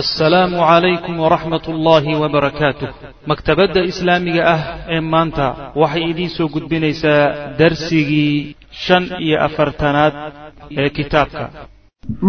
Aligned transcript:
assalaamu 0.00 0.56
calaykum 0.58 1.14
waraxmat 1.24 1.64
ullaahi 1.72 2.12
wabarakaatuh 2.22 2.88
maktabadda 3.30 3.80
islaamiga 3.90 4.42
ah 4.54 4.60
ee 4.94 5.00
maanta 5.12 5.46
waxay 5.82 6.04
idiin 6.10 6.30
soo 6.36 6.48
gudbinaysaa 6.54 7.22
darsigii 7.60 8.56
shan 8.84 9.04
iyo 9.26 9.36
afartanaad 9.46 10.14
ee 10.82 10.88
kitaabka. 10.96 11.44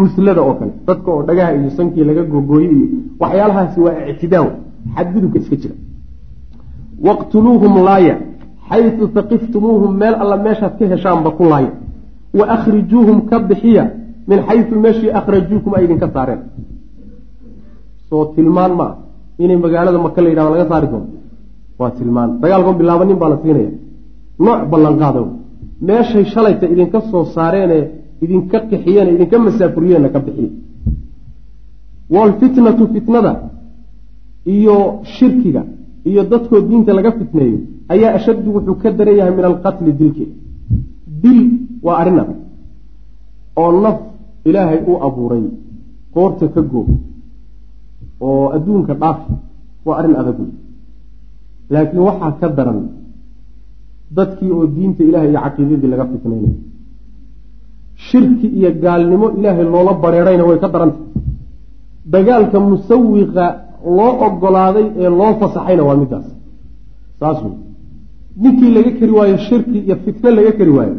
Muslada 0.01 0.41
oo 0.47 0.53
kale 0.59 0.71
dadka 0.89 1.09
oo 1.15 1.21
dhagaha 1.29 1.51
iyo 1.57 1.69
sankii 1.77 2.03
laga 2.09 2.23
googooye 2.33 2.69
iyo 2.77 2.87
waxyaalahaasi 3.21 3.79
waa 3.85 3.97
ictidaaw 4.11 4.47
xadgudubka 4.95 5.37
iska 5.41 5.55
jira. 5.61 5.75
Waqtuluuhum 7.07 7.73
laaya 7.87 8.15
xaysu 8.69 9.03
taqiftumuuhum 9.17 9.91
meel 10.01 10.15
alla 10.23 10.37
meeshaad 10.45 10.73
ka 10.79 10.85
heshaanba 10.93 11.29
ku 11.37 11.43
laaya. 11.51 11.71
Wa 12.37 12.45
akhrijuuhum 12.55 13.17
ka 13.29 13.37
bixiya 13.49 13.83
min 14.29 14.39
xaysu 14.49 14.73
meeshii 14.85 15.11
akhrajuukum 15.19 15.71
ay 15.77 15.83
idinka 15.85 16.07
saareen 16.15 16.41
soo 18.15 18.25
tilmaan 18.35 18.71
ma 18.79 18.85
ah 18.89 18.93
inay 19.43 19.57
magaalada 19.65 19.97
maka 20.05 20.19
la 20.23 20.29
yidhahdo 20.31 20.51
laga 20.55 20.65
saari 20.71 20.87
doono. 20.91 21.07
Waa 21.79 21.91
tilmaan. 21.97 22.29
Dagaalkan 22.41 22.75
bilaabanin 22.79 23.17
baa 23.21 23.29
la 23.33 23.37
siinaya. 23.43 23.71
Nooc 24.45 24.61
ballanqaada 24.71 25.21
meeshay 25.87 26.25
shalayta 26.33 26.65
idinka 26.73 26.99
soo 27.11 27.23
saareene 27.35 27.79
idinka 28.23 28.57
qixiyeen 28.69 29.07
idinka 29.15 29.35
masaafuriyeenna 29.45 30.09
ka 30.15 30.19
bixiye 30.25 30.49
waalfitnatu 32.15 32.83
fitnada 32.93 33.31
iyo 34.55 34.75
shirkiga 35.15 35.61
iyo 36.09 36.21
dadkoo 36.31 36.61
diinta 36.69 36.91
laga 36.97 37.11
fitneeyo 37.19 37.59
ayaa 37.93 38.11
ashaddu 38.17 38.47
wuxuu 38.55 38.75
ka 38.81 38.89
daran 38.97 39.15
yahay 39.19 39.33
min 39.37 39.45
alqatli 39.51 39.91
dilke. 39.99 40.25
Dil 41.21 41.39
waa 41.85 41.97
arrin 42.01 42.17
adag 42.23 42.39
oo 43.61 43.71
naf 43.83 43.97
ilaahay 44.49 44.79
u 44.91 44.93
abuuray 45.07 45.43
qoorta 46.15 46.45
ka 46.55 46.61
goob 46.71 46.87
oo 48.21 48.45
adduunka 48.55 48.93
dhaafi 49.01 49.33
waa 49.85 49.97
arrin 49.99 50.15
adag. 50.21 50.37
Wey 50.39 50.51
laakiin 51.73 52.01
waxaa 52.07 52.31
ka 52.39 52.47
daran 52.57 52.79
dadkii 54.17 54.51
oo 54.57 54.65
diinta 54.75 55.01
ilahay 55.09 55.29
iyo 55.31 55.39
caqiidadii 55.45 55.89
laga 55.93 56.05
fitnaynayo 56.11 56.53
shirki 58.07 58.47
iyo 58.59 58.69
gaalnimo 58.83 59.27
ilaahay 59.37 59.65
loola 59.73 59.93
bareerayna 60.03 60.43
way 60.49 60.57
ka 60.63 60.67
daranta 60.73 60.99
dagaalka 62.13 62.57
musawiqa 62.69 63.45
loo 63.97 64.11
ogolaaday 64.27 64.85
ee 65.03 65.09
loo 65.19 65.31
fasaxayna 65.41 65.83
waa 65.87 65.97
middaas. 66.01 66.27
Saas 67.19 67.37
wey 67.45 67.55
ninkii 68.41 68.71
laga 68.77 68.91
keri 68.99 69.13
waayo 69.19 69.37
shirki 69.47 69.77
iyo 69.85 69.95
fitno 70.03 70.29
laga 70.37 70.51
keri 70.59 70.71
waayo 70.77 70.95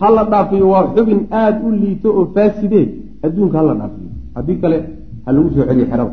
hala 0.00 0.22
dhaafiyo 0.32 0.66
waa 0.72 0.84
xubin 0.94 1.20
aada 1.40 1.58
u 1.66 1.70
liito 1.82 2.08
oo 2.18 2.24
faasidee. 2.34 2.86
Adduunka 3.26 3.56
hala 3.60 3.72
dhaafiyo. 3.80 4.10
Haddii 4.36 4.56
kale 4.62 4.76
ha 5.24 5.28
lagu 5.34 5.48
soo 5.54 5.64
celiyo 5.68 5.86
xerada 5.90 6.12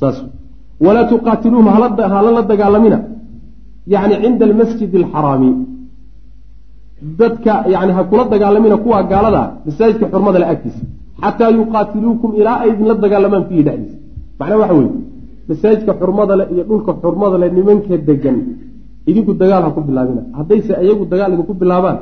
saas. 0.00 0.16
Walaa 0.84 1.06
tuqaatiluuhum 1.12 1.68
hala 2.14 2.30
la 2.36 2.42
dagaalamina. 2.52 2.98
Yani 3.94 4.14
cinda 4.22 4.44
almasjid 4.48 4.92
alxaraami. 5.00 5.50
Dadka 7.20 7.52
yani 7.74 7.92
ha 7.96 8.02
kula 8.10 8.24
dagaalamina 8.34 8.76
kuwa 8.84 8.98
gaalada 9.12 9.42
masaajidka 9.66 10.06
xurmada 10.12 10.38
le 10.42 10.46
agtiisa 10.52 10.84
xataa 11.22 11.50
yuqaatiluukum 11.58 12.30
ilaa 12.40 12.58
ay 12.62 12.70
idinla 12.72 12.94
dagaalamaan 13.04 13.44
fiihi 13.48 13.62
dhexdiisa. 13.66 13.96
Macnaa 14.38 14.58
waxa 14.62 14.74
weye 14.78 14.90
masaajidka 15.48 15.92
xurmada 16.00 16.34
le 16.40 16.44
iyo 16.52 16.62
dhulka 16.68 16.92
xurmada 17.02 17.36
le 17.42 17.46
nimanka 17.56 17.96
degan 18.08 18.36
idinku 19.10 19.32
dagaal 19.42 19.62
ha 19.66 19.70
ku 19.76 19.80
bilaabina. 19.88 20.22
Haddayse 20.38 20.72
iyagu 20.84 21.04
dagaal 21.12 21.30
idinku 21.34 21.54
bilaabaan 21.60 21.98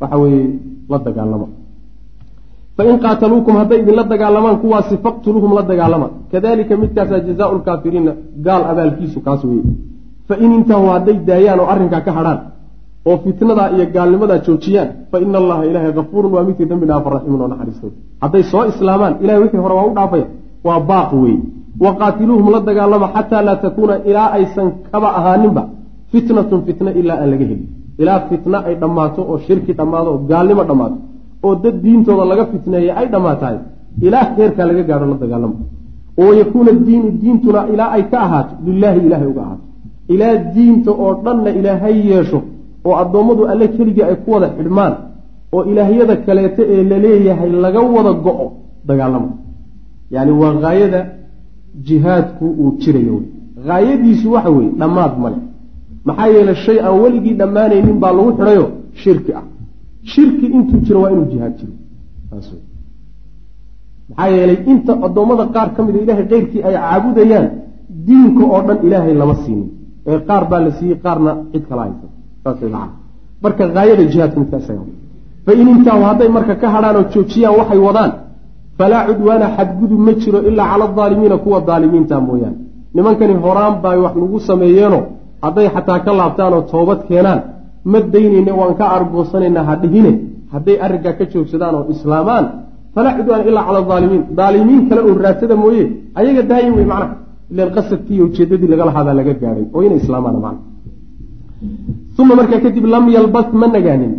waxa 0.00 0.16
weeye 0.22 0.44
la 0.90 0.98
dagaalama 1.06 1.46
fain 2.82 2.98
qaataluukum 3.04 3.54
hadday 3.60 3.78
idinla 3.82 4.04
dagaalamaan 4.12 4.56
kuwaasi 4.62 4.94
faqtuluuhum 5.04 5.50
la 5.58 5.62
dagaalama 5.70 6.06
kadalika 6.32 6.74
midkaasaa 6.82 7.20
jazaau 7.28 7.50
lkaafiriina 7.58 8.12
gaal 8.46 8.62
abaalkiisu 8.72 9.18
kaas 9.26 9.42
weye 9.50 9.62
fain 10.28 10.50
intahuu 10.58 10.90
hadday 10.96 11.16
daayaan 11.28 11.60
oo 11.62 11.66
arrinkaa 11.74 12.00
ka 12.06 12.12
hadhaan 12.18 12.38
oo 13.10 13.16
fitnadaa 13.24 13.68
iyo 13.76 13.84
gaalnimadaa 13.96 14.38
joojiyaan 14.46 14.88
fa 15.10 15.16
ina 15.24 15.36
allaha 15.42 15.62
ilaahay 15.70 15.92
kafuurun 15.98 16.32
waa 16.36 16.44
midkii 16.48 16.68
dambi 16.72 16.86
dhaafa 16.90 17.08
raxiimun 17.14 17.40
oo 17.44 17.48
naxariistay 17.52 17.90
hadday 18.24 18.42
soo 18.52 18.64
islaamaan 18.72 19.12
ilahay 19.22 19.40
wixii 19.44 19.62
hore 19.64 19.74
waa 19.78 19.86
u 19.90 19.94
dhaafaya 19.98 20.26
waa 20.66 20.80
baaq 20.90 21.10
wey 21.24 21.36
wa 21.84 21.90
qaatiluuhum 22.00 22.48
la 22.54 22.60
dagaalama 22.68 23.06
xataa 23.16 23.42
laa 23.48 23.56
takuuna 23.64 23.94
ilaa 24.10 24.28
aysan 24.38 24.68
kaba 24.92 25.08
ahaaninba 25.20 25.62
fitnatun 26.12 26.60
fitna 26.66 26.90
ilaa 27.00 27.18
aan 27.22 27.30
laga 27.32 27.44
helin 27.50 27.62
ilaa 28.02 28.18
fitna 28.30 28.58
ay 28.68 28.74
dhammaato 28.82 29.20
oo 29.30 29.36
shirki 29.46 29.72
dhammaado 29.78 30.08
oo 30.14 30.18
gaalnimo 30.30 30.62
dhammaato 30.70 30.96
oo 31.46 31.54
dad 31.64 31.76
diintooda 31.84 32.24
laga 32.30 32.44
fitneeya 32.52 32.92
ay 33.00 33.06
dhammaatahay 33.12 33.56
ilaa 34.06 34.24
heerkaa 34.36 34.66
laga 34.70 34.82
gaadho 34.90 35.06
la 35.12 35.16
dagaalamo 35.22 35.56
oo 36.22 36.32
yakuuna 36.40 36.72
diinu 36.86 37.08
diintuna 37.22 37.60
ilaa 37.72 37.90
ay 37.96 38.02
ka 38.10 38.16
ahaato 38.26 38.52
lilaahi 38.66 39.00
ilaahay 39.06 39.28
uga 39.32 39.42
ahaato. 39.46 39.64
Ilaa 40.14 40.34
diinta 40.54 40.90
oo 41.02 41.12
dhanna 41.24 41.50
ilaahay 41.58 41.96
yeesho 42.10 42.38
oo 42.86 42.94
addoommadu 43.02 43.42
alle 43.52 43.66
keligii 43.76 44.04
ay 44.10 44.16
ku 44.24 44.28
wada 44.34 44.48
xidhmaan 44.58 44.94
oo 45.54 45.62
ilaahyada 45.70 46.14
kaleeto 46.26 46.62
ee 46.74 46.82
la 46.90 46.96
leeyahay 47.04 47.50
laga 47.64 47.80
wada 47.94 48.12
go-o 48.24 48.46
dagaalamo 48.88 49.28
yacni 50.14 50.32
waa 50.40 50.54
haayada 50.64 51.00
jihaadku 51.86 52.44
uu 52.62 52.70
jirayo. 52.82 53.16
Haayadiisu 53.68 54.26
waxa 54.34 54.50
weeye 54.56 54.70
dhammaad 54.80 55.12
male 55.22 55.38
maxaa 56.06 56.28
yeelay 56.34 56.54
shay 56.64 56.78
aan 56.86 56.96
weligii 57.02 57.34
dhammaanaynin 57.40 57.96
baa 58.02 58.12
lagu 58.18 58.30
xidhayo 58.38 58.64
shirki 59.02 59.32
ah 59.40 59.44
shirki 60.10 60.46
intuu 60.56 60.78
jiro 60.86 60.98
waa 61.02 61.10
inuu 61.14 61.26
jihaad 61.32 61.54
jiro. 61.60 61.72
Maxaa 64.08 64.28
yeelay 64.34 64.58
inta 64.72 64.92
addoommada 65.06 65.44
qaar 65.54 65.68
ka 65.74 65.80
mida 65.86 65.98
ilaahay 66.04 66.26
keyrkii 66.32 66.62
ay 66.68 66.74
caabudayaan 66.82 67.46
diinka 68.06 68.42
oo 68.54 68.60
dhan 68.66 68.78
ilaahay 68.86 69.14
lama 69.20 69.34
siinin. 69.44 69.68
Ee 70.10 70.18
qaar 70.28 70.42
baa 70.50 70.60
la 70.66 70.70
siiyey 70.78 70.98
qaarna 71.04 71.30
cid 71.52 71.64
kala 71.68 71.82
haysa 71.86 72.06
saas 72.44 72.60
maa 72.74 72.88
marka 73.42 73.62
haayada 73.76 74.02
midkaasa 74.42 74.72
fain 75.46 75.68
intaahu 75.74 76.02
hadday 76.10 76.28
marka 76.36 76.54
ka 76.62 76.66
hadhaan 76.74 76.96
oo 77.00 77.04
joojiyaan 77.14 77.54
waxay 77.60 77.80
wadaan 77.88 78.12
falaa 78.78 79.02
cudwaana 79.08 79.46
xadgudub 79.56 80.00
ma 80.06 80.12
jiro 80.22 80.38
ilaa 80.48 80.66
cala 80.72 80.84
adaalimiina 80.90 81.36
kuwa 81.44 81.58
daalimiinta 81.68 82.16
mooyaane. 82.28 82.58
Nimankani 82.94 83.34
horaan 83.44 83.74
baa 83.82 83.96
wax 84.04 84.14
nagu 84.22 84.38
sameeyeeno 84.48 84.98
hadday 85.44 85.66
xataa 85.74 85.98
ka 86.04 86.10
laabtaan 86.18 86.52
oo 86.56 86.62
toobad 86.72 87.00
keenaan 87.08 87.40
ma 87.90 87.98
daynayna 88.14 88.52
waan 88.60 88.74
ka 88.80 88.84
argoosanaynaa 88.96 89.64
ha 89.68 89.74
dhihine. 89.82 90.12
Hadday 90.52 90.76
arrinkaa 90.84 91.14
ka 91.18 91.24
joogsadaan 91.32 91.74
oo 91.78 91.84
islaamaan 91.94 92.44
falaa 92.94 93.12
cudwaana 93.18 93.44
ilaa 93.50 93.64
cala 93.68 93.80
aalimiin 93.94 94.22
daalimiin 94.38 94.82
kale 94.88 95.00
oo 95.08 95.14
raadsada 95.24 95.54
mooye 95.62 95.84
ayaga 96.20 96.42
daayin 96.50 96.74
wey 96.78 96.86
macnaha. 96.92 97.14
Ilan 97.52 97.68
qasadkii 97.76 98.14
iyo 98.16 98.24
ujeedadii 98.28 98.68
laga 98.72 98.84
lahaabaa 98.88 99.14
laga 99.20 99.32
gaadhay 99.42 99.64
oo 99.74 99.80
inay 99.86 99.98
islaamaan 100.02 100.36
macna 100.44 100.60
uma 102.22 102.34
markaa 102.40 102.60
kadib 102.64 102.84
lam 102.94 103.04
yalbas 103.16 103.46
ma 103.60 103.66
nagaanin. 103.76 104.12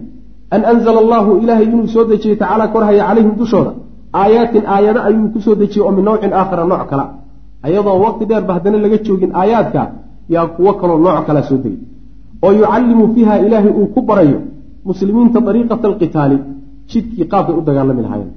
An 0.55 0.61
anzala 0.71 0.99
allahu 1.03 1.29
ilaahay 1.43 1.65
inuu 1.73 1.87
soo 1.95 2.03
dejiyey 2.11 2.37
tacaala 2.41 2.65
korhaya 2.73 3.03
calayhim 3.09 3.33
dushooda. 3.41 3.71
Aayaatin 4.21 4.63
aayado 4.75 4.99
ayuu 5.09 5.27
ku 5.33 5.39
soo 5.45 5.55
dejiyey 5.61 5.83
oo 5.87 5.91
min 5.97 6.03
nawcin 6.07 6.31
aakhara 6.39 6.63
nooc 6.71 6.83
kala 6.91 7.05
ayadoo 7.67 7.97
waqti 8.05 8.23
dheerba 8.29 8.51
haddana 8.57 8.77
laga 8.85 8.97
joogin 9.05 9.31
aayaadka 9.41 9.81
yaa 10.33 10.45
kuwo 10.55 10.71
kaloo 10.81 10.97
nooc 11.05 11.25
kalaa 11.27 11.45
soo 11.49 11.57
degay 11.63 11.77
oo 12.45 12.51
yucallimu 12.59 13.03
fiiha 13.13 13.33
ilaahay 13.45 13.71
uu 13.79 13.87
ku 13.95 13.99
barayo 14.09 14.39
muslimiinta 14.89 15.39
dariiqata 15.47 15.85
alqitaali 15.91 16.37
jidkii 16.91 17.25
qaabkay 17.31 17.55
u 17.59 17.61
dagaalami 17.69 18.01
lahaayeen. 18.05 18.31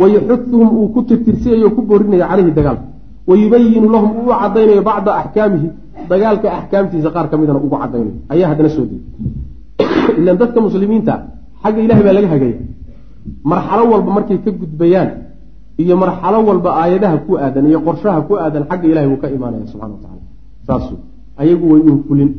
Wayuxuduhum 0.00 0.68
uu 0.78 0.88
ku 0.94 1.00
tirtirsiyayo 1.08 1.68
ku 1.76 1.80
boorinayo 1.88 2.24
caleyhi 2.30 2.52
dagaalka 2.58 2.86
wayubayinu 3.28 3.88
lahum 3.94 4.10
uu 4.18 4.30
u 4.30 4.32
cadaynayo 4.40 4.82
bacda 4.88 5.10
axkaamihi 5.20 5.68
dagaalka 6.10 6.48
axkaamtiisa 6.58 7.10
qaar 7.14 7.26
ka 7.30 7.36
midana 7.40 7.58
ugu 7.66 7.76
cadaynayo 7.82 8.14
ayaa 8.32 8.48
haddana 8.50 8.70
soo 8.76 8.84
degay 8.90 9.02
ilan 10.20 10.36
dadka 10.40 10.58
muslimiinta 10.66 11.14
xagga 11.62 11.80
ilahay 11.86 12.02
baa 12.06 12.14
laga 12.18 12.28
hagaya 12.34 12.56
marxalo 13.50 13.82
walba 13.92 14.10
markay 14.16 14.38
ka 14.44 14.50
gudbayaan 14.60 15.10
iyo 15.82 15.94
marxalo 16.02 16.38
walba 16.48 16.70
aayadaha 16.82 17.16
ku 17.26 17.32
aadan 17.44 17.64
iyo 17.70 17.78
qorshaha 17.86 18.20
ku 18.28 18.32
aadan 18.42 18.62
xagga 18.70 18.86
ilahay 18.92 19.08
wuu 19.12 19.20
ka 19.22 19.28
imaanaya 19.36 19.66
subxana 19.72 19.92
wa 19.94 20.00
tacala 20.04 20.22
saas 20.66 20.84
ayagu 21.42 21.64
way 21.72 21.80
un 21.90 21.98
fulin 22.08 22.30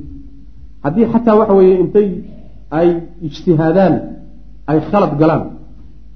haddii 0.83 1.05
xataa 1.13 1.35
waxa 1.39 1.53
weeye 1.59 1.75
intay 1.83 2.09
ay 2.79 2.89
ijtihaadaan 3.27 3.93
ay 4.71 4.79
khalad 4.89 5.11
galaan 5.21 5.43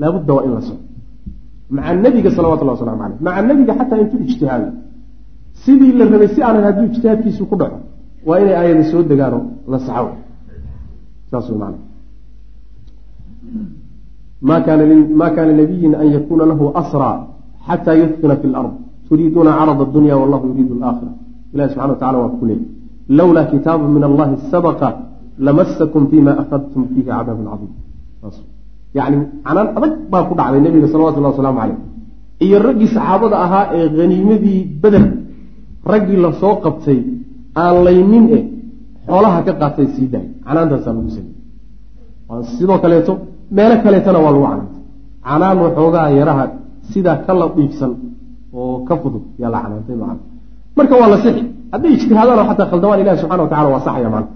laabudda 0.01 0.31
waa 0.37 0.45
in 0.47 0.51
la 0.57 0.61
soco 0.67 0.83
maca 1.75 1.93
nebiga 2.05 2.29
salawatullah 2.37 2.75
waslamu 2.75 2.99
caleyh 3.01 3.19
maca 3.25 3.41
nebiga 3.49 3.73
xataa 3.79 3.99
intuu 4.03 4.19
ijtihaado 4.27 4.69
sidii 5.63 5.93
la 5.99 6.05
rabay 6.13 6.29
si 6.35 6.39
aanan 6.43 6.63
hadduu 6.67 6.85
ijtihaadkiisu 6.91 7.43
ku 7.49 7.55
dhaco 7.61 7.77
waa 8.27 8.39
inay 8.41 8.55
aayada 8.59 8.83
soo 8.91 9.03
degaano 9.03 9.39
la 9.71 9.79
saxo. 9.79 10.11
Saas 11.31 11.49
wey 11.49 11.57
maana 11.63 11.77
ma 15.19 15.29
kana 15.35 15.53
nabiyin 15.61 15.93
an 16.01 16.07
yakuna 16.15 16.45
lahu 16.51 16.71
asraa 16.81 17.17
xataa 17.67 17.95
yudkina 18.01 18.35
fi 18.41 18.47
lard 18.55 18.71
turiiduuna 19.07 19.51
carada 19.59 19.85
dunya 19.95 20.15
wallahu 20.21 20.47
yuriidu 20.49 20.73
alaakhira. 20.77 21.11
Ilahi 21.53 21.69
subxana 21.69 21.91
wa 21.93 21.95
tacala 21.95 22.17
waa 22.23 22.29
ku 22.39 22.45
leey 22.49 22.61
lowlaa 23.09 23.45
kitaabu 23.51 23.85
min 23.95 24.03
allahi 24.09 24.35
sabaqa 24.51 24.87
lamasakum 25.45 26.07
fima 26.11 26.31
akhadtum 26.41 26.81
fiihi 26.91 27.03
cadaabun 27.09 27.45
cadiim 27.51 27.71
yani 28.97 29.17
canaan 29.45 29.67
adag 29.77 29.93
baa 30.11 30.23
ku 30.29 30.33
dhacday 30.39 30.61
nebiga 30.65 30.87
salawatullahi 30.93 31.33
wasalaamu 31.33 31.59
caleyh 31.61 31.79
iyo 32.45 32.57
raggii 32.67 32.89
saxaabada 32.95 33.35
ahaa 33.45 33.65
ee 33.77 33.87
haniimadii 33.99 34.61
beder 34.83 35.05
raggii 35.93 36.17
la 36.25 36.31
soo 36.41 36.55
qabtay 36.65 36.99
aan 37.63 37.75
laynin 37.87 38.25
eh 38.37 38.43
xoolaha 39.07 39.39
ka 39.47 39.53
qaatay 39.61 39.87
sii 39.95 40.07
daay 40.13 40.27
canaantaasaa 40.45 40.93
lagu 40.97 41.09
sameyey 41.17 41.35
sidoo 42.57 42.77
kaleeto 42.83 43.13
meelo 43.57 43.75
kaleetana 43.85 44.19
waa 44.25 44.33
lagu 44.35 44.45
canaantay 44.45 44.81
canaan 45.29 45.57
waxoogaa 45.65 46.07
yaraha 46.19 46.45
sidaa 46.91 47.17
ka 47.25 47.33
ladiibsan 47.41 47.91
oo 48.53 48.75
ka 48.87 48.95
fudud 49.01 49.23
yaa 49.41 49.51
la 49.53 49.59
canaantay 49.63 49.95
macana 50.01 50.21
marka 50.77 50.93
waa 51.01 51.09
la 51.13 51.17
sixi 51.25 51.43
hadday 51.73 51.91
ijtihaadaan 51.97 52.47
xataa 52.49 52.67
khaldamaan 52.71 52.99
ilahi 53.03 53.17
subxana 53.21 53.43
wa 53.45 53.49
tacala 53.53 53.69
waa 53.73 53.85
saxaya 53.87 54.09
macana 54.13 54.29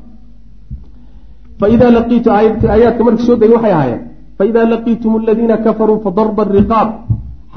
faida 1.59 1.87
laqiitu 1.97 2.29
aayaadka 2.31 3.01
markii 3.07 3.25
soo 3.29 3.37
degay 3.41 3.55
waxay 3.57 3.73
ahaayeen 3.77 4.01
faida 4.39 4.61
laqiitum 4.73 5.11
aladiina 5.19 5.55
kafaruu 5.65 5.99
fadarba 6.05 6.41
ariqaab 6.47 6.89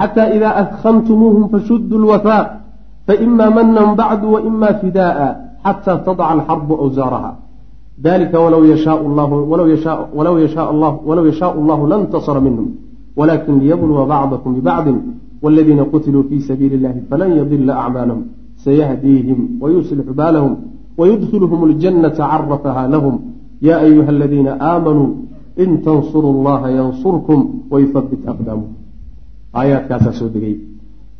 xata 0.00 0.22
ida 0.36 0.48
adkantumuuhum 0.62 1.44
fashuduu 1.52 1.98
lwafaaq 2.04 2.46
faima 3.06 3.46
manan 3.58 3.88
bacdu 4.00 4.26
waima 4.34 4.70
fida'a 4.82 5.28
xata 5.64 5.92
tadca 6.06 6.24
alxarbu 6.34 6.74
awsaaraha. 6.84 7.32
Dalika 8.00 8.36
walow 8.40 8.64
yashaau 8.64 9.00
allahu 11.60 11.82
lantasara 11.92 12.40
minhum 12.40 12.68
walakin 13.18 13.54
liyabluwa 13.60 14.06
bacdakum 14.12 14.50
bibacdin 14.56 14.96
waladiina 15.42 15.84
qutiluu 15.92 16.24
fi 16.28 16.40
sabiili 16.48 16.74
illahi 16.78 17.00
falan 17.10 17.30
yadila 17.40 17.72
acmaalahum 17.84 18.24
sayahdiihim 18.64 19.38
wayuslixu 19.62 20.14
baalahum 20.20 20.56
wayudkhiluhum 21.00 21.60
ljannata 21.72 22.28
carafaha 22.30 22.88
lahum 22.94 23.14
ya 23.60 23.78
ayuha 23.86 24.08
aladiina 24.08 24.56
aamanuu 24.60 25.08
in 25.56 25.70
tansuruu 25.86 26.42
llaha 26.46 26.68
yansurkum 26.78 27.40
wayuhabit 27.70 28.22
aqdaamum 28.32 28.70
aayaadkaasaa 29.54 30.12
soo 30.20 30.28
degay 30.34 30.56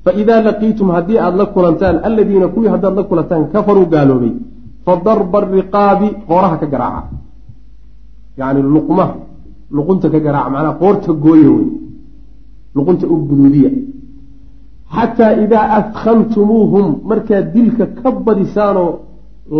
faidaa 0.04 0.40
laqiitum 0.48 0.88
haddii 0.96 1.18
aada 1.18 1.36
la 1.36 1.46
kulantaan 1.56 1.96
aladiina 2.08 2.48
kuwii 2.54 2.70
haddaad 2.74 2.94
la 3.00 3.04
kulantaan 3.10 3.44
kafaruu 3.54 3.86
gaaloobay 3.94 4.32
fadarba 4.86 5.38
ariqaabi 5.42 6.08
qooraha 6.28 6.56
ka 6.62 6.66
garaaca 6.66 7.16
yani 8.40 8.60
luqmaha 8.74 9.14
luqunta 9.76 10.10
ka 10.14 10.18
garaaca 10.26 10.50
macnaha 10.54 10.78
qoorta 10.82 11.12
gooya 11.24 11.50
wey 11.56 11.68
luqunta 12.76 13.04
u 13.12 13.16
guduudiya 13.28 13.70
xataa 14.96 15.32
idaa 15.44 15.66
adkantumuuhum 15.78 16.86
markaad 17.10 17.44
dilka 17.54 17.84
ka 18.00 18.08
badisaanoo 18.26 18.90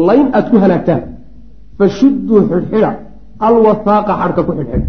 layn 0.09 0.27
aada 0.37 0.49
ku 0.50 0.56
halaagtaan 0.65 1.03
fashudduu 1.79 2.38
xidhxidha 2.50 2.91
alwahaaqa 3.49 4.12
xadhka 4.21 4.43
ku 4.47 4.53
xidhxidha. 4.59 4.88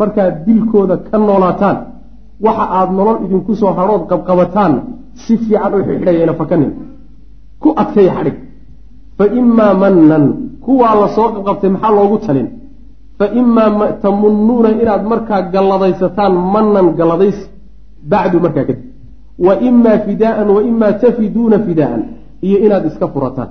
Markaad 0.00 0.34
dilkooda 0.46 0.96
ka 1.08 1.16
noolaataan 1.26 1.76
waxa 2.46 2.64
aada 2.78 2.92
nolol 2.98 3.18
idinku 3.24 3.52
soo 3.60 3.72
hadhood 3.78 4.02
qabqabataanna 4.10 4.80
si 5.22 5.32
fiican 5.42 5.72
u 5.76 5.78
xidxidhayana 5.88 6.34
fakanin 6.40 6.72
ku 7.62 7.68
adkaya 7.82 8.12
xadhig. 8.16 8.36
Fa 9.18 9.24
imaa 9.40 9.72
mannan 9.82 10.24
kuwaa 10.64 10.94
la 11.00 11.08
soo 11.16 11.28
qabqabtay 11.34 11.70
maxaa 11.74 11.92
loogu 11.98 12.16
talin? 12.26 12.48
Fa 13.18 13.26
imaa 13.40 13.86
tamunnuuna 14.02 14.70
inaad 14.82 15.02
markaa 15.12 15.40
galladaysataan 15.54 16.32
mannan 16.54 16.86
galladaysi 16.98 17.44
bacdu 18.12 18.36
markaa 18.44 18.64
kadib 18.68 18.93
wa 19.38 19.52
imaa 19.68 19.98
fidaaan 20.06 20.48
wa 20.56 20.62
imaa 20.70 20.92
tafiduuna 20.92 21.58
fidaaan 21.66 22.02
iyo 22.46 22.58
inaad 22.66 22.84
iska 22.86 23.06
furataan. 23.08 23.48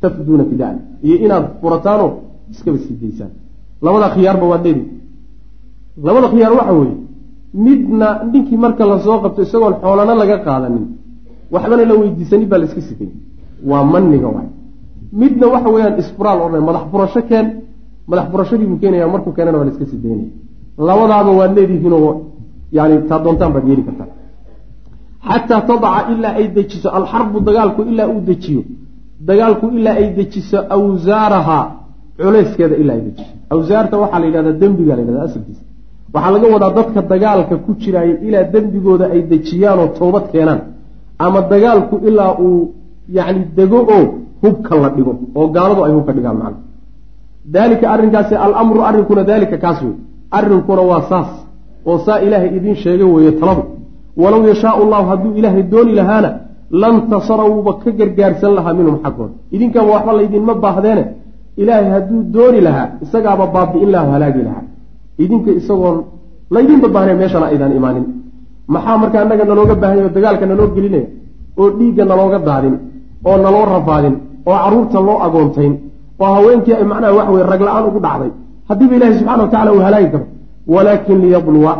Tafiduuna 0.00 0.44
fidaan. 0.50 0.76
Iyo 1.06 1.16
inaad 1.24 1.44
furataanoo 1.60 2.10
iskaba 2.52 2.78
sii 2.78 2.96
daysaan 3.02 3.30
labada 3.84 4.08
khiyaarba 4.14 4.46
waad 4.52 4.64
leedihi 4.66 4.88
labada 6.06 6.28
khiyaar 6.32 6.52
waxa 6.58 6.72
weeye 6.80 6.96
midna 7.66 8.08
ninkii 8.32 8.56
marka 8.64 8.84
la 8.90 8.98
soo 9.04 9.18
qabto 9.24 9.40
isagoon 9.46 9.74
xoolana 9.82 10.14
laga 10.20 10.36
qaadanin 10.46 10.84
waxbana 11.54 11.82
la 11.90 11.94
weydiisanin 12.00 12.48
baa 12.50 12.58
la 12.58 12.64
iska 12.68 12.80
sikay 12.88 13.10
waa 13.70 13.84
maniga 13.92 14.28
waay. 14.36 14.48
Midna 15.20 15.46
waxa 15.54 15.68
weeyaan 15.74 15.94
isfuraal 16.02 16.38
odhan 16.46 16.62
madax 16.68 16.84
furasho 16.92 17.20
keen 17.30 17.46
madax 18.10 18.26
furashadii 18.32 18.66
buu 18.70 18.78
keenaya 18.82 19.06
markuu 19.14 19.32
keenana 19.36 19.56
waa 19.58 19.66
la 19.68 19.72
iska 19.74 19.86
sii 19.90 20.00
daynaya 20.04 20.30
labadaaba 20.88 21.30
waad 21.38 21.52
leedihiinoo 21.58 22.10
yani 22.76 22.94
taa 23.08 23.18
doontaan 23.24 23.52
baad 23.54 23.66
yeeli 23.68 23.82
kartaa 23.88 24.08
xataa 25.28 25.60
tadaca 25.68 26.00
ilaa 26.12 26.34
ay 26.40 26.46
dejiso. 26.56 26.88
Alxarbu 26.98 27.38
dagaalku 27.48 27.80
ilaa 27.90 28.08
uu 28.14 28.20
dejiyo. 28.30 28.62
Dagaalku 29.28 29.66
ilaa 29.78 29.96
ay 30.00 30.06
dejiso 30.18 30.58
awsaarahaa 30.76 31.64
culeyskeeda 32.22 32.76
ilaa 32.82 32.94
ay 32.98 33.02
dejiso. 33.08 33.32
Awsaarta 33.54 33.94
waxaa 34.02 34.20
la 34.22 34.26
yidhahdaa 34.28 34.58
dembiga 34.62 34.92
la 34.96 35.02
yhahda 35.06 35.22
asalkiisa. 35.28 35.62
Waxaa 36.14 36.32
laga 36.34 36.46
wadaa 36.54 36.72
dadka 36.78 37.00
dagaalka 37.12 37.54
ku 37.64 37.70
jiraaya 37.82 38.14
ilaa 38.26 38.44
dembigooda 38.54 39.04
ay 39.14 39.20
dejiyaanoo 39.32 39.88
toobad 39.98 40.24
keenaan. 40.32 40.60
Ama 41.24 41.40
dagaalku 41.52 41.94
ilaa 42.08 42.32
uu 42.46 42.60
yacni 43.16 43.42
dego 43.58 43.78
oo 43.96 44.04
hubka 44.42 44.72
la 44.82 44.88
dhigo 44.96 45.12
oo 45.38 45.46
gaaladu 45.56 45.80
ay 45.86 45.92
hubka 45.96 46.12
dhigaan 46.16 46.36
macna. 46.42 46.58
Daalika 47.54 47.86
arrinkaasi 47.94 48.34
alamru 48.46 48.80
arrinkuna 48.88 49.22
daalika 49.30 49.56
kaas 49.64 49.78
wey 49.86 49.94
arrinkuna 50.38 50.82
waa 50.90 51.02
saas. 51.10 51.30
Oo 51.88 51.98
saa 52.06 52.18
ilaahay 52.26 52.50
idiin 52.58 52.76
sheegay 52.82 53.08
weeye 53.14 53.32
taladu 53.40 53.62
walow 54.22 54.42
yashaau 54.50 54.78
allahu 54.84 55.06
hadduu 55.12 55.32
ilaahay 55.38 55.62
dooni 55.74 55.92
lahaana 56.00 56.30
lantasara 56.82 57.44
wuuba 57.52 57.72
ka 57.82 57.90
gargaarsan 57.98 58.52
lahaa 58.58 58.74
minhum 58.78 58.96
xaggooda 59.04 59.34
idinkaaba 59.54 59.90
waxba 59.94 60.12
laydinma 60.20 60.54
baahdeene 60.64 61.04
ilaahay 61.62 61.88
hadduu 61.96 62.20
dooni 62.36 62.60
lahaa 62.66 62.88
isagaaba 63.04 63.44
baabi'in 63.54 63.90
halaagi 64.14 64.42
lahaa. 64.48 64.64
Idinka 65.24 65.50
isagoon 65.60 65.96
laydinba 66.54 66.88
baahneen 66.94 67.18
meeshana 67.22 67.46
aydaan 67.52 67.72
imaanin. 67.78 68.04
Maxaa 68.74 68.96
marka 69.02 69.16
annaga 69.22 69.44
nalooga 69.50 69.74
baahanya 69.82 70.02
oo 70.06 70.12
dagaalka 70.16 70.46
naloo 70.50 70.68
gelinaya 70.76 71.06
oo 71.60 71.68
dhiigga 71.78 72.04
nalooga 72.10 72.38
daadin 72.48 72.74
oo 73.28 73.36
naloo 73.44 73.64
rafaadin 73.74 74.14
oo 74.48 74.56
carruurta 74.62 74.98
loo 75.08 75.18
agoontayn 75.26 75.72
oo 76.22 76.30
haweenkii 76.36 76.74
ay 76.80 76.84
macnaha 76.92 77.12
wax 77.18 77.28
weye 77.34 77.46
rag 77.52 77.62
la'aan 77.66 77.84
ugu 77.88 78.00
dhacday 78.06 78.30
haddiiba 78.68 78.94
ilaahi 78.98 79.14
subxana 79.18 79.42
wa 79.42 79.48
tacala 79.52 79.70
uu 79.76 79.82
halaagi 79.86 80.08
karo 80.14 80.26
walaakin 80.74 81.18
liyabluwa 81.24 81.72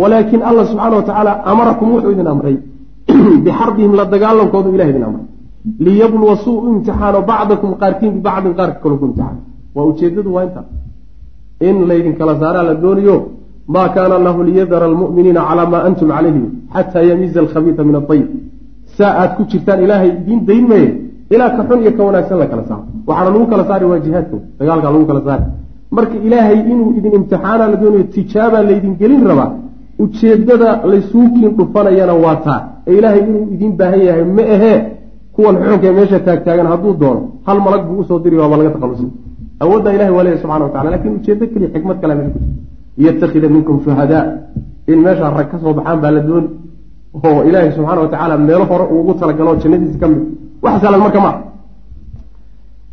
walaakin 0.00 0.40
allah 0.48 0.64
subxaana 0.70 0.96
wa 1.00 1.04
tacaala 1.08 1.32
amarakum 1.52 1.86
wuxuu 1.94 2.12
idin 2.14 2.28
amray. 2.34 2.56
Bixarbihim 3.44 3.92
la 3.98 4.04
dagaalankoodu 4.14 4.68
ilah 4.76 4.88
idin 4.92 5.04
amray. 5.08 5.26
Liyabluwa 5.86 6.34
suu 6.44 6.58
u 6.64 6.68
imtixaano 6.74 7.18
bacdakum 7.30 7.70
qaarkiin 7.80 8.12
bibacdin 8.16 8.52
qaarka 8.58 8.78
kaloo 8.82 8.98
ku 9.00 9.04
imtixaano 9.08 9.40
waa 9.74 9.86
ujeedadu 9.90 10.30
waa 10.34 10.44
intaa 10.48 10.66
in 11.68 11.76
laydin 11.90 12.14
kala 12.18 12.34
saaraa 12.42 12.64
la 12.68 12.74
doonayo 12.84 13.16
maa 13.74 13.88
kaana 13.96 14.14
allahu 14.18 14.40
liyadara 14.48 14.86
almu'miniina 14.90 15.40
calaa 15.48 15.68
maa 15.74 15.82
antum 15.88 16.08
calayhi 16.14 16.42
xataa 16.74 17.04
yamiiza 17.10 17.38
alkhabiisa 17.44 17.82
min 17.88 17.94
adayb 18.00 18.26
saa 18.96 19.12
aad 19.22 19.30
ku 19.36 19.42
jirtaan 19.52 19.80
ilaahay 19.84 20.10
idiin 20.20 20.40
dayn 20.50 20.64
maye 20.72 20.88
ilaa 21.34 21.50
ka 21.56 21.62
xun 21.68 21.78
iyo 21.82 21.92
ka 21.96 22.02
wanaagsan 22.08 22.38
la 22.42 22.46
kala 22.52 22.62
saaro. 22.70 22.84
Waxaana 23.08 23.30
lagu 23.34 23.46
kala 23.52 23.64
saari 23.70 23.84
waa 23.90 24.00
jihaadka 24.04 24.36
dagaalkaa 24.58 24.92
lagu 24.94 25.06
kala 25.10 25.22
saari. 25.28 25.44
Marka 25.96 26.16
ilaahay 26.26 26.58
inuu 26.72 26.90
idin 26.98 27.12
imtixaana 27.18 27.64
la 27.72 27.76
doonayo 27.82 28.04
tijaabaa 28.14 28.62
laydin 28.70 28.94
gelin 29.00 29.22
rabaa 29.30 29.50
ujeedada 30.02 30.68
laysuukiin 30.92 31.50
dhufanayana 31.58 32.14
waa 32.24 32.36
taa. 32.46 32.60
Ee 32.86 32.94
ilaahay 32.98 33.20
inuu 33.28 33.44
idin 33.54 33.72
baahan 33.78 34.00
yahay 34.08 34.24
ma 34.38 34.42
ahee 34.54 34.78
kuwan 35.34 35.54
xuxunkae 35.62 35.92
meesha 35.98 36.18
taagtaagan 36.26 36.66
hadduu 36.72 36.94
doono 37.02 37.20
hal 37.46 37.58
malag 37.66 37.82
buu 37.88 37.98
u 38.02 38.04
soo 38.08 38.18
diri 38.24 38.36
waaba 38.42 38.56
laga 38.60 38.70
takhalusi 38.74 39.06
awooddaa 39.62 39.92
ilahi 39.96 40.12
waa 40.16 40.24
leeyahy 40.24 40.42
subxana 40.42 40.64
wa 40.66 40.70
tacala 40.74 40.90
laakiin 40.90 41.14
ujeedo 41.18 41.44
keliya 41.52 41.70
xikmad 41.74 41.96
kale 42.02 42.14
meesha 42.18 42.32
ku 42.34 42.40
liyatakida 43.00 43.48
minkum 43.54 43.76
shuhadaa 43.84 44.24
in 44.92 44.98
meeshaa 45.06 45.30
rag 45.38 45.48
ka 45.52 45.56
soo 45.62 45.72
baxaan 45.78 45.98
baa 46.02 46.12
la 46.16 46.20
dooni 46.28 46.48
oo 47.26 47.40
ilaahay 47.48 47.70
subxaana 47.76 48.00
wa 48.04 48.08
tacaala 48.12 48.34
meelo 48.48 48.64
hore 48.70 48.84
uu 48.92 49.00
ugu 49.02 49.12
talagalo 49.20 49.50
jannadiisa 49.62 49.98
ka 50.02 50.06
mid. 50.12 50.20
Wax 50.62 50.74
saalan 50.82 51.00
marka 51.04 51.20
maa 51.26 51.36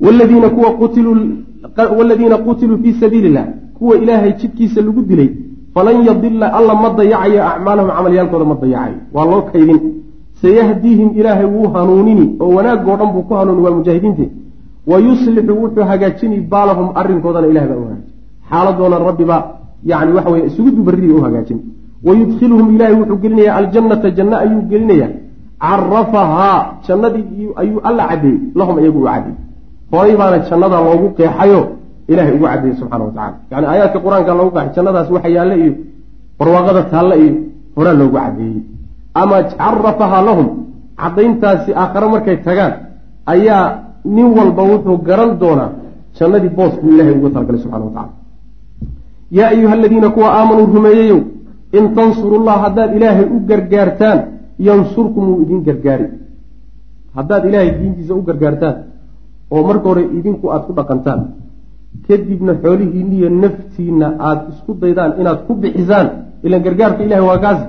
waladiina 0.06 0.50
kuwa 0.50 0.70
qutiluu 0.80 1.16
waladiina 1.98 2.38
qutiluu 2.38 2.78
fii 2.84 2.94
sabiili 3.02 3.28
illah 3.28 3.46
kuwa 3.78 3.98
ilaahay 3.98 4.32
jidkiisa 4.42 4.82
lagu 4.82 5.02
dilay 5.02 5.30
falan 5.78 5.98
yadila 6.10 6.48
alla 6.58 6.74
ma 6.84 6.90
dayacayo 7.00 7.40
acmaalahum 7.52 7.90
camalyaalkooda 7.98 8.46
ma 8.52 8.56
dayacayo 8.62 8.98
waa 9.16 9.26
loo 9.32 9.42
kaydin. 9.52 9.80
Sayahdiihim 10.42 11.10
ilaahay 11.20 11.46
wuu 11.46 11.68
hanuunini 11.74 12.26
oo 12.42 12.50
wanaagoo 12.58 12.96
dhan 13.00 13.10
buu 13.14 13.24
ku 13.30 13.34
hanuuni 13.40 13.62
waa 13.66 13.76
mujaahidiinti 13.78 14.26
wa 14.90 14.98
yuslixu 15.08 15.54
wuxuu 15.62 15.86
hagaajini 15.92 16.38
baalahum 16.52 16.88
arrinkoodana 17.00 17.48
ilahay 17.52 17.70
baa 17.70 17.78
u 17.78 17.86
hagaajin. 17.86 18.12
Xaaladoona 18.50 18.98
rabbibaa 19.10 19.44
yani 19.92 20.12
waxa 20.18 20.30
weye 20.34 20.46
isugu 20.50 20.70
dubarridii 20.78 21.16
u 21.20 21.22
hagaajin. 21.26 21.60
Wayudkhiluhum 22.08 22.76
ilaahay 22.76 22.96
wuxuu 23.02 23.18
gelinayaa 23.24 23.56
aljannata 23.62 24.10
janno 24.18 24.38
ayuu 24.44 24.62
gelinayaa. 24.72 25.12
Carafahaa 25.62 26.60
jannadii 26.88 27.50
ayuu 27.62 27.80
alla 27.90 28.04
caddeeyey 28.10 28.40
lahum 28.60 28.76
iyagu 28.80 29.00
u 29.02 29.06
caddeeyey 29.10 29.38
horay 29.92 30.16
baana 30.22 30.38
jannada 30.50 30.78
loogu 30.88 31.08
qeexayo 31.18 31.62
ilahay 32.12 32.32
ugu 32.38 32.46
caddeeyey 32.52 32.76
subxana 32.82 33.04
wa 33.08 33.12
tacala 33.18 33.38
yani 33.52 33.66
aayaadka 33.72 34.00
qur'aanka 34.06 34.32
loogu 34.40 34.52
qeexay 34.56 34.74
jannadaas 34.78 35.10
waxa 35.16 35.30
yaalle 35.38 35.56
iyo 35.64 35.74
barwaaqada 36.40 36.82
taalle 36.94 37.16
iyo 37.24 37.34
horaa 37.78 37.96
loogu 38.02 38.18
caddeeyey 38.24 38.62
ama 39.22 39.38
carafahaa 39.62 40.22
lahum 40.30 40.48
caddayntaasi 41.02 41.70
aakhare 41.82 42.08
markay 42.14 42.38
tagaan 42.48 42.74
ayaa 43.34 43.64
nin 44.16 44.28
walba 44.38 44.64
wuxuu 44.72 44.98
garan 45.08 45.32
doonaa 45.42 45.72
jannadii 46.18 46.52
booskuu 46.58 46.90
ilahay 46.94 47.14
ugu 47.18 47.30
talagalay 47.36 47.62
subxana 47.64 47.86
wa 47.88 47.94
tacala 47.98 48.14
yaa 49.38 49.50
ayuha 49.56 49.74
aladiina 49.80 50.10
kuwa 50.16 50.30
aamanuu 50.40 50.68
rumeeyeyow 50.78 51.20
in 51.78 51.84
tansurullah 51.98 52.56
haddaad 52.66 52.90
ilaahay 52.98 53.26
u 53.36 53.38
gargaartaan 53.50 54.20
yansurkum 54.68 55.24
wuu 55.30 55.42
idin 55.44 55.60
gargaari. 55.68 56.08
Haddaad 57.18 57.44
ilaahay 57.50 57.72
diintiisa 57.80 58.14
u 58.16 58.22
gargaartaan 58.30 58.76
oo 59.52 59.62
marka 59.68 59.86
hore 59.90 60.04
idinku 60.18 60.46
aada 60.52 60.66
ku 60.68 60.74
dhaqantaan 60.78 61.22
kadibna 62.08 62.54
xoolihiinna 62.64 63.16
iyo 63.20 63.30
naftiinna 63.44 64.08
aada 64.28 64.44
isku 64.52 64.72
daydaan 64.82 65.12
inaad 65.22 65.40
ku 65.48 65.54
bixisaan. 65.62 66.08
Ilan 66.46 66.62
gargaarka 66.66 67.02
ilahay 67.06 67.26
waa 67.30 67.40
kaasi 67.46 67.66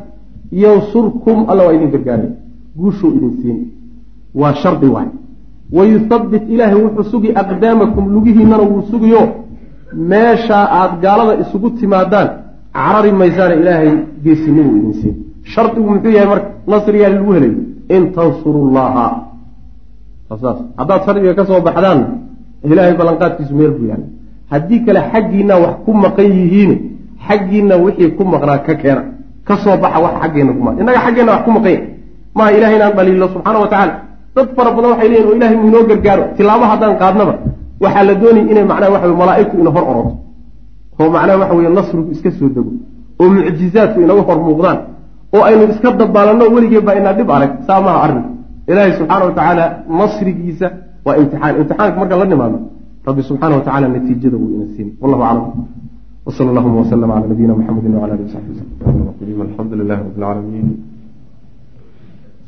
yansurkum 0.63 1.39
alla 1.51 1.63
waa 1.67 1.75
idin 1.77 1.91
gargaaray. 1.95 2.31
Guushuu 2.79 3.11
idin 3.17 3.33
siin. 3.41 3.59
Waa 4.41 4.55
shardi 4.63 4.87
waay 4.95 5.09
wayuthabbit 5.77 6.45
ilaahay 6.55 6.79
wuxuu 6.85 7.11
sugi 7.13 7.31
aqdaamakum 7.43 8.05
lugihiinnana 8.15 8.65
wuu 8.71 8.83
sugiyo. 8.91 9.23
Meeshaa 10.11 10.65
aada 10.79 10.97
gaalada 11.05 11.35
isugu 11.43 11.69
timaadaan 11.79 12.29
carari 12.77 13.13
maysaana 13.21 13.55
ilaahay 13.63 13.91
geesinimuu 14.25 14.77
idin 14.81 14.95
siin. 15.01 15.15
Shardigu 15.53 15.89
muxuu 15.95 16.13
yahay 16.17 16.29
marka 16.33 16.49
nasriyaa 16.73 17.11
lagu 17.15 17.33
helayo 17.37 17.61
in 17.97 18.03
tansurullaha. 18.17 19.07
Saas. 20.43 20.59
Haddaad 20.81 21.01
shardiga 21.07 21.35
ka 21.39 21.45
soo 21.49 21.61
baxdaan 21.67 22.01
ilaahay 22.65 22.95
ballanqaadkiisu 23.01 23.55
meel 23.59 23.71
buu 23.77 23.87
yahay 23.91 24.05
haddii 24.53 24.81
kale 24.87 25.01
xaggiinna 25.13 25.55
wax 25.65 25.75
ku 25.85 25.91
maqan 26.05 26.29
yihiin 26.39 26.73
xaggiinna 27.27 27.75
wixii 27.85 28.11
ku 28.17 28.23
maqnaa 28.33 28.59
ka 28.67 28.75
keena 28.83 29.03
ka 29.49 29.55
soo 29.63 29.77
baxa 29.83 29.99
wax 30.05 30.15
xaggeenna 30.23 30.53
kuma 30.59 30.71
innaga 30.81 31.01
xaggeenna 31.07 31.33
wax 31.35 31.43
ku 31.47 31.51
maqan 31.57 31.73
yahay. 31.73 31.87
Maaha 32.37 32.51
ilahay 32.57 32.77
inaan 32.79 32.93
dhaliilo 32.97 33.27
subxaana 33.35 33.59
wa 33.63 33.69
tacaala. 33.73 33.95
Dad 34.37 34.49
fara 34.57 34.71
badan 34.77 34.91
waxay 34.93 35.09
leeyihiin 35.09 35.29
oo 35.31 35.37
ilahay 35.39 35.57
mu 35.61 35.67
inoo 35.71 35.83
gargaaro? 35.91 36.25
Tilaabo 36.37 36.65
haddaan 36.71 36.95
qaadnaba 37.03 37.35
waxaa 37.85 38.05
la 38.09 38.15
doonaya 38.21 38.45
inay 38.53 38.65
macnaha 38.71 38.91
waxa 38.95 39.09
malaaigtu 39.23 39.55
ina 39.63 39.71
hor 39.77 39.85
oroto 39.91 40.13
oo 41.01 41.09
macnaha 41.15 41.37
waxa 41.43 41.55
weye 41.59 41.71
nasrigu 41.79 42.11
iska 42.15 42.31
soo 42.39 42.49
dego. 42.55 42.71
Oo 43.21 43.29
mucjizaadku 43.35 43.99
inaga 44.05 44.23
hor 44.29 44.39
muuqdaan. 44.47 44.79
Oo 45.35 45.43
aynu 45.49 45.63
iska 45.73 45.89
dabaalanno 46.01 46.45
weligee 46.55 46.81
baa 46.87 46.95
inaa 47.01 47.15
dhib 47.19 47.31
arag. 47.37 47.51
Saa 47.67 47.81
maha 47.87 47.99
arrinku 48.05 48.31
ilaahay 48.71 48.93
subxaana 48.99 49.25
wa 49.29 49.33
tacaala 49.39 49.65
nasrigiisa 49.99 50.67
waa 51.09 51.17
imtixaan. 51.21 51.55
Imtixaanka 51.61 51.97
markaan 52.01 52.21
la 52.23 52.27
nimaadno 52.33 52.59
rabbi 53.09 53.23
subxaana 53.29 53.55
wa 53.59 53.65
tacala 53.67 53.87
natiijada 53.89 54.37
wuu 54.37 54.51
ina 54.57 54.67
siin. 54.77 54.89
Wallahu 55.03 55.23
aclam. 55.31 55.67
Wsala 56.29 56.51
allahuma 56.53 56.79
waslama 56.85 57.15
cala 57.15 57.27
nabiyina 57.33 57.55
mxamedi 57.57 57.89
wala 57.89 58.13
alihi 58.15 58.29
wsaxbi 58.29 58.53
wslam 58.53 59.41
alxamdu 59.49 59.75
lilahi 59.81 60.01
rabi 60.05 60.13
lcaalamiin 60.21 60.69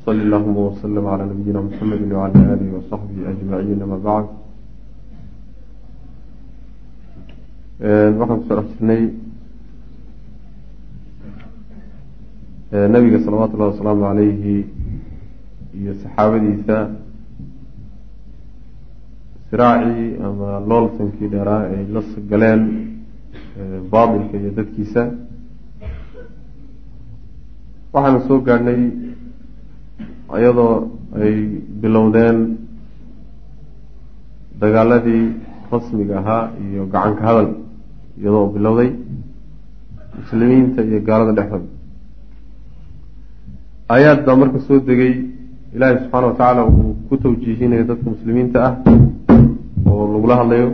sali 0.05 0.21
allahuma 0.27 0.61
wslm 0.69 1.05
cala 1.11 1.25
nabiyina 1.33 1.61
mxamedi 1.67 2.05
wcala 2.05 2.53
alihi 2.55 2.73
wasaxbihi 2.77 3.23
ajmaciin 3.33 3.83
ama 3.83 3.97
bacd. 4.07 4.29
Waxaan 8.21 8.39
ku 8.41 8.45
soo 8.49 8.57
dhex 8.61 8.69
jirnay 8.77 9.03
nabiga 12.95 13.19
salawaatu 13.25 13.55
ullahi 13.57 13.73
wasalaamu 13.73 14.03
calayhi 14.05 14.57
iyo 15.81 15.93
saxaabadiisa 16.03 16.77
siraacii 19.51 20.17
ama 20.27 20.49
looltankii 20.71 21.29
dheeraa 21.35 21.63
ay 21.75 21.85
la 21.95 22.03
galeen 22.31 22.63
baatilka 23.93 24.37
iyo 24.39 24.51
dadkiisa. 24.59 25.03
Waxaanu 27.93 28.21
soo 28.29 28.39
gaadhnay 28.49 28.81
iyadoo 30.39 30.75
ay 31.23 31.35
bilowdeen 31.83 32.39
dagaaladii 34.61 35.25
rasmiga 35.73 36.15
ahaa 36.21 36.45
iyo 36.65 36.87
gacanka 36.93 37.23
hadal 37.29 37.49
iyadoo 38.21 38.47
bilowday 38.55 38.91
muslimiinta 40.19 40.81
iyo 40.89 41.01
gaalada 41.09 41.33
dhexdooda. 41.39 41.69
Aayaad 43.93 44.21
baa 44.27 44.37
marka 44.41 44.59
soo 44.67 44.79
degay 44.91 45.13
ilaahi 45.75 45.97
subxaana 46.03 46.27
wa 46.27 46.33
tacaala 46.39 46.63
uu 46.67 46.95
ku 47.09 47.17
tawjiihinayo 47.25 47.85
dadka 47.91 48.07
muslimiinta 48.15 48.59
ah 48.69 48.75
oo 49.91 50.05
lagula 50.15 50.35
hadlayo 50.41 50.69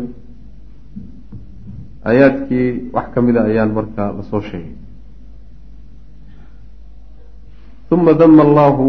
aayaadkii 2.09 2.69
wax 2.95 3.07
ka 3.15 3.19
mid 3.27 3.37
a 3.37 3.43
ayaan 3.51 3.71
marka 3.77 4.05
la 4.17 4.23
soo 4.31 4.41
sheegay. 4.49 4.75
Uma 7.91 8.13
dama 8.15 8.43
allahu 8.43 8.87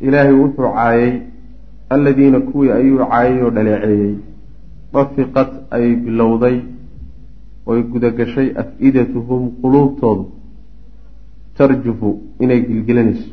ilaahay 0.00 0.32
wuxuu 0.42 0.68
caayay 0.76 1.12
alladiina 1.94 2.40
kuwii 2.40 2.70
ayuu 2.78 2.98
caayay 3.10 3.42
oo 3.42 3.50
dhaleeceeyey 3.56 4.14
dafiqat 4.92 5.50
ay 5.76 5.86
bilowday 6.04 6.56
oy 7.66 7.80
gudagashay 7.92 8.48
af-idatuhum 8.62 9.42
quluubtoodu 9.60 10.24
tarjufu 11.56 12.10
inay 12.40 12.60
gilgilanayso 12.68 13.30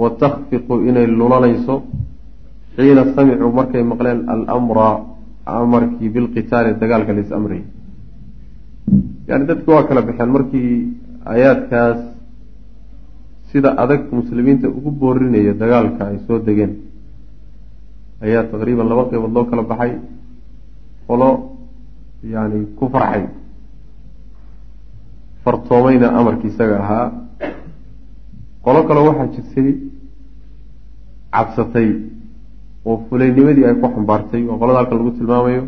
wa 0.00 0.10
takfiqu 0.22 0.74
inay 0.88 1.06
lulanayso 1.06 1.74
xiina 2.76 3.02
samicuu 3.14 3.52
markay 3.58 3.82
maqleen 3.92 4.20
alamra 4.32 4.88
amarkii 5.46 6.08
bilqitaali 6.14 6.70
dagaalka 6.82 7.12
lais 7.16 7.30
amrayay 7.38 7.64
yani 9.28 9.44
dadki 9.48 9.70
waa 9.70 9.84
kala 9.88 10.02
baxeen 10.08 10.30
markii 10.36 10.70
aayaadkaas 11.32 11.98
sida 13.50 13.70
adag 13.82 14.02
muslimiinta 14.12 14.68
ugu 14.68 14.90
boorinaya 14.90 15.52
dagaalka 15.62 16.02
ay 16.10 16.18
soo 16.26 16.38
degeen. 16.38 16.72
Ayaa 18.24 18.44
taqriiban 18.52 18.88
laba 18.88 19.04
qeybood 19.10 19.32
loo 19.36 19.44
kala 19.50 19.62
baxay 19.62 19.92
qolo 21.06 21.28
yani 22.34 22.58
ku 22.78 22.88
farxay. 22.92 23.24
Fartoomayna 25.44 26.08
amarkii 26.18 26.50
isaga 26.52 26.76
ahaa. 26.84 27.06
Qolo 28.64 28.80
kale 28.88 29.00
waxaa 29.08 29.32
jirtay 29.34 29.68
cabsatay 31.34 31.88
oo 32.88 32.96
fulaynimadii 33.08 33.66
ay 33.68 33.74
ku 33.80 33.86
xambaartay 33.94 34.42
waa 34.48 34.58
qolada 34.60 34.78
halkan 34.80 34.98
lagu 35.00 35.10
tilmaamayo. 35.18 35.62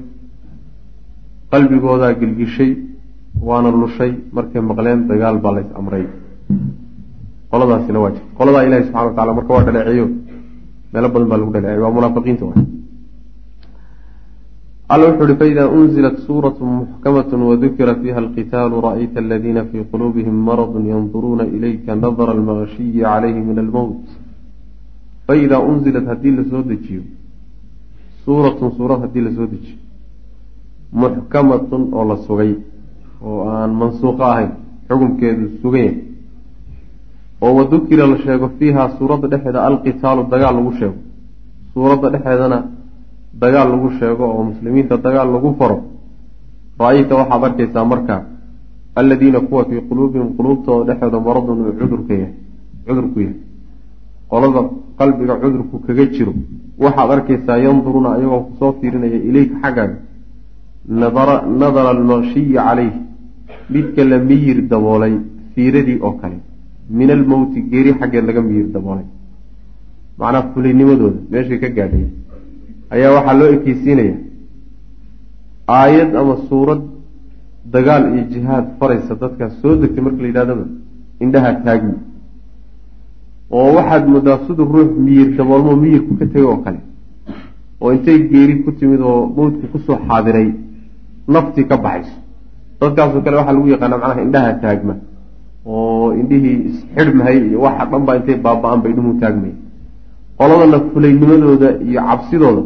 Qalbigoodaa 1.53 2.13
gilgishay 2.21 2.73
waana 3.49 3.71
lushay 3.83 4.13
markay 4.37 4.63
maqleen 4.71 5.01
dagaal 5.11 5.37
baa 5.45 5.55
lays 5.57 5.71
amray. 5.81 6.05
Qoladaasina 7.53 7.99
waa 8.03 8.11
jirta 8.15 8.29
qoladaa 8.39 8.63
ilahi 8.69 8.83
subxana 8.87 9.07
wa 9.07 9.13
tacala 9.17 9.33
marka 9.39 9.53
waa 9.57 9.65
dhaleeceeyo 9.67 10.07
meelo 10.93 11.09
badan 11.15 11.29
baa 11.31 11.39
lagu 11.41 11.53
dhaleeceyo 11.55 11.83
waa 11.85 11.97
munaafiqiinta 11.97 12.45
wa 12.49 12.55
alla 14.93 15.05
wuxu 15.09 15.25
uhi 15.25 15.35
faida 15.41 15.63
unzilat 15.79 16.17
suuratu 16.27 16.65
muxkamat 16.65 17.31
wadukira 17.51 17.95
fiiha 18.01 18.19
alqitaalu 18.25 18.81
ra'ayta 18.87 19.19
aladiina 19.25 19.65
fii 19.71 19.85
quluubihim 19.93 20.37
maradun 20.49 20.85
yanduruuna 20.93 21.45
ilayka 21.57 21.97
nadra 22.05 22.31
almagashiyi 22.37 23.01
calayhi 23.03 23.41
min 23.49 23.59
almowt 23.65 24.05
faidaa 25.29 25.61
unzilat 25.71 26.07
haddii 26.11 26.33
la 26.39 26.45
soo 26.51 26.63
dejiyo 26.71 27.03
suuratun 28.25 28.71
suurad 28.77 29.01
haddii 29.05 29.25
la 29.27 29.31
soo 29.37 29.47
dejiyo 29.53 29.79
muxkamatun 31.01 31.83
oo 31.93 32.05
la 32.11 32.17
sugay 32.27 32.53
oo 33.29 33.41
aan 33.49 33.71
mansuuqo 33.81 34.23
ahayn 34.33 34.51
xukunkeedu 34.89 35.45
sugan 35.63 35.85
yahay 35.85 35.97
oo 37.45 37.53
wadukira 37.59 38.07
la 38.13 38.17
sheego 38.25 38.47
fiiha 38.59 38.83
suuradda 38.99 39.27
dhexeeda 39.33 39.61
alqitaalu 39.69 40.23
dagaal 40.33 40.55
lagu 40.59 40.73
sheego 40.79 40.99
suuradda 41.75 42.09
dhexeedana 42.15 42.59
dagaal 43.43 43.69
lagu 43.73 43.89
sheego 43.99 44.25
oo 44.35 44.43
muslimiinta 44.51 44.97
dagaal 45.07 45.29
lagu 45.35 45.51
faro 45.59 45.79
ra'ayta 46.81 47.15
waxaad 47.21 47.45
arkaysaa 47.49 47.85
marka 47.93 48.17
alladiina 49.01 49.41
kuwa 49.49 49.65
fii 49.69 49.81
quluubihim 49.89 50.29
quluubtooda 50.37 50.85
dhexeeda 50.89 51.19
maradun 51.27 51.59
uu 51.67 51.73
cudurka 51.81 52.15
yahay 52.21 52.35
cudurku 52.87 53.19
yahay 53.25 53.37
qolada 54.31 54.63
qalbiga 54.99 55.35
cudurku 55.43 55.77
kaga 55.87 56.05
jiro. 56.15 56.33
Waxaad 56.85 57.11
arkaysaa 57.15 57.59
yanduruuna 57.67 58.09
ayagoo 58.17 58.43
ku 58.47 58.53
soo 58.61 58.73
fiirinaya 58.81 59.19
ileyka 59.29 59.57
xaggaaga 59.63 59.97
nadara 61.61 61.91
almakshiyi 61.97 62.55
calayh. 62.55 62.93
Midka 63.75 64.03
la 64.11 64.19
miyir 64.29 64.59
daboolay 64.73 65.15
fiiradii 65.55 65.99
oo 66.07 66.13
kale. 66.21 66.39
Min 66.99 67.11
almowti 67.17 67.59
geeri 67.73 67.93
xaggeed 68.01 68.25
laga 68.29 68.41
miyir 68.49 68.67
daboolay. 68.75 69.07
Macnaa 70.19 70.45
fulaynimadooda 70.53 71.19
meeshay 71.33 71.59
ka 71.63 71.69
gaadhay. 71.79 72.07
Ayaa 72.95 73.11
waxaa 73.17 73.39
loo 73.41 73.49
ekeysiinaya 73.57 74.15
aayad 75.79 76.11
ama 76.21 76.35
suurad 76.49 76.81
dagaal 77.75 78.05
iyo 78.15 78.23
jihaad 78.33 78.67
faraysa 78.79 79.15
dadkaas 79.23 79.55
soo 79.63 79.75
degtay 79.81 80.03
marka 80.07 80.21
la 80.25 80.29
yidhahdaba 80.31 80.65
indhaha 81.25 81.51
taagmi 81.67 81.95
oo 83.57 83.69
waxaad 83.77 84.05
moodaa 84.13 84.39
siduu 84.47 84.67
ruux 84.75 84.91
miyir 85.05 85.29
daboolmo 85.39 85.73
miyirku 85.83 86.13
ka 86.21 86.27
tegay 86.33 86.45
oo 86.53 86.57
kale 86.65 86.81
oo 87.83 87.91
intay 87.97 88.19
geeri 88.31 88.55
ku 88.65 88.71
timid 88.79 89.01
oo 89.11 89.21
mawdku 89.37 89.67
ku 89.73 89.79
soo 89.87 89.99
xaadiray 90.09 90.49
naftii 91.35 91.65
ka 91.71 91.77
baxayso. 91.85 92.17
Dadkaasoo 92.81 93.21
kale 93.25 93.37
waxaa 93.41 93.55
lagu 93.57 93.69
yaqaana 93.75 93.97
macnaha 94.03 94.23
indhaha 94.27 94.53
taagma 94.63 94.95
oo 95.67 96.13
indhihii 96.21 96.57
isxidhmahay 96.69 97.39
iyo 97.49 97.59
waxa 97.67 97.85
dhan 97.91 98.03
baa 98.07 98.17
intay 98.21 98.37
baaba-aan 98.47 98.81
ba 98.83 98.89
indhuhu 98.93 99.13
taagmay. 99.23 99.53
Qoladana 100.39 100.79
fulaynimadooda 100.93 101.69
iyo 101.89 102.01
cabsidooda 102.09 102.63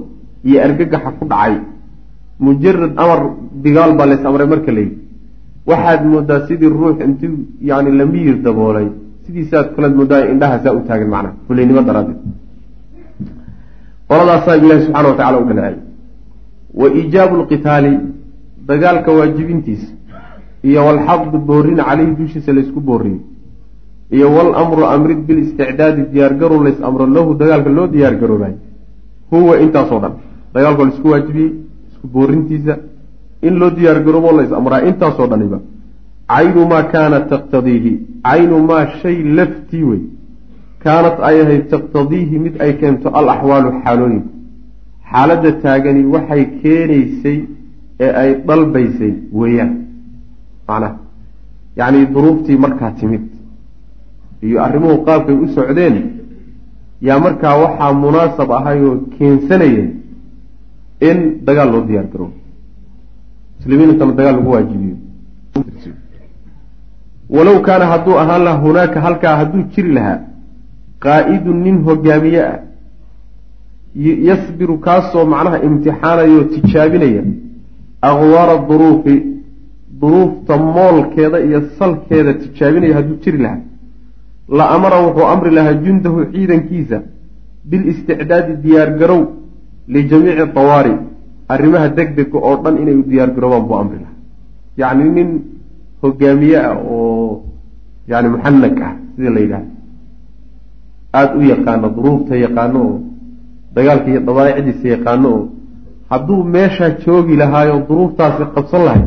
iyo 0.49 0.59
argagaxa 0.67 1.11
ku 1.19 1.25
dhacay. 1.33 1.55
Mujarad 2.45 2.93
amar 3.03 3.21
digaal 3.65 3.93
baa 3.99 4.07
lays 4.11 4.25
amray 4.29 4.49
marka 4.53 4.73
layidhi 4.77 4.97
waxaad 5.71 6.01
moodaa 6.13 6.41
sidii 6.49 6.71
ruux 6.79 6.97
intuu 7.07 7.35
yani 7.71 7.91
la 7.99 8.05
miyir 8.13 8.37
daboolay 8.47 8.89
sidiisaad 9.25 9.67
kalead 9.75 9.95
moodaa 10.01 10.23
indhahaasaa 10.33 10.75
u 10.79 10.81
taagan 10.89 11.11
macnaha 11.15 11.35
fulinimo 11.47 11.83
daraaddeed 11.89 12.21
qoladaasaa 14.09 14.57
ilahi 14.63 14.81
subxana 14.87 15.09
wa 15.09 15.17
tacala 15.21 15.39
u 15.43 15.45
dhaleecay 15.49 15.77
wa 16.81 16.87
iijaabu 17.01 17.35
lqitaali 17.43 17.93
dagaalka 18.71 19.11
waajibintiisa 19.19 19.89
iyo 20.69 20.81
walxadu 20.87 21.39
boorin 21.51 21.79
caleyhi 21.89 22.17
dushiisa 22.19 22.51
laysku 22.57 22.81
booriyo 22.89 23.21
iyo 24.17 24.27
walamru 24.37 24.83
amrid 24.95 25.21
bilisticdaadi 25.29 26.03
diyaargarow 26.13 26.61
lays 26.67 26.79
amro 26.89 27.05
lahu 27.17 27.35
dagaalka 27.41 27.71
loo 27.77 27.87
diyaargaroobayo 27.95 28.59
huwa 29.31 29.55
intaasoo 29.65 30.01
dhan. 30.03 30.15
Dagaalkoo 30.55 30.85
la 30.85 30.93
isku 30.95 31.09
waajibiyey 31.09 31.51
isku 31.91 32.07
boorintiisa 32.15 32.75
in 33.43 33.55
loo 33.61 33.71
diyaargaroobo 33.71 34.33
lays 34.39 34.53
amraa 34.53 34.81
intaasoo 34.91 35.27
dhaniba 35.33 35.59
caynu 36.29 36.67
maa 36.73 36.83
kaanat 36.93 37.29
taqtadiihi 37.35 37.93
caynu 38.29 38.59
maa 38.71 38.85
shay 39.01 39.17
laftii 39.39 39.85
wey 39.91 40.03
kaanat 40.85 41.17
ay 41.29 41.41
ahayd 41.45 41.65
taqtadiihi 41.75 42.39
mid 42.45 42.55
ay 42.65 42.73
keento 42.81 43.09
al 43.21 43.29
axwaalu 43.35 43.71
xaalooyinku 43.85 44.31
xaaladda 45.11 45.53
taagani 45.65 46.03
waxay 46.15 46.43
keenaysay 46.63 47.39
ee 48.05 48.13
ay 48.23 48.31
dalbaysay 48.49 49.13
weeyaan 49.41 49.73
macnaha 50.69 50.97
yacni 51.81 52.07
duruuftii 52.15 52.59
markaa 52.65 52.93
timid 53.01 53.25
iyo 54.47 54.59
arrimuhu 54.67 54.97
qaabkay 55.07 55.37
u 55.45 55.49
socdeen 55.57 55.97
yaa 57.09 57.19
markaa 57.27 57.57
waxaa 57.63 57.93
munaasab 58.05 58.51
ahay 58.59 58.79
oo 58.89 58.97
keensanaya 59.17 59.85
in 61.09 61.19
dagaal 61.47 61.71
loo 61.75 61.85
diyaar 61.89 62.07
garoobo 62.13 62.37
muslimiintana 63.59 64.13
dagaal 64.19 64.37
lagu 64.39 64.51
waajibiyo 64.55 64.97
walow 67.37 67.57
kaana 67.67 67.85
hadduu 67.93 68.17
ahaan 68.23 68.43
lahaa 68.47 68.63
hunaaka 68.67 68.99
halkaa 69.07 69.35
hadduu 69.41 69.63
jiri 69.75 69.93
lahaa 69.99 70.19
qaa'idun 71.05 71.59
nin 71.67 71.77
hogaamiye 71.89 72.43
ah 72.51 72.59
yasbiru 74.29 74.75
kaasoo 74.87 75.25
macnaha 75.35 75.59
imtixaanaya 75.69 76.35
oo 76.39 76.45
tijaabinaya 76.55 77.23
akhwaara 78.11 78.57
duruufi 78.69 79.17
duruufta 80.01 80.55
moolkeeda 80.77 81.39
iyo 81.49 81.61
salkeeda 81.79 82.33
tijaabinaya 82.43 82.95
hadduu 82.99 83.17
jiri 83.25 83.39
lahaa 83.45 83.61
la 84.59 84.65
amara 84.77 84.97
wuxuu 85.07 85.27
amri 85.35 85.51
lahaa 85.59 85.77
jundahu 85.85 86.19
ciidankiisa 86.33 86.99
bilisticdaadi 87.71 88.53
diyaargarow 88.65 89.23
lijamiici 89.95 90.47
dawaari 90.57 90.95
arrimaha 91.55 91.89
deg 91.99 92.09
dega 92.19 92.39
oo 92.49 92.57
dhan 92.65 92.75
inay 92.83 92.97
u 93.01 93.05
diyaargaroobaan 93.11 93.67
buu 93.69 93.77
amri 93.83 93.99
lahaa. 94.05 94.17
Yacni 94.81 95.09
nin 95.17 95.29
hogaamiye 96.03 96.59
ah 96.69 96.77
oo 96.77 97.43
yani 98.11 98.29
muxanag 98.35 98.77
ah 98.89 98.93
sida 99.17 99.31
la 99.31 99.41
yidhahda 99.45 99.71
aada 101.19 101.35
u 101.39 101.43
yaqaano 101.53 101.89
duruufta 101.97 102.37
yaqaano 102.45 102.79
oo 102.89 103.01
dagaalka 103.75 104.09
iyo 104.11 104.21
dabaa'icdiisa 104.29 104.89
yaqaano 104.95 105.29
oo 105.37 105.49
hadduu 106.11 106.45
meeshaa 106.55 106.91
joogi 107.05 107.37
lahaayo 107.43 107.77
duruuftaasi 107.89 108.45
qabsan 108.55 108.85
lahay. 108.89 109.05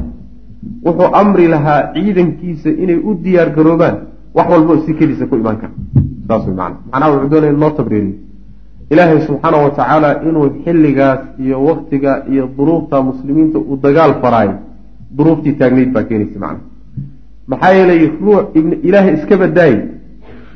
Wuxuu 0.86 1.10
amri 1.22 1.48
lahaa 1.54 1.82
ciidankiisa 1.94 2.70
inay 2.84 2.98
u 3.10 3.14
diyaar 3.24 3.50
garoobaan 3.58 3.98
wax 4.36 4.48
walbo 4.52 4.74
si 4.86 4.94
keliisa 4.94 5.26
ku 5.30 5.36
imaan 5.36 5.58
kara 5.62 5.74
saas 6.28 6.44
wey 6.48 6.56
macana 6.56 6.78
macnaha 6.92 7.12
wuxuu 7.14 7.30
doonaya 7.30 7.52
in 7.54 7.60
loo 7.64 7.72
tabriiriyo 7.80 8.16
ilaahay 8.92 9.20
subxaana 9.28 9.58
wa 9.66 9.70
tacaala 9.78 10.10
inuu 10.28 10.48
xilligaas 10.64 11.20
iyo 11.40 11.58
waktiga 11.70 12.12
iyo 12.32 12.50
duruufta 12.58 13.02
muslimiinta 13.10 13.58
uu 13.60 13.78
dagaal 13.86 14.14
faraayo 14.22 14.56
duruuftii 15.18 15.54
taagnayd 15.60 15.92
baa 15.96 16.04
keenaysa 16.10 16.40
macna 16.40 16.60
maxaa 17.52 17.74
yeelay 17.78 18.02
ruux 18.26 18.44
ilaahay 18.88 19.14
iska 19.18 19.36
badaayay 19.42 19.80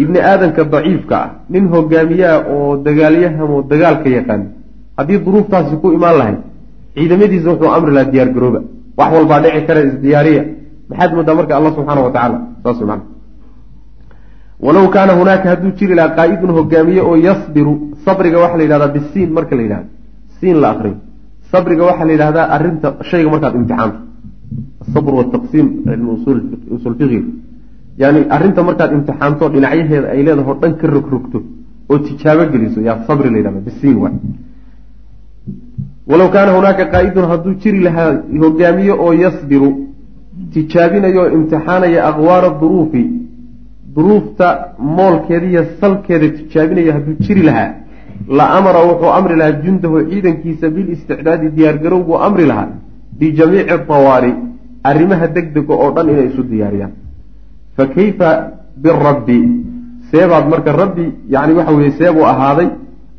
ibni 0.01 0.19
aadamka 0.31 0.63
daciifka 0.73 1.15
ah 1.23 1.29
nin 1.53 1.63
hogaamiye 1.73 2.25
ah 2.33 2.39
oo 2.53 2.77
dagaalyahan 2.85 3.41
oo 3.53 3.61
dagaalka 3.71 4.09
yaqaan. 4.17 4.41
Haddii 4.97 5.19
duruuftaasi 5.25 5.75
ku 5.81 5.87
imaan 5.97 6.15
lahayd 6.19 6.39
ciidamadiisa 6.95 7.49
wuxuu 7.51 7.71
amri 7.77 7.91
lahaa 7.97 8.11
diyaar 8.11 8.29
garooba. 8.35 8.59
Wax 8.97 9.09
walbaa 9.15 9.39
dhici 9.43 9.61
kara 9.67 9.79
isdiyaariya 9.89 10.43
maxaad 10.89 11.11
moodaa 11.15 11.35
marka 11.39 11.53
alla 11.57 11.69
subxaana 11.75 12.01
wa 12.05 12.11
tacaala 12.15 12.37
saas 12.63 12.79
man 12.89 13.01
walow 14.65 14.85
kaana 14.95 15.13
hunaaka 15.19 15.47
hadduu 15.51 15.71
jiri 15.79 15.93
lahaa 15.99 16.15
qaa'idun 16.17 16.51
hogaamiye 16.57 17.01
oo 17.09 17.15
yasbiru 17.27 17.73
sabriga 18.05 18.37
waxaa 18.43 18.57
la 18.59 18.63
yidhahdaa 18.65 18.93
bisiin 18.95 19.29
marka 19.37 19.53
la 19.57 19.61
yidhahdo. 19.65 19.89
Siin 20.39 20.57
la 20.63 20.67
akriyo 20.73 20.95
sabriga 21.51 21.83
waxaa 21.89 22.05
la 22.09 22.13
yidhahdaa 22.15 22.45
arrinta 22.55 22.87
shayga 23.09 23.29
markaad 23.33 23.55
imtixaanto 23.59 23.97
asabr 24.83 25.11
wataqsiim 25.19 25.67
cilmu 25.85 26.13
yani 28.01 28.19
arrinta 28.35 28.63
markaad 28.63 28.91
imtixaanto 28.97 29.49
dhinacyaheeda 29.53 30.07
ay 30.13 30.21
leedaho 30.27 30.53
dhan 30.61 30.73
ka 30.79 30.87
rogrogto 30.95 31.39
oo 31.89 31.99
tijaabo 32.07 32.43
geliso 32.53 32.79
yaa 32.87 32.97
sabri 33.07 33.29
la 33.33 33.37
yidhahda 33.39 33.61
bisiin 33.67 33.97
waay 34.03 34.15
walow 36.09 36.29
kaana 36.35 36.51
hunaaka 36.57 36.83
qaa'idun 36.93 37.25
hadduu 37.31 37.53
jiri 37.63 37.79
lahaa 37.87 38.09
hogaamiye 38.43 38.93
oo 39.05 39.13
yasbiru 39.23 39.69
tijaabinayo 40.53 41.21
oo 41.23 41.31
imtixaanaya 41.37 42.07
aqwaara 42.09 42.49
duruufi 42.61 43.03
duruufta 43.95 44.47
moolkeeda 44.97 45.47
iyo 45.51 45.63
salkeeda 45.81 46.27
tijaabinaya 46.37 46.93
hadduu 46.97 47.15
jiri 47.25 47.43
lahaa 47.49 47.69
la 48.37 48.45
amara 48.57 48.79
wuxuu 48.89 49.11
amri 49.19 49.35
lahaa 49.41 49.61
jundahu 49.65 50.05
ciidankiisa 50.11 50.69
bilisticdaadi 50.75 51.51
diyaargarow 51.57 52.01
buu 52.07 52.19
amri 52.27 52.45
lahaa 52.51 52.69
bijamiici 53.19 53.77
dawaari 53.89 54.31
arrimaha 54.89 55.27
deg 55.35 55.53
dega 55.55 55.73
oo 55.73 55.91
dhan 55.95 56.09
inay 56.09 56.27
isu 56.31 56.43
diyaariyaan 56.51 56.93
fa 57.75 57.83
kayfa 57.95 58.29
birabbi 58.83 59.39
seebaad 60.11 60.45
marka 60.53 60.71
rabbi 60.81 61.05
yani 61.33 61.53
waxa 61.57 61.73
weye 61.77 61.91
seebuu 61.99 62.25
ahaaday 62.33 62.69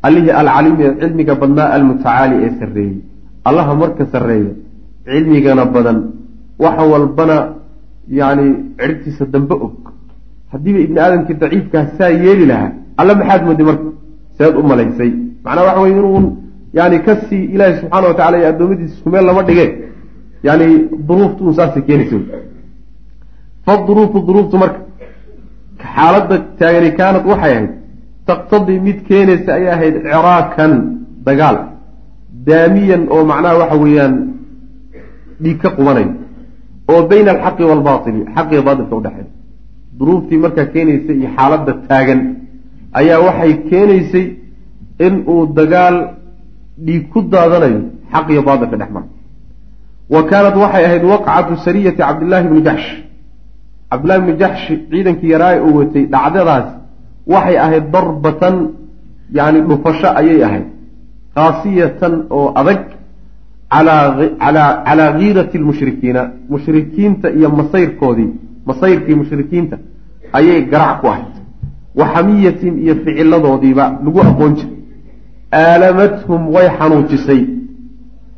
allihii 0.07 0.33
alcaliimi 0.41 0.83
ee 0.87 0.95
cilmiga 1.01 1.35
badnaa 1.41 1.69
almutacaali 1.77 2.35
ee 2.45 2.51
sarreeyey 2.59 2.97
allaha 3.49 3.73
marka 3.83 4.03
sarreeya 4.13 4.53
cilmigana 5.05 5.65
badan 5.75 5.97
waxa 6.63 6.83
walbana 6.93 7.37
yani 8.19 8.45
ciribtiisa 8.79 9.25
dambe 9.33 9.55
og 9.65 9.73
haddiiba 10.53 10.79
ibni 10.85 10.99
aadamkii 11.05 11.39
daciifkaa 11.43 11.85
saa 11.97 12.11
yeeli 12.25 12.45
lahaa 12.51 12.71
alla 13.01 13.13
maxaad 13.19 13.41
mooday 13.47 13.65
marka 13.71 13.87
seed 14.37 14.53
u 14.61 14.63
malaysay 14.71 15.11
macnaa 15.45 15.67
waxa 15.69 15.81
weye 15.85 15.95
inuu 16.01 16.37
yani 16.79 16.97
ka 17.05 17.13
sii 17.27 17.43
ilaahi 17.55 17.73
subxaana 17.81 18.07
wa 18.07 18.13
tacala 18.19 18.37
iyo 18.37 18.47
addoommadiisa 18.53 18.93
isku 18.95 19.09
meel 19.13 19.25
lama 19.29 19.43
dhige 19.49 19.65
yani 20.47 20.67
duruuftu 21.07 21.53
saasay 21.57 21.83
keenaysa 21.89 22.17
faduruufu 23.65 24.17
duruuftu 24.27 24.57
marka 24.63 24.79
xaaladda 25.93 26.35
taagani 26.59 26.89
kaanad 26.99 27.23
waxay 27.31 27.53
ahayd 27.57 27.69
taqtadii 28.29 28.79
mid 28.87 28.97
keenaysa 29.09 29.49
ayay 29.57 29.71
ahayd 29.75 29.95
ciraakan 30.05 30.73
dagaal 31.27 31.57
daamiyan 32.47 33.03
oo 33.15 33.23
macnaha 33.31 33.59
waxa 33.61 33.77
weeyaan 33.83 34.15
dhiig 35.43 35.57
ka 35.63 35.69
qubanay 35.77 36.07
oo 36.91 37.01
bayna 37.11 37.31
alxaqi 37.35 37.63
waalbaatili 37.69 38.21
xaqiga 38.35 38.61
baatilka 38.67 38.95
udhexeeya 39.01 39.29
duruuftii 39.99 40.39
markaa 40.43 40.67
keenaysay 40.75 41.15
iyo 41.21 41.29
xaaladda 41.37 41.71
taagan 41.89 42.21
ayaa 42.99 43.19
waxay 43.27 43.53
keenaysay 43.69 44.25
in 45.05 45.13
uu 45.33 45.41
dagaal 45.59 45.95
dhiig 46.85 47.03
ku 47.13 47.19
daadanayo 47.33 47.81
xaq 48.13 48.25
iyo 48.33 48.41
baatilka 48.49 48.77
dhex 48.81 48.91
mara 48.95 49.07
wa 50.13 50.23
kaanat 50.29 50.55
waxay 50.63 50.83
ahayd 50.85 51.03
waqcatu 51.13 51.57
sariyati 51.65 51.97
cabdillaahi 51.97 52.47
bni 52.51 52.61
jaxsh 52.67 52.89
cabdillahi 53.91 54.21
bni 54.25 54.33
jaxsh 54.41 54.67
ciidankii 54.91 55.31
yaraa 55.35 55.55
uu 55.67 55.73
watay 55.79 56.05
dhacdadaas 56.13 56.67
waxay 57.33 57.57
ahayd 57.65 57.85
darbatan 57.95 58.55
yani 59.37 59.59
dhufasho 59.69 60.09
ayay 60.21 60.43
ahayd 60.47 60.65
khaasiyatan 61.35 62.13
oo 62.29 62.47
adag 62.61 62.81
calaa 63.69 65.13
kiirati 65.19 65.57
lmushrikiina 65.57 66.21
mushrikiinta 66.49 67.27
iyo 67.37 67.49
masayrkoodii 67.49 68.29
masayrkii 68.65 69.15
mushrikiinta 69.21 69.77
ayay 70.33 70.61
garac 70.73 71.01
ku 71.01 71.07
ahayd 71.07 71.33
wa 71.95 72.05
xamiyatin 72.13 72.73
iyo 72.83 72.95
ficiladoodiiba 73.03 73.85
lagu 74.05 74.19
aqoon 74.21 74.53
jiray 74.55 74.77
aalamathum 75.61 76.41
way 76.55 76.67
xanuujisay 76.79 77.41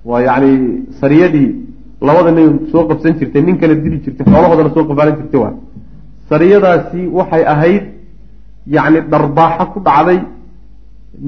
waa 0.10 0.22
yacni 0.28 0.52
sariyadii 1.02 1.50
labada 2.08 2.32
nin 2.32 2.50
soo 2.72 2.84
qabsan 2.90 3.14
jirtay 3.20 3.42
nin 3.48 3.58
kala 3.62 3.76
dili 3.84 3.98
jirtay 4.04 4.26
xoolahoodana 4.32 4.70
soo 4.76 4.84
qabaalan 4.90 5.16
jirtay 5.20 5.40
waa. 5.44 5.54
Sariyadaasi 6.30 7.00
waxay 7.18 7.44
ahayd 7.54 7.84
yacni 8.76 9.00
dharbaaxo 9.12 9.66
ku 9.74 9.80
dhacday 9.88 10.20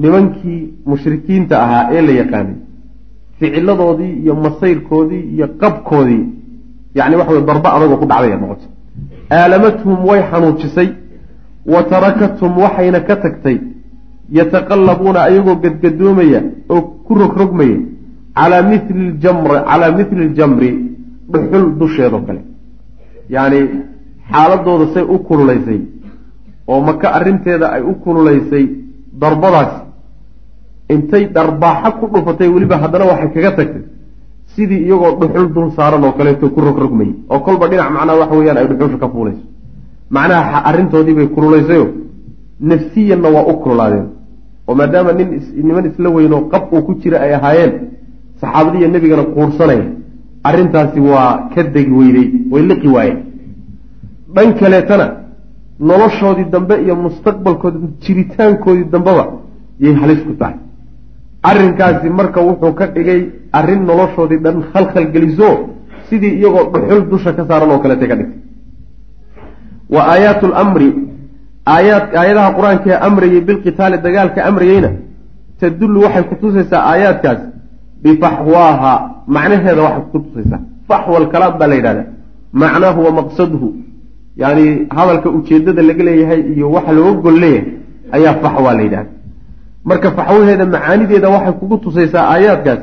nimankii 0.02 0.60
mushrikiinta 0.90 1.54
ahaa 1.64 1.84
ee 1.94 2.00
la 2.06 2.12
yaqaanay. 2.20 2.56
Ficiladoodii 3.38 4.12
iyo 4.22 4.34
masayrkoodii 4.44 5.22
iyo 5.34 5.46
qabkoodii 5.60 6.24
yani 6.98 7.14
waxa 7.20 7.32
wey 7.36 7.42
darba 7.50 7.68
adagoo 7.76 7.96
ku 8.02 8.06
dhacday 8.12 8.36
noqotay. 8.42 8.68
Aalamathum 9.38 9.96
way 10.08 10.20
xanuujisay 10.30 10.88
wa 11.72 11.80
tarakathum 11.92 12.52
waxayna 12.64 13.00
ka 13.08 13.16
tagtay 13.24 13.56
yataqallabuuna 14.38 15.20
ayagoo 15.28 15.56
gadgadoomaya 15.64 16.40
oo 16.74 16.80
ku 17.06 17.12
rogrogmaya 17.20 17.78
calaa 18.36 18.62
mili 18.70 19.04
ljamr 19.20 19.50
calaa 19.70 19.92
mithli 19.98 20.24
ljamri 20.34 20.70
dhuxul 21.32 21.66
dusheedoo 21.80 22.20
kale 22.26 22.40
yacni 23.34 23.60
xaaladooda 24.30 24.86
say 24.94 25.04
u 25.14 25.18
kululaysay 25.28 25.80
oo 26.68 26.80
maka 26.88 27.06
arrinteeda 27.16 27.66
ay 27.76 27.82
u 27.90 27.94
kululaysay 28.04 28.64
darbadaas 29.20 29.72
intay 30.94 31.24
dharbaaxo 31.36 31.90
ku 32.00 32.06
dhufatay 32.12 32.48
weliba 32.54 32.76
haddana 32.82 33.04
waxay 33.10 33.30
kaga 33.34 33.50
tagtay 33.58 33.82
sidii 34.54 34.82
iyagoo 34.86 35.12
dhuxul 35.20 35.46
dul 35.54 35.70
saaran 35.76 36.04
oo 36.04 36.12
kaleeto 36.18 36.50
ku 36.54 36.60
rogrogmayay 36.60 37.12
oo 37.32 37.40
kolba 37.46 37.68
dhinac 37.70 37.90
macnaha 37.96 38.18
waxa 38.20 38.36
weeyaan 38.38 38.58
ay 38.60 38.66
dhuxusha 38.70 38.98
ka 39.02 39.08
fuulayso 39.08 39.44
macnaha 40.10 40.58
arrintoodii 40.68 41.14
bay 41.18 41.28
kululaysayo 41.34 41.86
nafsiyanna 42.60 43.28
waa 43.34 43.44
u 43.50 43.54
kululaadeen 43.62 44.06
oo 44.68 44.74
maadaama 44.74 45.12
nin 45.12 45.28
niman 45.68 45.86
isla 45.90 46.08
weynoo 46.16 46.40
qab 46.52 46.62
uu 46.72 46.82
ku 46.86 46.92
jira 47.02 47.16
ay 47.24 47.32
ahaayeen 47.38 47.72
saxaabadiiyo 48.40 48.88
nebigana 48.94 49.24
quursanaya 49.34 49.86
arrintaasi 50.48 51.00
waa 51.10 51.32
ka 51.54 51.62
degi 51.74 51.92
weyday 52.00 52.26
way 52.52 52.62
liqi 52.70 52.88
waayeen. 52.96 53.18
Dhan 54.34 54.48
kaleetana 54.60 55.06
noloshoodii 55.88 56.46
dambe 56.54 56.74
iyo 56.84 56.94
mustaqbalkoodi 57.06 57.78
jiritaankoodii 58.04 58.86
dambeba 58.92 59.24
yay 59.84 59.94
halis 60.02 60.20
ku 60.26 60.32
tahay. 60.40 60.56
Arrinkaasi 61.50 62.08
marka 62.18 62.40
wuxuu 62.48 62.72
ka 62.78 62.86
dhigay 62.94 63.20
arrin 63.58 63.82
noloshoodii 63.90 64.40
dhan 64.44 64.56
khalkhal 64.72 65.06
geliso 65.14 65.48
sidii 66.08 66.34
iyagoo 66.38 66.64
dhuxul 66.72 67.02
dusha 67.10 67.30
ka 67.36 67.42
saaran 67.48 67.70
oo 67.74 67.78
kaleetay 67.84 68.08
ka 68.10 68.16
dhigtay. 68.20 68.40
Wa 69.94 70.00
aayaatu 70.12 70.46
lamri 70.54 70.88
aayaad 71.74 72.04
aayadaha 72.20 72.50
qur'aanka 72.58 72.86
ee 72.92 72.98
amrayay 73.08 73.40
bilqitaali 73.48 73.96
dagaalka 74.06 74.40
amrayeyna 74.48 74.90
tadullu 75.60 75.98
waxay 76.04 76.24
kutusaysaa 76.30 76.82
aayaadkaas 76.92 77.40
bifaxwaaha 78.02 78.92
macnaheeda 79.36 79.82
waxay 79.86 80.04
kutusaysaa 80.12 80.60
faxwa 80.88 81.16
alkalaam 81.22 81.58
baa 81.60 81.68
la 81.72 81.76
yidhahdaa. 81.80 82.06
Macnaahu 82.62 83.00
wa 83.06 83.12
maqsaduhu 83.18 83.68
yani 84.42 84.64
hadalka 84.96 85.28
ujeedada 85.38 85.82
laga 85.88 86.04
leeyahay 86.08 86.40
iyo 86.54 86.66
waxa 86.76 86.92
looga 86.96 87.20
gol 87.24 87.36
leeyahay 87.44 87.72
ayaa 88.16 88.34
faxwaa 88.42 88.74
la 88.78 88.82
yidhahda 88.86 89.10
marka 89.88 90.08
faxwaheeda 90.18 90.64
macaanideeda 90.74 91.28
waxay 91.34 91.54
kugu 91.60 91.76
tusaysaa 91.84 92.24
aayaadkaas. 92.34 92.82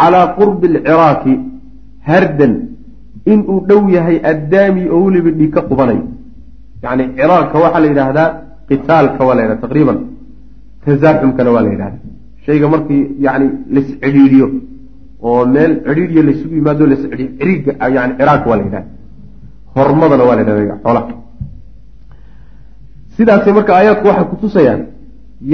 Calaa 0.00 0.26
qurbi 0.38 0.66
alciraaqi 0.72 1.32
hardan 2.08 2.52
inuu 3.32 3.60
dhow 3.68 3.82
yahay 3.96 4.18
addaami 4.32 4.82
oo 4.94 5.00
weliba 5.06 5.30
dhiig 5.38 5.50
ka 5.56 5.60
qubanayo. 5.70 6.04
Yani 6.84 7.04
ciraaqka 7.18 7.56
waxaa 7.64 7.80
la 7.84 7.88
yidhaahdaa 7.92 8.28
qitaalka 8.68 9.20
waa 9.26 9.34
la 9.36 9.42
yidhahda 9.42 9.62
taqriiban. 9.64 9.98
Tasaaxumkana 10.84 11.50
waa 11.54 11.62
la 11.66 11.70
yidhahda 11.74 11.98
shayga 12.48 12.68
markii 12.74 13.02
yani 13.26 13.46
las 13.76 13.86
cidhiidhiyo 14.02 14.46
oo 15.28 15.40
meel 15.54 15.72
cidhiidhiyo 15.86 16.22
laysugu 16.28 16.54
yimaado 16.60 16.86
las 16.92 17.02
cidhiiyo 17.04 17.30
ciriigga 17.38 17.72
yani 17.96 18.12
ciraaq 18.18 18.46
waa 18.50 18.56
la 18.60 18.64
yidhahda 18.66 18.90
hormadana 19.76 20.24
waa 20.28 20.36
la 20.36 20.42
yidhahda 20.42 20.76
xoolaha. 20.84 21.12
Sidaasay 23.16 23.52
marka 23.58 23.72
aayaadku 23.78 24.06
waxay 24.10 24.26
kutusayaan 24.32 24.80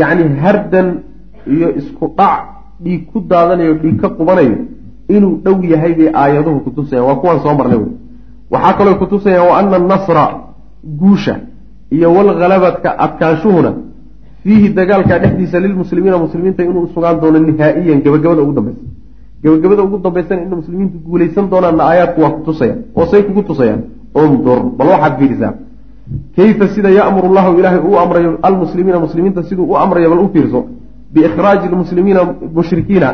yacni 0.01 0.25
hardan 0.45 0.89
iyo 1.55 1.69
isku 1.81 2.07
dhac 2.19 2.43
dhiig 2.85 3.03
ku 3.13 3.19
daadanayo 3.31 3.75
dhiig 3.83 3.97
ka 4.03 4.09
qubanayo 4.19 4.57
inuu 5.17 5.35
dhow 5.45 5.57
yahay 5.73 5.93
bay 5.99 6.09
aayaduhu 6.23 6.61
kutusayaan 6.67 7.07
waa 7.09 7.21
kuwaan 7.23 7.41
soo 7.45 7.55
marnay 7.61 7.79
wey 7.83 7.93
waxaa 8.53 8.77
kaloo 8.79 8.95
kutusayaan 9.03 9.49
wa 9.51 9.59
ana 9.59 9.77
annasra 9.81 10.25
guusha 11.01 11.35
iyo 11.97 12.09
walhalabadka 12.17 12.89
adkaanshuhuna 13.05 13.71
fiihi 14.45 14.69
dagaalka 14.79 15.19
dhexdiisa 15.23 15.57
lilmuslimiina 15.65 16.19
muslimiinta 16.25 16.63
inuu 16.63 16.87
sugaan 16.95 17.17
doono 17.23 17.39
nihaa'iyan 17.49 17.99
gabagabada 18.05 18.43
ugu 18.45 18.53
dambaysa. 18.59 18.83
Gabagabada 19.45 19.83
ugu 19.87 19.97
dambaysana 20.05 20.41
in 20.43 20.51
muslimiintu 20.61 20.97
guulaysan 21.07 21.47
doonaanna 21.53 21.83
aayaadku 21.91 22.21
waa 22.25 22.31
kutusayaan 22.37 22.79
oo 22.99 23.07
say 23.11 23.23
kugu 23.29 23.43
tusayaan. 23.51 23.81
Undur 24.15 24.59
bal 24.79 24.89
waxaad 24.95 25.15
fiirisaa. 25.19 25.53
Kayfa 26.37 26.67
sida 26.75 26.91
ya'muru 26.99 27.29
llahu 27.37 27.59
ilaahay 27.59 27.81
uu 27.89 27.97
amrayo 28.05 28.31
almuslimiina 28.49 28.99
muslimiinta 29.07 29.43
siduu 29.49 29.67
u 29.73 29.77
amrayo 29.85 30.11
bal 30.13 30.21
u 30.25 30.29
fiirso? 30.35 30.61
Biikhraaji 31.15 31.67
lmuslimiina 31.73 32.21
mushrikiina 32.57 33.09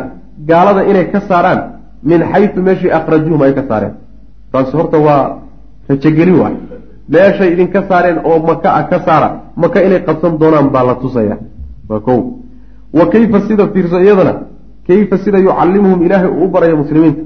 gaalada 0.49 0.83
inay 0.91 1.05
ka 1.13 1.21
saaraan 1.29 1.61
min 2.03 2.21
xaysu 2.33 2.59
meeshii 2.67 2.91
akhrajuuhum 2.99 3.43
ay 3.47 3.53
ka 3.59 3.63
saareen. 3.69 3.95
Taasi 4.53 4.73
horta 4.77 4.99
waa 5.07 5.23
rajogelin 5.89 6.37
waay 6.43 6.55
meeshay 7.13 7.49
idinka 7.55 7.81
saareen 7.89 8.19
oo 8.29 8.39
maka 8.49 8.69
a 8.79 8.83
ka 8.91 8.99
saara 9.07 9.29
maka 9.63 9.79
inay 9.87 10.01
qabsan 10.07 10.33
doonaan 10.41 10.69
baa 10.75 10.85
la 10.89 10.95
tusaya. 11.03 11.37
Waa 11.89 12.01
ko 12.07 12.13
wa 12.99 13.05
kayfa 13.13 13.39
sida 13.49 13.65
fiirso 13.73 13.99
iyadana? 14.05 14.35
Kayfa 14.87 15.17
sida 15.25 15.39
yucallimuhum 15.47 16.01
ilaahay 16.07 16.31
uu 16.31 16.45
u 16.45 16.49
barayo 16.55 16.77
muslimiinta? 16.83 17.23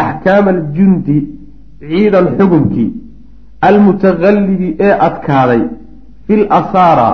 Axkaama 0.00 0.50
aljundi 0.56 1.16
ciidan 1.80 2.26
xugunkii 2.38 2.88
almutakallibi 3.68 4.68
ee 4.86 4.92
adkaaday 5.06 5.62
fil 6.26 6.42
asaara 6.60 7.08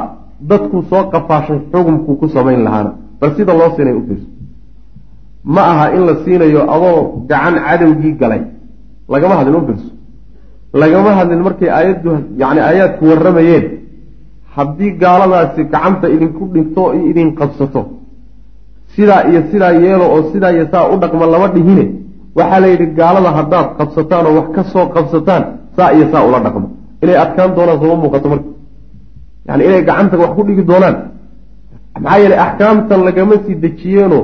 dadkuu 0.50 0.82
soo 0.90 1.02
qafaashay 1.12 1.58
xukumkuu 1.72 2.14
ku 2.20 2.26
samayn 2.28 2.60
lahaana. 2.66 2.90
Bal 3.20 3.30
sida 3.36 3.52
loo 3.60 3.70
siinay 3.76 3.94
u 4.00 4.02
fiirso. 4.08 4.26
Ma 5.54 5.62
aha 5.72 5.86
in 5.96 6.02
la 6.08 6.14
siinayo 6.24 6.60
adoo 6.74 6.98
gacan 7.30 7.54
cadowgii 7.66 8.14
galay. 8.20 8.42
Lagama 9.12 9.34
hadlin 9.38 9.56
u 9.60 9.66
fiirso 9.68 9.93
lagama 10.82 11.10
hadlin 11.18 11.40
markay 11.46 11.70
aayaddu 11.78 12.10
yacni 12.42 12.60
aayaadku 12.68 13.02
warramayeen. 13.10 13.64
Haddii 14.56 14.90
gaaladaasi 15.02 15.60
gacanta 15.72 16.06
idinku 16.14 16.42
dhigto 16.54 16.80
o 16.88 16.92
idin 17.10 17.28
qabsato 17.38 17.82
sidaa 18.94 19.22
iyo 19.30 19.40
sidaa 19.50 19.72
yeelo 19.84 20.06
oo 20.14 20.20
sidaa 20.32 20.52
iyo 20.56 20.64
saa 20.72 20.84
u 20.92 20.96
dhaqma 21.02 21.24
lama 21.34 21.48
dhihine. 21.54 21.84
Waxaa 22.38 22.60
la 22.64 22.68
yidhi 22.72 22.86
gaalada 22.98 23.30
haddaad 23.38 23.66
qabsataan 23.78 24.24
oo 24.28 24.34
wax 24.38 24.48
ka 24.56 24.62
soo 24.72 24.86
qabsataan 24.96 25.42
saa 25.76 25.90
iyo 25.96 26.06
saa 26.12 26.22
ula 26.28 26.38
dhaqmo. 26.46 26.66
Inay 27.02 27.16
adkaan 27.24 27.50
doonaan 27.56 27.78
sooma 27.82 27.96
muuqato 28.02 28.26
marka. 28.32 28.48
Yani 29.48 29.62
inay 29.68 29.82
gacanta 29.88 30.14
wax 30.22 30.30
ku 30.36 30.42
dhigi 30.48 30.62
doonaan. 30.70 30.96
Maxaa 32.04 32.18
yeelay 32.22 32.38
axkaamtan 32.46 33.00
lagama 33.08 33.34
sii 33.44 33.56
dejiyeenoo 33.64 34.22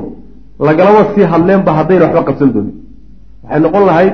lagalama 0.67 1.01
sii 1.13 1.25
hadleenba 1.31 1.71
haddayna 1.77 2.05
waxba 2.07 2.21
qabsan 2.29 2.49
doonin. 2.55 2.75
Waxay 3.43 3.59
noqon 3.65 3.83
lahayd 3.89 4.13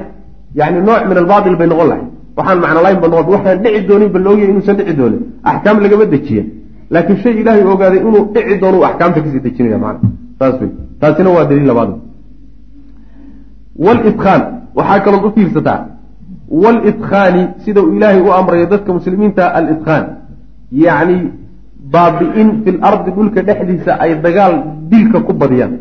yani 0.60 0.78
nooc 0.88 1.02
min 1.10 1.18
albaatil 1.24 1.56
bay 1.60 1.68
noqon 1.74 1.88
lahayd 1.92 2.08
waxaan 2.38 2.60
macnolayn 2.64 3.00
ba 3.02 3.08
waxaan 3.34 3.58
dhici 3.64 3.88
doonin 3.88 4.10
ba 4.14 4.20
laogyahay 4.20 4.52
inuusan 4.54 4.76
dhici 4.80 4.94
doonin. 5.00 5.22
Axkaam 5.44 5.78
lagama 5.84 6.06
dejiya 6.14 6.44
laakiin 6.94 7.18
shay 7.24 7.34
ilaahay 7.42 7.64
ogaaday 7.74 8.00
inuu 8.00 8.24
dhici 8.34 8.60
doono 8.62 8.78
axkaamta 8.90 9.20
ka 9.24 9.30
sii 9.34 9.40
dejinaya 9.46 9.78
macana 9.78 10.10
saas 10.40 10.56
wey. 10.62 10.70
Taasina 11.00 11.30
waa 11.36 11.46
daliil 11.50 11.68
labaad 11.72 11.92
wlidkaan 13.86 14.42
waxaa 14.78 15.00
kalood 15.06 15.26
u 15.28 15.32
fiirsataa 15.36 15.80
wlidkaani 16.64 17.42
sida 17.66 17.82
uu 17.82 17.94
ilaahay 17.98 18.22
u 18.22 18.32
amrayo 18.40 18.66
dadka 18.74 18.94
muslimiinta 18.94 19.44
alidkaan 19.58 20.06
yacni 20.72 21.18
baabi'in 21.94 22.50
fi 22.64 22.70
lardi 22.84 23.12
dhulka 23.18 23.42
dhexdiisa 23.48 23.92
ay 24.04 24.12
dagaal 24.26 24.54
dilka 24.92 25.20
ku 25.28 25.34
badiyaan. 25.34 25.74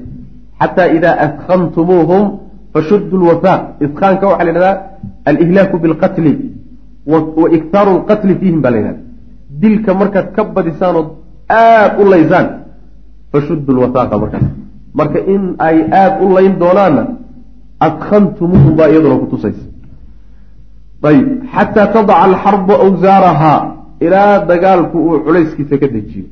Xataa 0.61 0.89
idaa 0.97 1.17
adkantumuuhum 1.27 2.23
fashuddu 2.77 3.17
lwafaaq 3.23 3.61
idkaanka 3.87 4.25
waxaa 4.31 4.45
la 4.47 4.51
yidhahdaa 4.53 4.77
alihlaaku 5.31 5.77
bilqatli 5.83 6.33
wa 7.13 7.47
iktaaru 7.59 7.91
lqatli 8.01 8.35
fiihim 8.41 8.61
baa 8.65 8.73
la 8.75 8.79
yidhahda 8.81 9.03
dilka 9.63 9.95
markaad 10.01 10.27
ka 10.37 10.45
badisaan 10.57 10.97
ood 11.01 11.11
aada 11.61 11.97
u 12.03 12.11
laysaan 12.13 12.47
fashuddu 13.33 13.71
lwafaaqa 13.77 14.19
markaas 14.23 14.47
marka 14.99 15.19
in 15.35 15.43
ay 15.69 15.77
aada 16.01 16.21
u 16.25 16.35
layn 16.37 16.53
doonaanna 16.63 17.03
adkantumuuhum 17.87 18.73
baa 18.79 18.89
iyaduna 18.93 19.17
kutusaysa 19.23 19.65
ayb 21.11 21.27
xataa 21.55 21.87
tadaca 21.95 22.15
alxarbu 22.27 22.73
awsaarahaa 22.87 23.61
ilaa 24.07 24.33
dagaalku 24.51 24.97
uu 25.09 25.19
culayskiisa 25.27 25.79
ka 25.83 25.87
dejiyo 25.95 26.27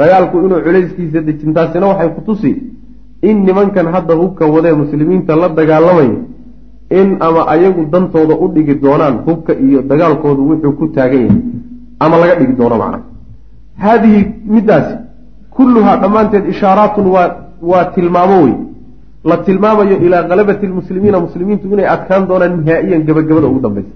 dagaalku 0.00 0.36
inuu 0.46 0.60
culayskiisa 0.66 1.20
dejin 1.28 1.54
taasina 1.56 1.86
waxay 1.90 2.10
kutusi 2.18 2.50
in 3.22 3.44
nimankan 3.44 3.86
hadda 3.94 4.14
hubka 4.14 4.46
wadee 4.46 4.72
muslimiinta 4.72 5.36
la 5.36 5.48
dagaalamayo 5.48 6.16
in 6.90 7.16
ama 7.20 7.48
ayagu 7.54 7.86
dantooda 7.92 8.34
u 8.34 8.48
dhigi 8.54 8.74
doonaan 8.74 9.16
hubka 9.26 9.52
iyo 9.54 9.82
dagaalkoodu 9.82 10.42
wuxuu 10.50 10.72
ku 10.78 10.88
taagan 10.88 11.22
yahay 11.26 11.40
ama 11.98 12.16
laga 12.18 12.34
dhigi 12.40 12.54
doono 12.60 12.76
macna. 12.82 13.00
Haadihi 13.82 14.20
middaasi 14.54 14.94
kulluhaa 15.56 15.96
dhammaanteed 16.02 16.44
ishaaraatun 16.52 17.06
waa 17.14 17.28
waa 17.70 17.84
tilmaamo 17.94 18.36
wey 18.44 18.54
la 19.24 19.36
tilmaamayo 19.46 19.96
ilaa 20.06 20.22
kalabati 20.30 20.66
lmuslimiina 20.66 21.20
muslimiintu 21.26 21.66
inay 21.72 21.88
adkaan 21.94 22.28
doonaan 22.28 22.54
nihaa'iyan 22.60 23.02
gabagabada 23.08 23.46
ugu 23.50 23.60
dambaysa 23.66 23.92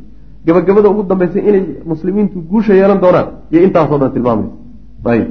gabagabada 0.46 0.88
ugu 0.92 1.02
dambaysa 1.10 1.38
inay 1.48 1.64
muslimiintu 1.92 2.36
guusha 2.50 2.74
yeelan 2.74 3.00
doonaan 3.04 3.28
iyo 3.52 3.60
intaasoo 3.66 3.98
dhan 4.02 4.12
tilmaamaysa 4.16 4.54
ayib. 5.12 5.28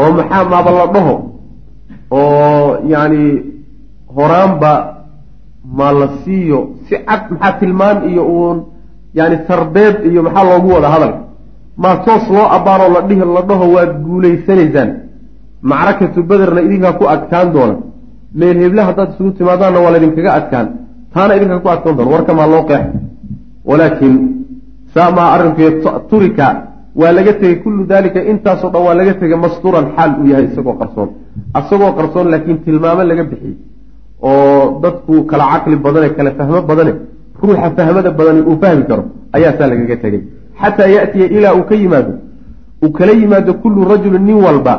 Oo 0.00 0.10
maxaa 0.18 0.44
maaba 0.52 0.70
la 0.78 0.86
dhaho 0.94 1.14
oo 2.20 2.78
yacni 2.92 3.24
horaanba 4.16 4.72
ma 5.78 5.88
la 5.98 6.06
siiyo 6.24 6.58
si 6.86 6.94
cad 7.08 7.22
maxaa 7.30 7.52
tilmaan 7.60 7.98
iyo 8.10 8.22
uun 8.36 8.58
yani 9.18 9.36
tarbeed 9.48 9.96
iyo 10.10 10.20
maxaa 10.26 10.44
loogu 10.50 10.68
wada 10.74 10.88
hadal. 10.94 11.12
Maa 11.82 11.96
toos 12.04 12.24
loo 12.34 12.46
abbaaroo 12.56 12.90
la 12.94 13.00
dhihi 13.08 13.24
la 13.36 13.42
dhaho 13.48 13.66
waad 13.74 13.92
guulaysanaysaan 14.06 14.90
macrakatu 15.70 16.22
bederna 16.30 16.60
idinkaa 16.66 16.92
ku 16.98 17.04
adkaan 17.14 17.48
doona 17.54 17.76
meel 18.38 18.56
heble 18.64 18.82
haddaad 18.88 19.08
isugu 19.12 19.30
timaadaanna 19.38 19.78
waa 19.84 19.92
laydinkaga 19.94 20.32
adkaan. 20.38 20.66
Taana 21.14 21.32
idinkaa 21.36 21.60
ku 21.64 21.68
adkaan 21.74 21.96
doona 21.96 22.10
warkamaa 22.14 22.48
loo 22.54 22.62
qeex. 22.70 22.84
Walaakin 23.68 24.14
saa 24.94 25.10
maa 25.16 25.28
arrinkuy 25.34 25.70
turika 26.10 26.46
waa 27.00 27.12
laga 27.16 27.32
tegey 27.40 27.56
kullu 27.64 27.82
dalika 27.92 28.20
intaasoo 28.30 28.70
dhan 28.74 28.82
waa 28.86 28.94
laga 29.00 29.14
tegay 29.20 29.38
mastuuran 29.44 29.86
xaal 29.96 30.10
uu 30.20 30.26
yahay 30.32 30.44
isagoo 30.50 30.74
qarsoon. 30.80 31.08
Isagoo 31.60 31.92
qarsoon 31.98 32.26
laakiin 32.32 32.58
tilmaamo 32.64 33.02
laga 33.10 33.24
bixiyey 33.30 33.56
oo 34.28 34.80
dadku 34.82 35.14
kala 35.30 35.44
caqli 35.52 35.76
badane 35.84 36.08
kala 36.16 36.30
fahmo 36.38 36.62
badane 36.70 36.92
ruuxa 37.42 37.68
fahmada 37.76 38.10
badani 38.18 38.40
uu 38.48 38.56
fahmi 38.62 38.84
karo 38.90 39.04
ayaa 39.36 39.52
saa 39.58 39.68
lagaga 39.72 39.96
tegey. 40.04 40.20
Xataa 40.60 40.88
yaatiya 40.94 41.26
ilaa 41.36 41.54
uu 41.58 41.64
ka 41.70 41.74
yimaado 41.82 42.12
uu 42.84 42.90
kala 42.98 43.12
yimaado 43.20 43.52
kullu 43.62 43.80
rajulin 43.92 44.24
nin 44.28 44.38
walba 44.46 44.74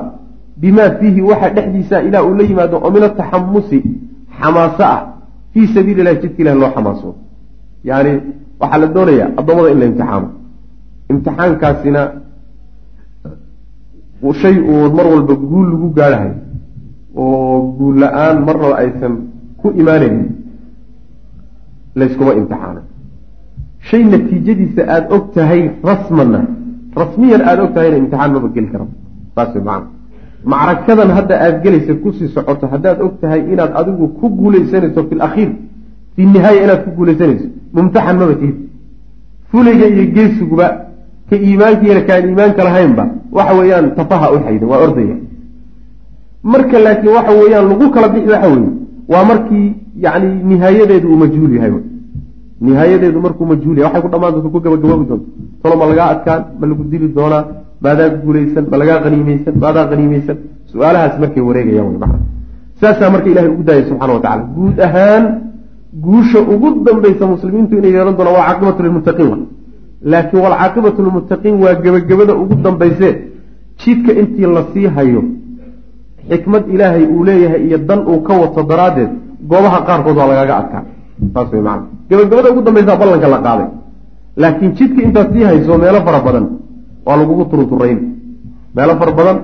bimaa 0.62 0.90
fiihi 1.00 1.22
waxa 1.30 1.50
dhexdiisa 1.56 1.96
ilaa 2.08 2.24
uu 2.28 2.34
la 2.40 2.44
yimaado 2.50 2.76
oo 2.86 2.90
min 2.96 3.04
ataxamusi 3.10 3.80
xamaaso 4.40 4.84
ah 4.94 5.00
fii 5.54 5.68
sabiili 5.76 6.02
illahi 6.02 6.18
jidka 6.24 6.40
ilahi 6.44 6.58
loo 6.62 6.72
xamaaso. 6.76 7.10
Yani 7.90 8.12
waxaa 8.62 8.80
la 8.84 8.88
doonayaa 8.96 9.30
addoommada 9.40 9.70
in 9.74 9.80
la 9.82 9.86
imtixaamo 9.92 10.28
imtixaankaasina 11.14 12.02
shay 14.42 14.56
uu 14.72 14.88
mar 14.98 15.06
walba 15.14 15.34
guul 15.36 15.68
lagu 15.72 15.88
gaadhahay 15.98 16.34
oo 17.16 17.76
guul 17.78 17.96
la'aan 18.04 18.38
marnaba 18.48 18.76
aysan 18.84 19.14
ku 19.60 19.68
imaanaynin 19.82 20.28
layskuma 22.00 22.34
imtixaano. 22.40 22.82
Shay 23.90 24.04
natiijadiisa 24.12 24.82
aada 24.94 25.08
og 25.16 25.26
tahay 25.36 25.62
rasmana 25.90 26.40
rasmiyan 26.96 27.42
aada 27.42 27.64
og 27.64 27.74
tahayna 27.76 27.98
imtixaan 27.98 28.32
maba 28.34 28.48
geli 28.56 28.70
kara 28.74 28.86
saas 29.36 29.56
macana 29.56 29.88
macrakadan 30.52 31.10
hadda 31.18 31.36
aada 31.46 31.60
gelaysa 31.64 31.94
ku 32.04 32.10
sii 32.18 32.28
socoto 32.36 32.68
haddaad 32.74 32.98
og 33.06 33.14
tahay 33.22 33.42
inaad 33.54 33.72
adigu 33.80 34.08
ku 34.20 34.30
guulaysanayso 34.40 35.02
fi 35.10 35.16
lakhiir 35.16 35.52
fi 36.16 36.22
nihaaya 36.34 36.64
inaad 36.66 36.82
ku 36.86 36.92
guulaysanayso 36.98 37.48
mumtaxan 37.76 38.16
maba 38.22 38.36
tihid 38.42 38.58
fuliga 39.52 39.86
iyo 39.94 40.06
geesiguba 40.16 40.68
ka 41.34 41.38
iimaankiina 41.48 42.02
kaan 42.10 42.24
iimaanka 42.30 42.62
lahaynba 42.68 43.04
waxa 43.38 43.54
weeyaan 43.60 43.88
tafaha 44.00 44.28
u 44.36 44.38
xayda 44.46 44.66
waa 44.72 44.82
ordaya. 44.86 45.16
Marka 46.54 46.78
laakiin 46.86 47.16
waxa 47.18 47.34
weeyaan 47.40 47.66
lagu 47.72 47.86
kala 47.96 48.08
bixi 48.14 48.30
waxa 48.36 48.50
weeye 48.54 48.70
waa 49.14 49.24
markii 49.32 49.68
yani 50.06 50.30
nihaayadeedu 50.52 51.08
uu 51.12 51.20
majhuul 51.24 51.54
yahay 51.58 51.74
nihaayadeedu 52.68 53.20
markuu 53.26 53.46
majhuul 53.52 53.78
yahay 53.78 53.92
waxay 53.92 54.02
ku 54.06 54.10
dhamaan 54.14 54.34
doonta 54.34 54.50
ku 54.54 54.60
gabagaboobi 54.66 55.06
doonto. 55.10 55.28
Tolo 55.62 55.76
ma 55.82 55.86
lagaa 55.92 56.10
adkaan 56.14 56.42
ma 56.60 56.66
lagu 56.70 56.84
dili 56.92 57.08
doonaa 57.18 57.44
maadaa 57.84 58.10
guulaysan 58.24 58.66
ma 58.72 58.78
lagaa 58.82 59.00
haniimeysan 59.06 59.54
maadaa 59.64 59.88
haniimeysan 59.92 60.38
su'aalahaas 60.72 61.16
markay 61.24 61.44
wareegayaan 61.50 61.88
wey 61.92 62.00
macna 62.04 62.20
saasaa 62.82 63.10
marka 63.16 63.28
ilahay 63.34 63.50
ugu 63.56 63.64
daayay 63.70 63.86
subxana 63.90 64.14
wa 64.18 64.22
tacala 64.26 64.44
guud 64.58 64.78
ahaan 64.88 65.24
guusha 66.06 66.40
ugu 66.54 66.70
dambaysa 66.86 67.26
muslimiintu 67.34 67.74
inay 67.80 67.92
yeelan 67.96 68.16
doonaan 68.18 68.36
waa 68.40 68.48
caaqibatu 68.50 68.84
lilmuttaqiin 68.86 69.42
laakiin 70.12 70.42
walcaaqibatu 70.46 71.00
lilmuttaqiin 71.06 71.56
waa 71.64 71.76
gebagabada 71.84 72.34
ugu 72.42 72.56
dambayse 72.66 73.10
jidka 73.82 74.12
intii 74.22 74.48
la 74.56 74.62
sii 74.74 74.88
hayo 74.96 75.22
xikmad 76.30 76.64
ilaahay 76.74 77.06
uu 77.14 77.24
leeyahay 77.30 77.62
iyo 77.68 77.78
dan 77.90 78.00
uu 78.12 78.20
ka 78.28 78.34
wato 78.42 78.62
daraaddeed 78.72 79.12
goobaha 79.50 79.80
qaarkood 79.88 80.18
waa 80.20 80.28
lagaaga 80.32 80.56
adkaa 80.62 80.84
saas 81.34 81.48
wey 81.54 81.62
macana 81.68 81.88
gebagabada 82.10 82.48
ugu 82.52 82.62
dambaysaa 82.68 82.98
ballanka 83.02 83.28
la 83.34 83.40
qaaday. 83.48 83.70
Laakiin 84.42 84.72
jidka 84.78 85.02
intaad 85.08 85.28
sii 85.34 85.44
hayso 85.50 85.78
meelo 85.84 86.00
fara 86.06 86.20
badan 86.28 86.46
waa 87.06 87.18
lagugu 87.20 87.44
turuturayn. 87.52 88.00
Meelo 88.76 88.94
fara 89.00 89.12
badan 89.20 89.38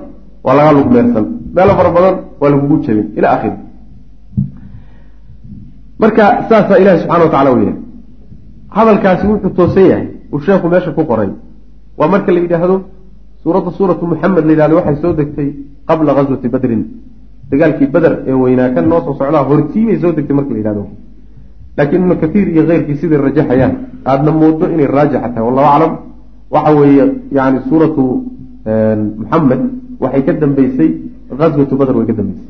waa 0.44 0.54
lagaa 0.58 0.72
lugmeersan. 0.76 1.26
Meelo 1.56 1.72
fara 1.78 1.90
badan 1.96 2.14
waa 2.40 2.50
lagugu 2.52 2.76
jabin 2.84 3.06
ila 3.18 3.28
akhiri 3.36 3.56
marka 6.00 6.24
saasaa 6.48 6.78
ilahi 6.82 6.98
subxana 7.02 7.24
wa 7.24 7.30
tacala 7.30 7.50
u 7.52 7.58
yahay 7.58 7.76
hadalkaasi 8.76 9.26
wuxuu 9.30 9.50
toosan 9.58 9.86
yahay 9.90 10.06
uu 10.32 10.40
sheekhu 10.46 10.66
meesha 10.72 10.90
ku 10.92 11.02
qoray. 11.10 11.30
Waa 11.98 12.08
marka 12.08 12.32
la 12.32 12.40
yidhaahdo 12.40 12.76
suuradda 13.42 13.70
suuratu 13.78 14.06
muxamed 14.06 14.44
la 14.44 14.52
yidhahdo 14.52 14.74
waxay 14.76 14.96
soo 15.02 15.12
degtay 15.12 15.48
qabla 15.88 16.12
ghaswati 16.16 16.48
badrin 16.54 16.82
dagaalkii 17.50 17.86
beder 17.94 18.12
ee 18.26 18.32
weynaa 18.42 18.68
kan 18.74 18.84
noo 18.88 19.00
soo 19.06 19.14
socdaa 19.20 19.44
hortiibay 19.50 19.96
soo 20.02 20.12
degtay 20.16 20.34
marka 20.38 20.52
la 20.54 20.58
yidhahdo 20.60 20.82
laakiin 21.76 22.00
ibnu 22.02 22.14
kathiir 22.22 22.48
iyo 22.54 22.62
keyrkii 22.70 22.96
siday 23.00 23.18
rajaxayaan 23.26 23.72
aadna 24.12 24.30
moodo 24.40 24.64
inay 24.74 24.86
raajixa 24.96 25.28
tahay 25.34 25.44
wallahu 25.48 25.68
aclam. 25.74 25.92
Waxa 26.54 26.70
weeye 26.80 27.04
yani 27.38 27.58
suuratu 27.68 28.02
muxamed 29.20 29.60
waxay 30.02 30.22
ka 30.26 30.32
dambeysay 30.42 30.90
ghaswatu 31.38 31.74
badr 31.80 31.94
way 31.98 32.06
ka 32.10 32.14
dambeysay. 32.20 32.48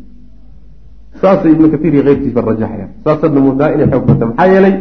Saasay 1.21 1.53
ibnu 1.53 1.67
kathiir 1.75 1.93
iyo 1.95 2.03
keyrkiisba 2.09 2.41
rajaxayaan 2.51 2.91
saasaadna 3.05 3.41
moodaa 3.47 3.69
inay 3.75 3.87
xoog 3.93 4.05
bata 4.11 4.25
maxaa 4.31 4.47
yeelay 4.53 4.75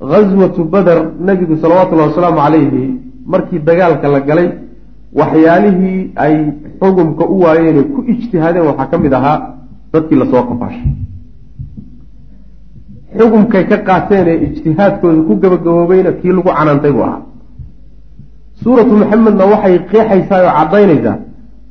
ghaswatu 0.00 0.64
bader 0.64 0.98
nabigu 1.20 1.56
salawatullahi 1.62 2.08
wasalaamu 2.10 2.38
calayhi 2.44 3.00
markii 3.26 3.58
dagaalka 3.58 4.08
la 4.08 4.20
galay 4.20 4.48
waxyaalihii 5.20 6.12
ay 6.16 6.34
xugumka 6.80 7.24
u 7.26 7.40
waayeen 7.44 7.84
ku 7.94 8.00
ijtihaadeen 8.12 8.66
waxaa 8.70 8.86
ka 8.90 8.98
mid 8.98 9.12
ahaa 9.12 9.38
dadkii 9.92 10.18
la 10.20 10.26
soo 10.32 10.42
qafaashay. 10.50 10.86
Xugumkay 13.18 13.64
ka 13.70 13.76
qaateen 13.88 14.26
ee 14.32 14.36
ijtihaadkooda 14.46 15.22
ku 15.28 15.34
gabagaboobayna 15.42 16.12
kii 16.20 16.32
lagu 16.36 16.50
canaantay 16.58 16.92
buu 16.92 17.02
ahaa. 17.08 17.20
Suuratu 18.62 18.94
maxamedna 19.00 19.44
waxay 19.52 19.74
qeexaysaa 19.90 20.40
oo 20.46 20.52
caddaynaysaa 20.58 21.16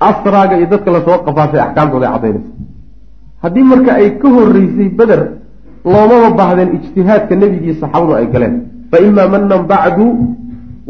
asraaga 0.09 0.55
iyo 0.57 0.67
dadka 0.73 0.89
la 0.95 1.01
soo 1.07 1.17
qafaashay 1.25 1.59
axkaamtooda 1.65 2.05
ay 2.07 2.13
caddaynaysa 2.13 2.51
haddii 3.43 3.63
marka 3.71 3.91
ay 3.99 4.07
ka 4.21 4.27
horreysay 4.35 4.89
beder 4.99 5.21
loomama 5.91 6.29
baahdeen 6.39 6.69
ijtihaadka 6.77 7.33
nebigii 7.41 7.75
saxaabadu 7.81 8.13
ay 8.19 8.27
galeen. 8.33 8.55
Fa 8.91 8.97
imaa 9.07 9.27
manan 9.33 9.61
bacdu 9.71 10.05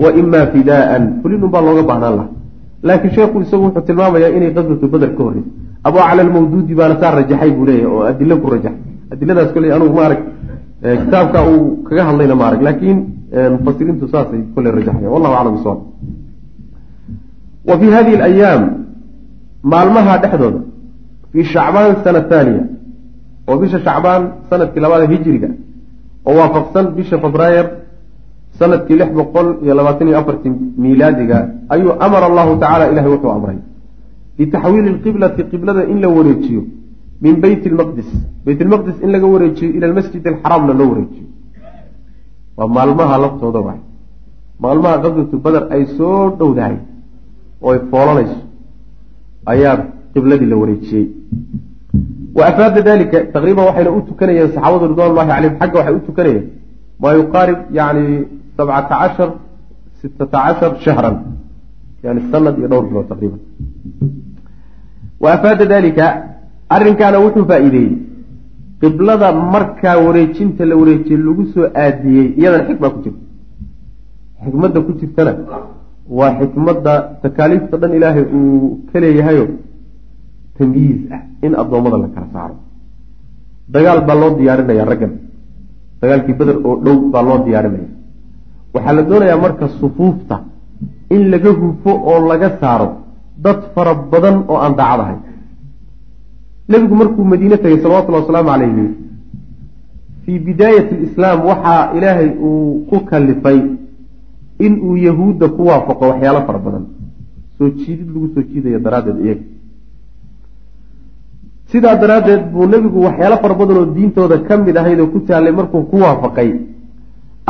wa 0.03 0.09
imaa 0.21 0.45
fidaaan 0.53 1.03
fulinun 1.21 1.49
baa 1.53 1.61
looga 1.67 1.83
baahnaan 1.89 2.15
laha 2.19 2.29
laakiin 2.87 3.13
sheekhu 3.17 3.37
isagu 3.45 3.63
wuxuu 3.67 3.83
tilmaamayaa 3.87 4.31
inay 4.37 4.51
qaswatu 4.57 4.85
beder 4.93 5.11
ka 5.17 5.21
horreysay 5.25 5.51
abu 5.87 5.97
acla 6.07 6.21
almawduudi 6.25 6.73
baana 6.79 6.95
saa 7.01 7.11
rajaxay 7.19 7.51
buu 7.57 7.65
leeyahay 7.69 7.91
oo 7.95 8.03
adilo 8.11 8.35
ku 8.41 8.47
rajaxay. 8.53 8.81
Adiladaas 9.13 9.49
kole 9.55 9.67
anugu 9.77 9.93
maarag 9.99 10.19
kitaabka 11.01 11.39
uu 11.51 11.61
kaga 11.87 12.03
hadlayna 12.09 12.35
maarag 12.41 12.61
laakiin 12.67 12.97
mufasiriintu 13.55 14.05
saasay 14.13 14.41
kole 14.55 14.69
rajaxaya 14.77 15.09
wallahu 15.13 15.33
aclam 15.39 15.53
bisawab. 15.57 15.79
Wa 17.69 17.75
fii 17.79 17.91
hadihi 17.97 18.15
alayaam 18.17 18.63
maalmaha 19.71 20.13
dhexdooda 20.23 20.59
fii 21.31 21.43
shacbaan 21.53 21.95
sana 22.03 22.21
thaaniya 22.31 22.63
oo 23.49 23.55
bisha 23.61 23.79
shacbaan 23.85 24.23
sannadkii 24.49 24.81
labaada 24.85 25.05
hijiriga 25.13 25.49
oo 26.27 26.35
waafaqsan 26.39 26.85
bisha 26.97 27.15
febraayer 27.23 27.65
sannadkii 28.59 28.97
lix 29.01 29.11
boqol 29.19 29.47
iyo 29.63 29.73
labaatan 29.79 30.07
iyo 30.09 30.17
afartii 30.21 30.51
miilaadiga 30.83 31.37
ayuu 31.73 31.91
amara 32.05 32.25
allahu 32.29 32.51
tacala 32.63 32.85
ilahay 32.91 33.11
wuxuu 33.15 33.31
amray. 33.37 33.57
Bitaxwiili 34.37 34.89
lqiblati 34.97 35.41
qiblada 35.51 35.81
in 35.91 35.97
la 36.03 36.09
wareejiyo 36.17 36.61
min 37.23 37.33
beyt 37.43 37.63
lmaqdis 37.73 38.09
beyt 38.45 38.59
lmaqdis 38.67 38.97
in 39.03 39.09
laga 39.15 39.27
wareejiyo 39.33 39.69
ila 39.77 39.85
lmasjid 39.91 40.23
alxaraamna 40.31 40.73
loo 40.79 40.87
wareejiyo. 40.91 41.25
Waa 42.57 42.67
maalmaha 42.77 43.15
laftooda 43.23 43.59
waay. 43.67 43.79
Maalmaha 44.63 44.95
qaswatu 45.03 45.35
bader 45.45 45.63
ay 45.75 45.83
soo 45.97 46.19
dhowdahay 46.39 46.75
oo 47.65 47.71
ay 47.73 47.79
foolanayso 47.91 48.39
ayaa 49.53 49.75
qibladii 50.13 50.49
la 50.51 50.57
wareejiyey 50.61 51.05
wa 52.37 52.43
afaada 52.49 52.81
dalika 52.89 53.17
taqriiban 53.35 53.65
waxayna 53.69 53.91
u 53.97 54.01
tukanayeen 54.09 54.49
saxaabadu 54.55 54.85
ridwan 54.91 55.11
llahi 55.17 55.27
calayhim 55.31 55.55
xagga 55.61 55.77
waxay 55.79 55.95
u 55.99 56.01
tukanayeen 56.09 56.45
maa 57.01 57.13
yuqaarib 57.19 57.59
yani 57.79 58.05
sabcata 58.57 58.95
cashar 59.01 59.29
sitata 60.01 60.37
cashar 60.45 60.71
shahran. 60.85 61.15
Yani 62.03 62.21
sanad 62.31 62.55
iyo 62.59 62.67
dhowr 62.71 62.85
bilood 62.89 63.07
taqriiban. 63.11 63.39
Wa 65.23 65.29
afaada 65.35 65.65
dalika 65.65 66.05
arrinkaana 66.75 67.17
wuxuu 67.25 67.45
faa-iideeyey. 67.49 67.93
Qiblada 68.81 69.27
markaa 69.53 69.97
wareejinta 70.05 70.63
la 70.69 70.75
wareejiyey 70.81 71.19
lagu 71.27 71.43
soo 71.53 71.65
aadiyey 71.83 72.27
iyadana 72.39 72.67
xikma 72.69 72.87
ku 72.93 72.99
jirta. 73.05 73.21
Xikmadda 74.45 74.79
ku 74.85 74.91
jirtana 74.99 75.31
waa 76.17 76.31
xikmadda 76.39 76.93
takaaliifta 77.23 77.75
dhan 77.81 77.91
ilaahay 77.97 78.25
uu 78.37 78.85
ka 78.89 78.99
leeyahayo 79.03 79.45
tamyiiz 80.57 80.99
ah 81.15 81.21
in 81.45 81.53
addoommada 81.61 81.97
la 82.03 82.07
kala 82.15 82.27
saaro. 82.35 82.55
Dagaal 83.73 83.99
baa 84.07 84.15
loo 84.21 84.31
diyaarinaya 84.39 84.85
raggan. 84.91 85.13
Dagaalkii 86.01 86.35
beder 86.39 86.57
oo 86.67 86.75
dhow 86.85 86.97
baa 87.13 87.23
loo 87.27 87.37
diyaarinaya. 87.45 87.89
Waxaa 88.73 88.93
la 88.97 89.01
doonayaa 89.09 89.41
marka 89.45 89.65
sufuufta 89.79 90.35
in 91.15 91.21
laga 91.31 91.51
hufo 91.61 91.91
oo 92.11 92.19
laga 92.29 92.49
saaro 92.61 92.87
dad 93.45 93.59
fara 93.73 93.93
badan 94.11 94.37
oo 94.51 94.57
aan 94.65 94.73
daacad 94.79 94.99
ahay 95.03 95.17
nebigu 96.69 96.95
markuu 96.99 97.23
madiine 97.31 97.57
tegay 97.63 97.79
salawatullhi 97.83 98.21
wasalaamu 98.21 98.49
calayhi 98.51 98.85
fii 100.23 100.39
bidaayati 100.47 100.93
alislaam 100.99 101.39
waxaa 101.49 101.81
ilaahay 101.97 102.29
uu 102.47 102.85
ku 102.89 102.97
kalifay 103.09 103.59
in 104.65 104.73
uu 104.87 104.95
yahuudda 105.07 105.47
ku 105.55 105.61
waafaqo 105.69 106.03
waxyaalo 106.11 106.41
fara 106.47 106.59
badan. 106.65 106.83
Soo 107.57 107.69
jiidid 107.79 108.09
lagu 108.13 108.27
soo 108.33 108.43
jiidayo 108.49 108.79
daraaddeed 108.85 109.17
iyaga 109.25 109.43
sidaa 111.71 111.95
daraaddeed 112.01 112.41
buu 112.53 112.65
nebigu 112.73 112.99
waxyaalo 113.07 113.37
fara 113.43 113.55
badan 113.61 113.77
oo 113.81 113.85
diintooda 113.95 114.37
ka 114.47 114.53
mid 114.65 114.75
ahayd 114.81 114.99
oo 115.03 115.07
ku 115.13 115.19
taallay 115.27 115.53
markuu 115.59 115.81
ku 115.91 115.95
waafaqay. 116.03 116.49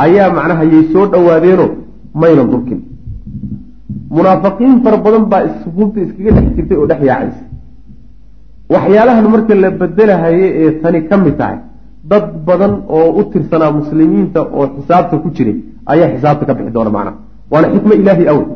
Ayaa 0.04 0.28
macnaha 0.36 0.64
yay 0.72 0.82
soo 0.92 1.04
dhowaadeenoo 1.12 1.68
maynan 2.20 2.48
durkin. 2.52 2.80
Munaafiqiin 4.16 4.76
fara 4.84 4.96
badan 5.06 5.24
baa 5.32 5.42
sufuufta 5.62 5.98
iskaga 6.04 6.30
dhex 6.36 6.46
jirtay 6.56 6.76
oo 6.80 6.86
dhex 6.90 7.00
yaacaysa. 7.10 7.42
Waxyaalahan 8.74 9.26
marka 9.34 9.54
la 9.62 9.70
bedelahaye 9.80 10.46
ee 10.62 10.70
tani 10.82 11.00
ka 11.08 11.16
mid 11.24 11.36
tahay 11.40 11.58
dad 12.10 12.24
badan 12.48 12.72
oo 12.96 13.08
u 13.20 13.22
tirsanaa 13.32 13.70
muslimiinta 13.78 14.40
oo 14.58 14.64
xisaabta 14.76 15.14
ku 15.22 15.28
jiray 15.36 15.56
ayaa 15.92 16.08
xisaabta 16.14 16.44
ka 16.48 16.54
bixi 16.58 16.72
doona 16.76 16.90
macnaha. 16.96 17.16
Waana 17.52 17.66
xikmo 17.74 17.92
ilaahi 18.02 18.24
awey 18.32 18.46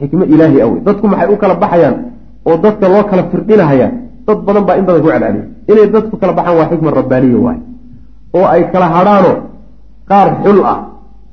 xikmo 0.00 0.24
ilaahi 0.34 0.58
awey 0.66 0.78
dadku 0.86 1.06
maxay 1.12 1.28
u 1.34 1.36
kala 1.42 1.54
baxayaan 1.62 1.96
oo 2.48 2.56
dadka 2.64 2.86
loo 2.92 3.02
kala 3.10 3.22
firdhinahayaa 3.32 3.90
dad 4.26 4.38
badan 4.46 4.64
baa 4.68 4.76
in 4.80 4.84
badan 4.88 5.00
ku 5.02 5.08
celceliya 5.08 5.44
inay 5.70 5.86
dadku 5.94 6.14
kala 6.20 6.32
baxaan 6.38 6.56
waa 6.58 6.70
xikma 6.70 6.90
rabbaaniya 7.00 7.38
waay. 7.46 7.58
Oo 8.36 8.46
ay 8.54 8.62
kala 8.72 8.86
hadhaano 8.94 9.32
qaar 10.10 10.28
xul 10.44 10.58
ah 10.72 10.78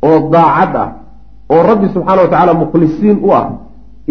oo 0.07 0.17
daacad 0.33 0.73
ah 0.83 0.89
oo 1.53 1.61
rabbi 1.69 1.85
subxaana 1.93 2.21
wa 2.25 2.29
tacaala 2.31 2.53
mukhlisiin 2.63 3.17
u 3.27 3.29
ah 3.39 3.45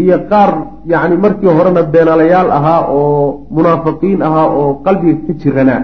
iyo 0.03 0.17
qaar 0.31 0.51
yacni 0.93 1.17
markii 1.25 1.51
horena 1.57 1.83
beenaalayaal 1.93 2.49
ahaa 2.59 2.81
oo 2.97 3.47
munaafiqiin 3.57 4.21
ahaa 4.29 4.47
oo 4.59 4.69
qalbiga 4.85 5.19
ka 5.27 5.33
jiranaa 5.41 5.83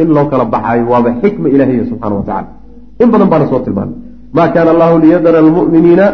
in 0.00 0.08
loo 0.14 0.26
kala 0.30 0.44
baxaayo. 0.54 0.84
Waaba 0.92 1.10
xikma 1.22 1.46
ilaahiya 1.54 1.84
subxana 1.90 2.14
wa 2.20 2.24
tacala 2.28 2.48
in 3.02 3.08
badan 3.12 3.28
baana 3.32 3.46
soo 3.50 3.60
tilmaanay 3.66 3.96
ma 4.36 4.44
kaana 4.54 4.70
allahu 4.74 4.94
liyadara 5.04 5.38
almu'miniina 5.44 6.06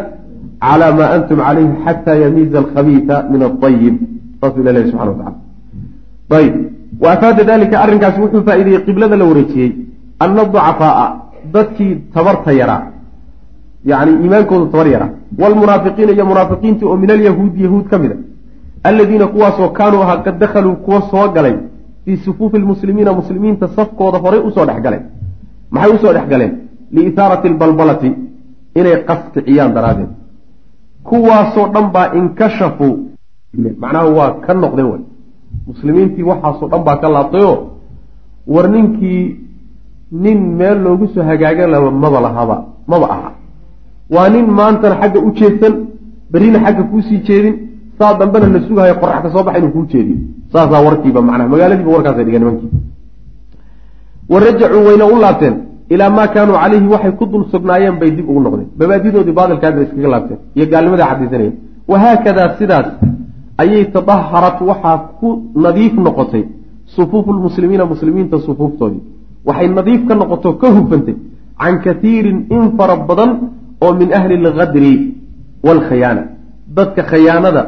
cala 0.65 0.87
ma 0.97 1.05
antum 1.15 1.37
calayhi 1.47 1.75
xataa 1.85 2.17
yamiiza 2.23 2.57
alkhabiisa 2.63 3.15
min 3.31 3.41
aayib 3.47 3.95
saasuu 4.39 4.61
ilah 4.61 4.73
lehy 4.75 4.85
subxana 4.91 5.11
wa 5.11 5.17
tacala 5.19 5.44
ayb. 6.29 6.55
Wa 7.01 7.11
afaada 7.11 7.43
dalika 7.43 7.79
arrinkaasi 7.83 8.19
wuxuu 8.21 8.43
faa-ideeyey 8.47 8.81
qiblada 8.85 9.15
la 9.17 9.25
wareejiyey. 9.25 9.71
Ana 10.19 10.45
ducafaaa 10.45 11.07
dadkii 11.53 11.95
tabarta 12.13 12.51
yaraa 12.53 12.81
yani 13.85 14.11
iimaankoodu 14.23 14.65
tabar 14.71 14.87
yaraa 14.87 15.09
wlmunaafiqiina 15.39 16.11
iyo 16.11 16.25
munaafiqiintii 16.25 16.85
oo 16.85 16.97
min 16.97 17.11
alyahuudi 17.11 17.63
yahuud 17.63 17.85
ka 17.91 17.97
mid 17.99 18.11
a. 18.11 18.17
Aladiina 18.83 19.27
kuwaasoo 19.27 19.69
kaanuu 19.69 20.01
ahaa 20.05 20.17
qad 20.25 20.37
dakhaluu 20.39 20.75
kuwa 20.75 21.01
soo 21.11 21.27
galay 21.35 21.55
fii 22.05 22.17
sufuufi 22.17 22.57
lmuslimiina 22.57 23.13
muslimiinta 23.13 23.67
safkooda 23.67 24.17
horay 24.17 24.39
u 24.39 24.51
soo 24.51 24.65
dhex 24.65 24.81
galeen 24.85 25.03
maxay 25.71 25.91
u 25.95 25.97
soo 26.03 26.13
dhex 26.13 26.27
galeen? 26.27 26.51
Liithaarati 26.91 27.47
albalbalati 27.47 28.11
inay 28.75 28.95
qaskiciyaan 29.07 29.73
daraaddeed 29.73 30.09
kuwaasoo 31.03 31.67
dhan 31.73 31.91
baa 31.95 32.07
inkashafuu 32.19 32.93
macnaha 33.81 34.05
waa 34.17 34.31
ka 34.45 34.53
noqdeen 34.53 34.87
way 34.91 35.01
muslimiintii 35.69 36.23
waxaasoo 36.31 36.67
dhan 36.71 36.83
baa 36.87 36.97
ka 37.01 37.07
laabtayoo 37.15 37.57
war 38.53 38.67
ninkii 38.75 39.21
nin 40.23 40.39
meel 40.59 40.77
loogu 40.85 41.05
soo 41.13 41.23
hagaagan 41.29 41.69
laba 41.73 41.89
maba 42.03 42.19
lahaba 42.25 42.55
maba 42.91 43.07
aha. 43.15 43.31
Waa 44.15 44.29
nin 44.33 44.45
maantana 44.59 44.95
xagga 45.01 45.19
u 45.27 45.29
jeedsan 45.39 45.73
berrina 46.31 46.59
xagga 46.65 46.83
kuusii 46.91 47.19
jeedin 47.27 47.55
saa 47.99 48.13
dambena 48.19 48.47
la 48.53 48.59
sugahayo 48.67 48.95
qorax 49.01 49.21
ka 49.23 49.29
soo 49.33 49.43
baxa 49.47 49.59
inuu 49.59 49.71
kuu 49.75 49.85
jeediyo 49.93 50.17
saasaa 50.53 50.81
warkiiba 50.87 51.21
macnaha 51.27 51.49
magaaladiiba 51.53 51.91
warkaasa 51.95 52.23
dhigeen 52.25 52.41
nimankii. 52.43 52.69
Wa 54.31 54.37
rajacuu 54.45 54.83
wayna 54.87 55.05
u 55.13 55.17
laabteen 55.23 55.55
ilaa 55.93 56.09
maa 56.17 56.27
kaanuu 56.33 56.57
calayhi 56.63 56.87
waxay 56.93 57.11
ku 57.19 57.25
dul 57.31 57.43
sugnaayeen 57.53 57.95
bay 57.99 58.11
dib 58.17 58.29
ugu 58.29 58.39
noqdeen. 58.45 58.69
Mabaadidoodii 58.79 59.35
baadilkaada 59.39 59.81
iskaga 59.85 60.07
laabteen 60.13 60.39
iyo 60.55 60.65
gaalnimadaa 60.71 61.07
xadiisanayeen 61.11 61.53
wahaakadaa 61.91 62.49
sidaas 62.59 62.87
ayay 63.57 63.85
tadaharat 63.95 64.57
waxaa 64.69 64.97
ku 65.19 65.29
nadiif 65.55 65.93
noqotay 66.05 66.43
sufuufu 66.95 67.33
lmuslimiina 67.33 67.85
muslimiinta 67.85 68.39
sufuuftoodii 68.47 69.03
waxay 69.47 69.67
nadiif 69.67 70.01
ka 70.07 70.13
noqoto 70.15 70.49
ka 70.61 70.67
hufantay 70.75 71.15
can 71.59 71.75
katiirin 71.85 72.39
in 72.55 72.63
fara 72.77 72.95
badan 73.09 73.31
oo 73.81 73.93
min 73.93 74.09
ahli 74.13 74.33
algadri 74.41 74.91
waalkhayaana 75.65 76.23
dadka 76.77 77.01
khayaanada 77.11 77.61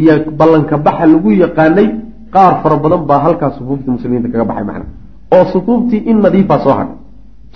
iyo 0.00 0.14
ballanka 0.38 0.76
baxa 0.86 1.06
lagu 1.06 1.30
yaqaanay 1.44 1.86
qaar 2.34 2.52
fara 2.62 2.76
badan 2.84 3.02
baa 3.08 3.20
halkaas 3.26 3.54
sufuuftii 3.58 3.90
muslimiinta 3.96 4.28
kaga 4.32 4.44
baxay 4.50 4.64
macna. 4.64 4.86
Oo 5.34 5.44
sufuuftii 5.52 6.02
in 6.10 6.16
nadiifa 6.24 6.58
soo 6.64 6.74
hadhay 6.78 6.96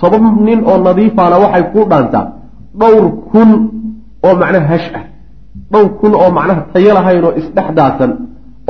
toban 0.00 0.24
nin 0.46 0.60
oo 0.70 0.78
nadiifana 0.88 1.36
waxay 1.44 1.64
ku 1.72 1.80
dhaantaa 1.90 2.26
dhowr 2.80 3.04
kun 3.30 3.50
oo 4.26 4.34
macnaha 4.40 4.66
hash 4.72 4.88
ah 4.98 5.04
dhowr 5.72 5.88
kun 6.00 6.12
oo 6.22 6.30
macnaha 6.38 6.62
tayo 6.72 6.90
lahayn 6.98 7.24
oo 7.24 7.34
isdhex 7.40 7.68
daadsan 7.78 8.10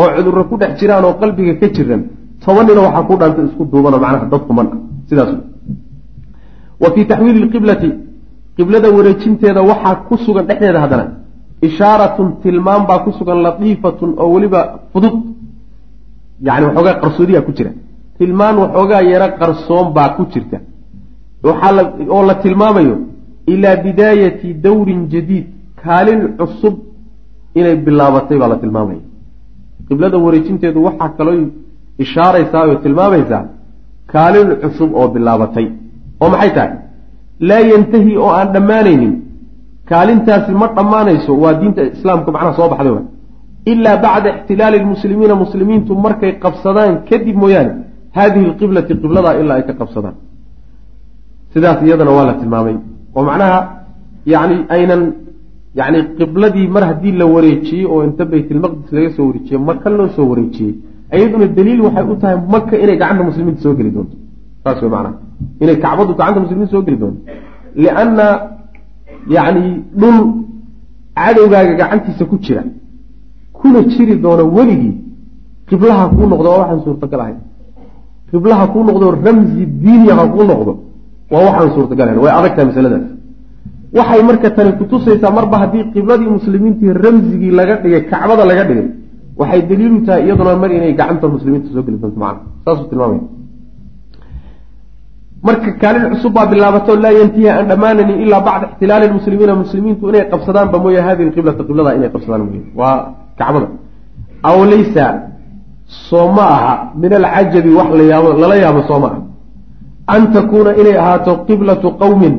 oo 0.01 0.09
cudurro 0.17 0.43
ku 0.51 0.55
dhex 0.61 0.73
jiraan 0.81 1.05
oo 1.09 1.15
qalbiga 1.21 1.55
ka 1.61 1.67
jiran 1.77 2.03
toban 2.45 2.65
nina 2.67 2.81
waxaa 2.87 3.05
ku 3.09 3.15
dhaanta 3.21 3.41
isku 3.49 3.63
duubanoo 3.73 4.01
macnaha 4.05 4.27
dad 4.33 4.43
kuman 4.49 4.67
ah 4.75 4.79
sidaas. 5.09 5.31
Wa 6.83 6.89
fii 6.95 7.05
taxwiili 7.11 7.41
lqiblati 7.47 7.89
qiblada 8.57 8.89
wareejinteeda 8.97 9.61
waxaa 9.71 9.95
ku 10.09 10.15
sugan 10.25 10.45
dhexdeeda 10.49 10.81
haddana 10.85 11.05
ishaaratun 11.67 12.29
tilmaam 12.43 12.83
baa 12.89 12.99
ku 13.05 13.11
sugan 13.19 13.39
latiifatun 13.47 14.11
oo 14.23 14.29
weliba 14.35 14.61
fudud. 14.93 15.15
Yani 16.47 16.65
waxoogaa 16.67 17.01
qarsoodiya 17.03 17.41
ku 17.47 17.53
jira. 17.57 17.71
Tilmaan 18.19 18.57
waxoogaa 18.63 19.03
yaro 19.13 19.29
qarsoon 19.41 19.87
baa 19.97 20.09
ku 20.17 20.23
jirta. 20.33 20.59
Oo 22.15 22.23
la 22.29 22.35
tilmaamayo 22.43 22.97
ilaa 23.53 23.77
bidaayati 23.85 24.49
dawrin 24.65 25.03
jadiid 25.13 25.47
kaalin 25.85 26.21
cusub 26.39 26.75
inay 27.59 27.77
bilaabatay 27.87 28.37
baa 28.43 28.51
la 28.53 28.57
tilmaamaya. 28.63 29.03
Qiblada 29.89 30.17
wareejinteedu 30.25 30.79
waxaa 30.87 31.11
kaloo 31.19 31.37
ishaaraysaa 32.05 32.63
oo 32.71 32.77
tilmaamaysaa 32.85 33.43
kaalin 34.13 34.49
cusub 34.63 34.91
oo 35.01 35.09
bilaabatay. 35.15 35.67
Oo 36.23 36.29
maxay 36.35 36.51
tahay? 36.57 36.73
Laa 37.49 37.63
yantahi 37.73 38.13
oo 38.25 38.31
aan 38.39 38.49
dhammaanaynin. 38.55 39.15
Kaalintaasi 39.91 40.53
ma 40.61 40.67
dhammaanayso 40.77 41.33
waa 41.43 41.55
diinta 41.61 41.83
islaamka 41.95 42.29
macnaha 42.35 42.57
soo 42.59 42.69
baxday 42.73 42.93
wa 42.97 43.03
ilaa 43.73 43.97
bacda 44.05 44.29
ixtilaali 44.37 44.79
lmuslimiina 44.85 45.35
muslimiintu 45.43 45.93
markay 46.05 46.33
qabsadaan 46.45 46.93
kadib 47.09 47.37
mooyaane 47.43 47.73
haadihi 48.17 48.47
lqiblati 48.53 48.93
qibladaa 49.03 49.35
ilaa 49.41 49.57
ay 49.59 49.65
ka 49.69 49.73
qabsadaan. 49.81 50.17
Sidaas 51.53 51.79
iyadana 51.87 52.11
waa 52.17 52.27
la 52.29 52.35
tilmaamay. 52.41 52.77
Oo 53.17 53.25
macnaha 53.31 53.59
yani 54.35 54.57
aynan 54.77 55.03
yani 55.81 55.99
qibladii 56.19 56.67
mar 56.75 56.83
haddii 56.91 57.13
la 57.21 57.27
wareejiyey 57.35 57.85
oo 57.93 58.01
inta 58.09 58.25
baytilmaqdis 58.33 58.91
laga 58.97 59.11
soo 59.17 59.27
wareejiyey 59.29 59.61
maka 59.69 59.89
loo 59.99 60.09
soo 60.17 60.27
wareejiyey 60.33 60.73
iyaduna 61.17 61.47
daliil 61.59 61.81
waxay 61.87 62.05
u 62.13 62.17
tahay 62.23 62.37
maka 62.55 62.75
inay 62.85 62.97
gacanta 63.03 63.23
muslimiinta 63.31 63.61
soo 63.67 63.75
geli 63.79 63.91
doonto. 63.97 64.17
Saas 64.65 64.79
wey 64.83 64.91
macnaha. 64.95 65.15
Inay 65.63 65.77
kacbadu 65.85 66.13
gacanta 66.21 66.41
muslimiinta 66.45 66.73
soo 66.75 66.83
geli 66.87 66.99
doonto. 67.03 67.21
Lianna 67.83 68.27
yacni 69.37 69.65
dhul 70.01 70.17
cadowgaaga 71.21 71.73
gacantiisa 71.81 72.25
ku 72.31 72.37
jira. 72.45 72.63
Kuna 73.59 73.81
jiri 73.93 74.15
doono 74.25 74.45
weligii 74.57 74.95
qiblaha 75.69 76.05
kuu 76.15 76.27
noqdo 76.33 76.49
waa 76.53 76.61
waxaan 76.63 76.81
suurtagal 76.87 77.21
ahayn 77.25 77.39
qiblaha 78.31 78.65
kuu 78.73 78.83
noqdo 78.89 79.07
ramzi 79.27 79.63
diiniya 79.83 80.15
ha 80.19 80.25
kuu 80.35 80.45
noqdo 80.51 80.73
waa 81.33 81.43
waxaan 81.47 81.71
suurtagal 81.77 82.07
ahayn 82.09 82.21
way 82.25 82.33
adag 82.39 82.53
tahay 82.57 82.67
masaladaas 82.71 83.07
waxay 83.99 84.23
marka 84.29 84.49
tani 84.57 84.73
kutusaysaa 84.81 85.33
marba 85.39 85.57
haddii 85.63 85.85
qibladii 85.95 86.31
muslimiintii 86.39 86.93
ramzigii 87.05 87.53
laga 87.59 87.75
dhigay 87.83 88.03
kacbada 88.11 88.45
laga 88.51 88.65
dhigay 88.69 88.89
waxay 89.41 89.61
daliilu 89.71 89.99
tahay 90.07 90.23
iyaduna 90.27 90.53
mar 90.63 90.71
inay 90.77 90.93
gacanta 91.01 91.27
muslimiinta 91.37 91.69
soo 91.75 91.83
geli 91.87 91.99
doonto 92.03 92.19
macana 92.23 92.41
saasuu 92.65 92.87
tilmaamaya 92.91 93.23
marka 95.47 95.71
kaalin 95.83 96.05
cusub 96.13 96.33
baa 96.37 96.47
bilaabato 96.53 96.93
laa 97.05 97.15
yantihi 97.21 97.49
aan 97.55 97.67
dhammaananin 97.71 98.19
ilaa 98.25 98.41
bacda 98.49 98.67
ixtilaali 98.73 99.07
lmuslimiina 99.11 99.55
muslimiintu 99.63 100.03
inay 100.11 100.25
qabsadaanba 100.33 100.77
mooye 100.85 101.01
hadihi 101.07 101.31
qiblata 101.37 101.63
qiblada 101.69 101.91
inay 101.99 102.11
qabsadaan 102.15 102.43
mooye. 102.49 102.63
Waa 102.81 102.97
kacbada. 103.39 103.69
Aw 104.49 104.57
laysa 104.73 105.05
soo 106.09 106.27
ma 106.37 106.45
aha 106.57 106.75
min 107.03 107.13
alcajabi 107.21 107.71
wax 107.79 107.89
layaabo 108.01 108.29
lala 108.43 108.57
yaabo 108.65 108.81
soo 108.89 108.99
ma 109.03 109.09
aha. 109.13 109.19
An 110.15 110.23
takuuna 110.35 110.71
inay 110.81 110.97
ahaato 111.03 111.33
qiblatu 111.49 111.89
qowmin 112.03 112.35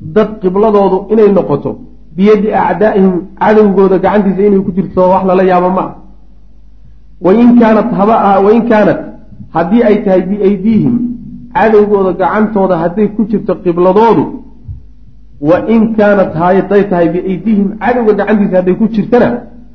dad 0.00 0.28
qibladoodu 0.42 1.06
inay 1.12 1.32
noqoto 1.32 1.78
biyadi 2.16 2.48
acdaa'ihim 2.54 3.14
cadowgooda 3.40 3.98
gacantiisa 3.98 4.42
inay 4.48 4.60
ku 4.66 4.72
jirto 4.72 5.00
wax 5.12 5.22
lala 5.24 5.42
yaabo 5.42 5.70
ma 5.70 5.82
ah 5.82 5.94
wain 7.20 7.58
kaanat 7.60 7.88
haba 7.98 8.40
wain 8.46 8.62
kaanat 8.68 9.00
haddii 9.54 9.82
ay 9.88 9.96
tahay 10.04 10.22
biaydiihim 10.30 10.94
cadowgooda 11.54 12.12
gacantooda 12.20 12.74
hadday 12.82 13.08
ku 13.16 13.22
jirto 13.30 13.54
qibladoodu 13.64 14.24
wa 15.40 15.56
in 15.68 15.94
kaanat 15.96 16.34
haday 16.34 16.82
tahay 16.90 17.08
biaydiihim 17.14 17.78
cadowga 17.78 18.12
gacantiisa 18.20 18.56
hadday 18.56 18.74
ku 18.80 18.86
jirtana 18.88 19.28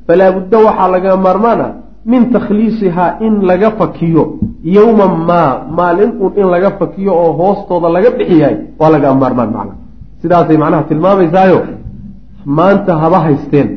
falaa 0.06 0.32
budda 0.36 0.58
waxaa 0.66 0.88
laga 0.94 1.16
maarmaan 1.16 1.60
ah 1.60 1.72
min 2.12 2.30
takhliisihaa 2.30 3.18
in 3.26 3.42
laga 3.50 3.70
fakiyo 3.78 4.24
yowman 4.62 5.12
maa 5.30 5.50
maalin 5.78 6.12
uun 6.22 6.32
in 6.40 6.46
laga 6.54 6.70
fakiyo 6.80 7.12
oo 7.22 7.32
hoostooda 7.40 7.88
laga 7.96 8.10
bixiyahay 8.18 8.56
waa 8.78 8.90
laga 8.94 9.14
maarmaan 9.14 9.50
macna 9.56 9.74
sidaasay 10.26 10.58
macnaha 10.62 10.88
tilmaamaysaayo 10.90 11.58
maanta 12.58 12.98
haba 13.02 13.18
haysteen 13.26 13.68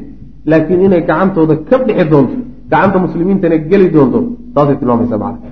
laakiin 0.52 0.82
inay 0.88 1.02
gacantooda 1.10 1.56
ka 1.70 1.78
bixi 1.86 2.06
doonto 2.14 2.38
gacanta 2.72 2.98
muslimiintana 3.06 3.58
geli 3.72 3.90
doonto 3.96 4.20
saasay 4.56 4.78
tilmaamaysaa 4.82 5.20
macna 5.26 5.50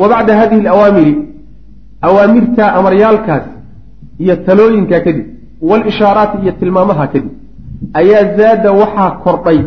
wa 0.00 0.06
bacda 0.12 0.38
hadihi 0.40 0.60
alawaamiri 0.66 1.12
awaamirta 2.08 2.64
amaryaalkaas 2.78 3.46
iyo 4.24 4.36
talooyinkaa 4.46 5.00
kadib 5.06 5.26
walishaaraati 5.70 6.36
iyo 6.44 6.52
tilmaamaha 6.60 7.06
kadib 7.14 7.32
ayaa 8.00 8.24
zaada 8.38 8.72
waxaa 8.80 9.10
kordhay 9.24 9.60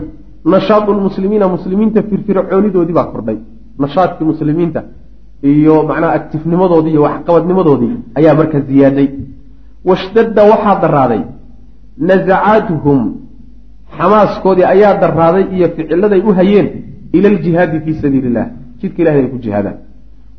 nashaadu 0.53 0.93
lmuslimiina 0.93 1.47
muslimiinta 1.55 2.03
firfircoonidoodii 2.09 2.93
baa 2.93 3.03
kordhay. 3.13 3.37
Nashaadkii 3.79 4.25
muslimiinta 4.25 4.83
iyo 5.43 5.83
macnaha 5.89 6.13
actifnimadoodii 6.19 6.91
iyo 6.95 7.01
waxqabadnimadoodii 7.07 7.95
ayaa 8.15 8.35
markaa 8.39 8.59
ziyaaday 8.59 9.07
washtadda 9.89 10.41
waxaa 10.51 10.75
daraaday 10.83 11.21
nasacaatuhum 12.09 12.99
xamaaskoodii 13.97 14.65
ayaa 14.73 14.93
daraaday 15.03 15.43
iyo 15.55 15.67
ficiladay 15.75 16.21
u 16.29 16.33
hayeen 16.39 16.67
ila 17.17 17.27
aljihaadi 17.33 17.77
fii 17.85 17.95
sabiili 18.03 18.27
illah 18.31 18.45
jidka 18.81 18.99
ilahay 19.01 19.19
ay 19.23 19.27
ku 19.33 19.37
jihaadaan. 19.45 19.77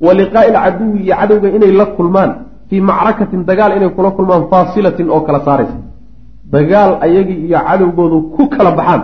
Wa 0.04 0.12
liqaa'i 0.20 0.48
alcaduwi 0.54 0.98
iyo 1.04 1.14
cadowga 1.20 1.48
inay 1.56 1.72
la 1.80 1.86
kulmaan 1.96 2.30
fii 2.68 2.80
macrakatin 2.90 3.40
dagaal 3.50 3.72
inay 3.78 3.90
kula 3.96 4.10
kulmaan 4.18 4.42
faasilatin 4.50 5.06
oo 5.14 5.20
kala 5.26 5.40
saaraysa. 5.46 5.76
Dagaal 6.54 6.90
ayagii 7.06 7.38
iyo 7.46 7.58
cadowgoodu 7.68 8.16
ku 8.34 8.42
kala 8.54 8.70
baxaan 8.78 9.02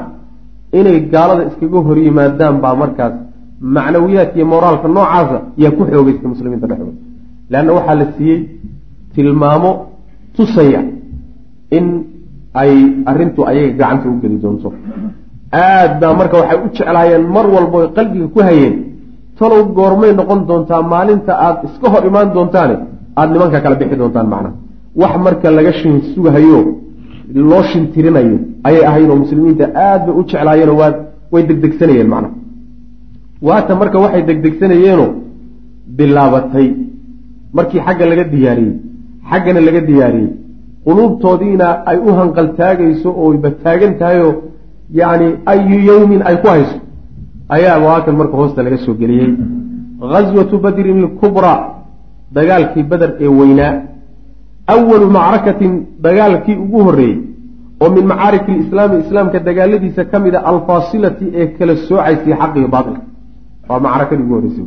inay 0.79 0.99
gaalada 1.13 1.43
iskaga 1.49 1.79
hor 1.87 1.99
yimaadaan 2.07 2.57
baa 2.65 2.75
markaas 2.83 3.15
macnawiyaadka 3.77 4.37
iyo 4.39 4.47
moraalka 4.55 4.89
noocaasa 4.97 5.37
yaa 5.63 5.73
ku 5.77 5.83
xoogeysta 5.91 6.27
muslimiinta 6.33 6.67
dhexdooda. 6.71 6.99
Leanna 7.51 7.73
waxaa 7.79 7.97
la 8.01 8.07
siiyey 8.17 8.39
tilmaamo 9.15 9.71
tusaya 10.41 10.81
in 11.77 11.87
ay 12.63 12.73
arrintu 13.11 13.41
ayaga 13.51 13.73
gacanta 13.81 14.07
u 14.13 14.21
geli 14.23 14.37
doonto. 14.45 14.69
Aad 15.63 15.93
baa 16.01 16.13
marka 16.21 16.37
waxay 16.41 16.59
u 16.65 16.69
jeclaayeen 16.77 17.25
mar 17.37 17.47
walbo 17.55 17.79
qalbiga 17.97 18.27
ku 18.35 18.41
hayeen. 18.49 18.75
Talow 19.39 19.63
goormay 19.79 20.13
noqon 20.19 20.41
doontaa 20.49 20.83
maalinta 20.93 21.33
aada 21.47 21.61
iska 21.69 21.87
hor 21.93 22.03
imaan 22.11 22.29
doontaane 22.37 22.75
aada 23.19 23.31
nimanka 23.35 23.59
kala 23.65 23.77
bixi 23.81 23.97
doontaan 24.03 24.29
macnaha 24.33 24.55
wax 25.01 25.13
marka 25.27 25.49
laga 25.59 25.73
shin 25.81 25.95
sugahayo 26.13 26.61
loo 27.51 27.63
shintirinayo 27.71 28.37
ayay 28.69 28.83
ahayn 28.91 29.11
oo 29.13 29.19
muslimiinta 29.23 29.65
aad 29.87 30.01
bay 30.07 30.15
u 30.21 30.23
jeclaayeenoo 30.31 30.77
waa 30.83 30.91
way 31.33 31.43
degdegsanayeen 31.51 32.09
macnaha 32.15 32.35
waata 33.49 33.73
marka 33.81 33.97
waxay 34.05 34.23
degdegsanayeenoo 34.31 35.09
bilaabatay. 35.99 36.69
Markii 37.57 37.81
xagga 37.87 38.05
laga 38.11 38.25
diyaariyey 38.33 38.75
xaggana 39.31 39.61
laga 39.67 39.81
diyaariyey. 39.89 40.31
Quluubtoodiina 40.87 41.67
ay 41.91 41.99
u 42.09 42.11
hanqaltaagayso 42.19 43.09
oo 43.23 43.31
bataagan 43.45 43.93
tahayoo 44.01 44.33
yacni 45.01 45.29
ayu 45.53 45.79
yowmin 45.91 46.21
ay 46.29 46.37
ku 46.43 46.49
hayso. 46.55 46.77
Ayaa 47.57 47.79
waakan 47.87 48.15
marka 48.21 48.37
hoosta 48.41 48.61
laga 48.67 48.79
soo 48.85 48.95
geliyey. 49.01 49.31
Ghaswatu 50.13 50.55
badrin 50.65 50.99
ilkubraa 51.03 51.59
dagaalkii 52.37 52.85
beder 52.91 53.11
ee 53.25 53.31
weynaa. 53.41 53.73
Awalu 54.75 55.07
macrakatin 55.17 55.73
dagaalkii 56.07 56.57
ugu 56.65 56.79
horreeyey. 56.87 57.19
Oo 57.83 57.91
min 57.97 58.05
macaariki 58.13 58.53
lislaami 58.59 58.97
islaamka 59.05 59.39
dagaaladiisa 59.49 60.03
ka 60.11 60.17
mid 60.25 60.35
a 60.39 60.41
alfaasilati 60.51 61.27
ee 61.41 61.47
kala 61.57 61.75
soocaysay 61.89 62.35
xaqiyo 62.41 62.69
baatilka 62.75 63.03
waa 63.69 63.81
macrakadii 63.87 64.25
ugu 64.27 64.35
horreysay. 64.37 64.67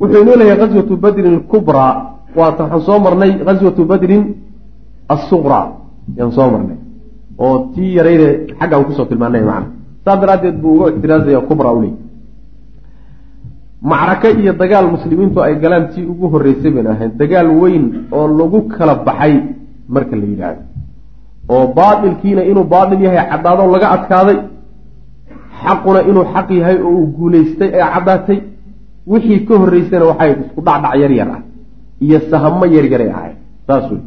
Wuxuu 0.00 0.22
inoo 0.24 0.36
leeyahay 0.40 0.58
ghaswatu 0.62 0.94
badrin 1.04 1.32
ilkubraa 1.36 1.92
waata 2.36 2.62
waxaan 2.64 2.82
soo 2.86 2.98
marnay 2.98 3.32
ghaswatu 3.46 3.84
badrin 3.84 4.22
assuqraa 5.08 5.66
yaan 6.16 6.32
soo 6.32 6.50
marnay. 6.50 6.78
Oo 7.38 7.72
tii 7.74 7.94
yarayde 7.96 8.28
xagga 8.58 8.76
aan 8.76 8.84
ku 8.84 8.92
soo 8.92 9.06
tilmaanay 9.10 9.42
macna. 9.42 9.68
Saas 10.04 10.20
daraaddeed 10.20 10.56
buu 10.62 10.74
uga 10.76 10.90
ictiraazaya 10.90 11.40
kubra 11.48 11.72
u 11.72 11.80
leey 11.82 11.94
iyo 14.42 14.52
dagaal 14.52 14.86
muslimiintu 14.90 15.40
ay 15.42 15.54
galaan 15.62 15.88
tii 15.94 16.04
ugu 16.12 16.28
horreysay 16.32 16.70
bayn 16.70 16.86
ahayd 16.86 17.12
dagaal 17.16 17.48
weyn 17.60 17.84
oo 18.12 18.26
lagu 18.28 18.68
kala 18.68 18.94
baxay 19.06 19.34
marka 19.88 20.16
la 20.16 20.26
yidhaahdo. 20.26 20.62
Oo 21.48 21.66
baatilkiina 21.74 22.42
inuu 22.50 22.64
baatil 22.64 23.00
yahay 23.00 23.26
caddaado 23.30 23.72
laga 23.72 23.88
adkaaday. 23.96 24.38
Xaquna 25.62 26.00
inuu 26.10 26.24
xaq 26.34 26.48
yahay 26.50 26.76
oo 26.82 26.90
uu 26.90 27.06
guulaystay 27.16 27.70
ee 27.74 27.86
caddaatay. 27.94 28.38
Wixii 29.06 29.44
ka 29.46 29.54
horreysayna 29.58 30.04
waxay 30.10 30.30
isku 30.42 30.60
dhacdhac 30.66 30.94
yar 31.02 31.12
yar 31.18 31.30
ah 31.36 31.42
iyo 32.04 32.18
sahamo 32.30 32.64
yar 32.66 32.86
yaray 32.92 33.10
ahayd. 33.16 33.36
Saas 33.66 33.84
wey 33.90 34.00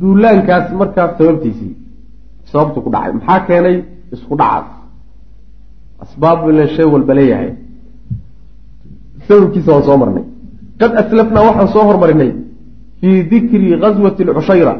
duulaankaas 0.00 0.72
markaa 0.80 1.08
sababtiisii 1.18 1.72
sababtu 2.50 2.78
ku 2.84 2.90
dhacay. 2.90 3.12
Maxaa 3.12 3.40
keenay? 3.48 3.76
Isku 4.14 4.34
dhacaas. 4.40 4.66
Asbaab 6.04 6.48
ilan 6.50 6.68
shay 6.76 6.86
walba 6.94 7.14
leeyahay. 7.18 7.50
Sababkiisa 9.28 9.70
waan 9.72 9.84
soo 9.88 9.96
marnay. 10.02 10.24
Qad 10.80 10.92
aslafnaa 11.02 11.46
waxaan 11.48 11.68
soo 11.74 11.84
hormarinay 11.88 12.30
fii 13.00 13.22
dikri 13.30 13.76
ghaswati 13.82 14.24
lcushayra 14.28 14.74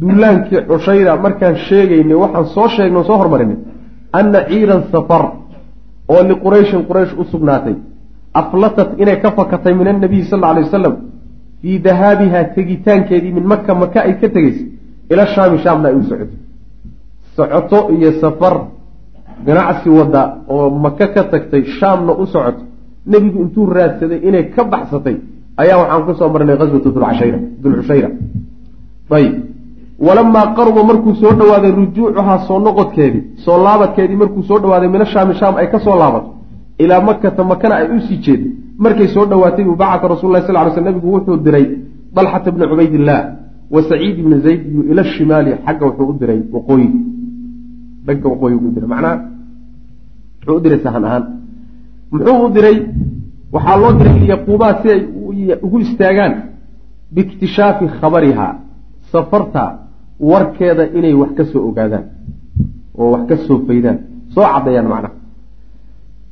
duulaankii 0.00 0.60
cushayra 0.70 1.16
markaan 1.24 1.56
sheegaynay 1.68 2.16
waxaan 2.22 2.46
soo 2.54 2.68
sheegnay 2.76 3.04
soo 3.08 3.16
hormarinay 3.22 3.58
anna 4.18 4.40
ciiran 4.48 4.82
safar 4.92 5.24
oo 6.12 6.22
liqurayshin 6.30 6.82
quraysh 6.88 7.12
u 7.20 7.24
sugnaatay 7.32 7.74
aflatat 8.34 8.98
inay 8.98 9.20
ka 9.20 9.30
fakatay 9.32 9.74
min 9.74 9.86
annabiyi 9.88 10.24
sal 10.24 10.44
alay 10.44 10.62
wasalam 10.64 10.96
fii 11.62 11.78
dahaabiha 11.78 12.44
tegitaankeedii 12.54 13.32
min 13.32 13.44
maka 13.44 13.74
maka 13.74 14.00
ay 14.06 14.14
ka 14.20 14.28
tegeysa 14.28 14.64
ila 15.10 15.26
shaami 15.26 15.58
shaamna 15.58 15.88
ay 15.88 15.94
u 15.94 16.02
socoto 16.02 16.36
socoto 17.36 17.78
iyo 17.94 18.12
safar 18.20 18.54
ganacsi 19.46 19.88
wadda 19.88 20.22
oo 20.48 20.70
maka 20.70 21.06
ka 21.08 21.24
tagtay 21.24 21.64
shaamna 21.64 22.12
u 22.12 22.26
socoto 22.26 22.62
nebigu 23.06 23.42
intuu 23.42 23.66
raadsaday 23.66 24.20
inay 24.28 24.50
ka 24.54 24.64
baxsatay 24.64 25.16
ayaa 25.56 25.78
waxaan 25.78 26.02
ku 26.06 26.14
soo 26.14 26.28
marnay 26.28 26.56
dulcashayra 26.56 27.38
dulcushayra 27.62 28.08
ayib 29.10 29.34
walamaa 29.98 30.54
qaruba 30.56 30.82
markuu 30.84 31.14
soo 31.14 31.32
dhawaaday 31.32 31.70
rujuucuhaa 31.70 32.38
soo 32.46 32.58
noqodkeedii 32.58 33.22
soo 33.44 33.58
laabadkeedii 33.64 34.16
markuu 34.16 34.42
soo 34.42 34.58
dhawaaday 34.58 34.88
mina 34.88 35.06
shaami 35.06 35.34
shaam 35.34 35.56
ay 35.56 35.66
ka 35.66 35.78
soo 35.78 35.98
laabato 35.98 36.39
ilaa 36.82 37.00
makata 37.08 37.42
makana 37.52 37.74
ay 37.80 37.86
u 37.96 38.00
sii 38.06 38.18
jeedo 38.24 38.46
markay 38.84 39.08
soo 39.14 39.24
dhawaatay 39.30 39.64
buu 39.68 39.76
bacata 39.82 40.08
rasul 40.12 40.30
lah 40.34 40.42
sal 40.46 40.56
ly 40.66 40.70
sl 40.74 40.84
nabigu 40.88 41.08
wuxuu 41.14 41.36
diray 41.46 41.66
dalxata 42.16 42.48
bni 42.54 42.64
cubaydillaah 42.70 43.22
wa 43.74 43.80
saciid 43.88 44.16
ibni 44.22 44.36
zayd 44.46 44.60
iyo 44.72 44.82
ila 44.90 45.02
shimaali 45.04 45.50
xagga 45.66 45.84
wuxuu 45.88 46.08
u 46.12 46.14
diray 46.20 46.40
waqooyi. 46.54 46.88
Dhanka 48.06 48.26
waqooyi 48.32 48.54
u 48.66 48.70
diray. 48.74 48.88
Macnaha 48.94 49.16
muxuu 50.38 50.56
u 50.58 50.60
diray 50.64 50.80
sahan 50.84 51.04
ahaan. 51.08 51.24
Muxuu 52.12 52.38
u 52.46 52.48
diray 52.56 52.76
waxaa 53.54 53.76
loo 53.82 53.92
diray 53.98 54.16
liyaquumaa 54.22 54.74
si 54.82 54.88
ay 54.94 55.00
ugu 55.64 55.78
istaagaan 55.86 56.32
biikhtishaafi 57.14 57.84
khabariha 58.00 58.46
safarta 59.12 59.64
warkeeda 60.30 60.84
inay 60.98 61.14
wax 61.20 61.30
ka 61.38 61.44
soo 61.52 61.62
ogaadaan 61.68 62.04
oo 62.98 63.10
wax 63.14 63.22
ka 63.28 63.36
soo 63.46 63.58
faydaan. 63.66 63.98
Soo 64.34 64.44
caddeeyaan 64.52 64.88
macnaha 64.92 65.19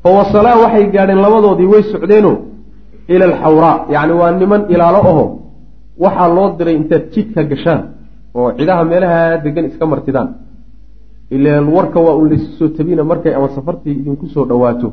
fa 0.03 0.09
wasalaa 0.19 0.57
waxay 0.63 0.85
gaadheen 0.95 1.21
labadoodii 1.27 1.69
way 1.73 1.83
socdeeno 1.93 2.33
ila 3.15 3.25
alxawraa 3.31 3.77
yacni 3.95 4.13
waa 4.21 4.31
niman 4.41 4.63
ilaalo 4.75 4.99
aho 5.11 5.25
waxaa 6.05 6.29
loo 6.37 6.49
diray 6.59 6.77
intaad 6.81 7.05
jidka 7.15 7.41
gashaan 7.51 7.81
oo 8.39 8.49
cidaha 8.59 8.83
meelaha 8.91 9.21
degan 9.45 9.65
iska 9.71 9.85
martidaan. 9.93 10.29
Ilaan 11.37 11.67
warka 11.77 11.99
waa 12.07 12.15
un 12.21 12.27
laysu 12.31 12.49
soo 12.59 12.69
tabina 12.77 13.03
markay 13.11 13.33
ama 13.39 13.49
safartii 13.57 13.95
idinku 14.01 14.27
soo 14.35 14.45
dhawaato 14.51 14.89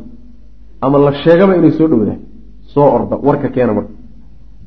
ama 0.85 0.97
la 1.05 1.11
sheegaba 1.23 1.53
inay 1.59 1.71
soo 1.77 1.87
dhowdahay 1.91 2.19
soo 2.73 2.87
orda 2.97 3.15
warka 3.27 3.47
keena 3.55 3.73
marka. 3.77 3.91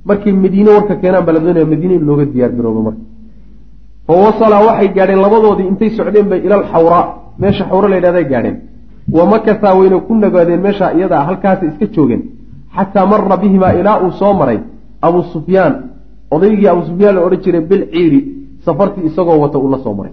Markay 0.08 0.32
madiine 0.44 0.70
warka 0.76 0.94
keenaan 1.02 1.24
baa 1.26 1.34
la 1.36 1.40
doonaya 1.44 1.66
madiine 1.72 1.94
in 1.98 2.04
looga 2.08 2.24
diyaar 2.32 2.52
garoobo 2.56 2.80
marka. 2.88 3.02
Fa 4.06 4.12
wasalaa 4.24 4.62
waxay 4.68 4.88
gaadheen 4.96 5.20
labadoodii 5.26 5.66
intay 5.72 5.90
socdeen 5.98 6.26
bay 6.30 6.40
ila 6.46 6.54
alxawraa 6.60 7.04
meesha 7.42 7.64
xawro 7.70 7.86
la 7.92 7.96
yidhahday 7.98 8.24
gaadheen 8.32 8.56
wa 9.16 9.24
makasaa 9.32 9.74
wayna 9.78 9.98
ku 10.06 10.14
nagaadeen 10.14 10.60
meesha 10.60 10.92
iyadaa 10.96 11.22
halkaasay 11.28 11.68
iska 11.68 11.86
joogeen. 11.94 12.22
Xataa 12.76 13.06
mara 13.06 13.36
bihimaa 13.36 13.72
ilaa 13.80 13.98
uu 14.04 14.10
soo 14.20 14.32
maray 14.40 14.58
abuu 15.02 15.22
sufyaan 15.32 15.74
odaygii 16.30 16.68
abuu 16.72 16.84
sufyaan 16.90 17.14
la 17.16 17.20
odhan 17.26 17.40
jiray 17.44 17.60
bil 17.70 17.82
ciiri 17.92 18.20
safartii 18.64 19.04
isagoo 19.08 19.38
wata 19.40 19.58
uu 19.58 19.70
la 19.70 19.78
soo 19.84 19.94
maray. 19.94 20.12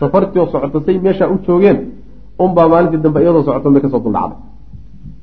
Safartii 0.00 0.40
oo 0.40 0.46
socota 0.52 0.80
say 0.86 0.98
meesha 0.98 1.28
u 1.28 1.38
joogeen 1.46 1.78
unbaa 2.38 2.68
maalintii 2.68 3.00
dambe 3.04 3.20
iyadoo 3.22 3.42
socoto 3.42 3.70
bay 3.70 3.82
ka 3.82 3.88
soo 3.88 4.00
duldhacday. 4.04 4.38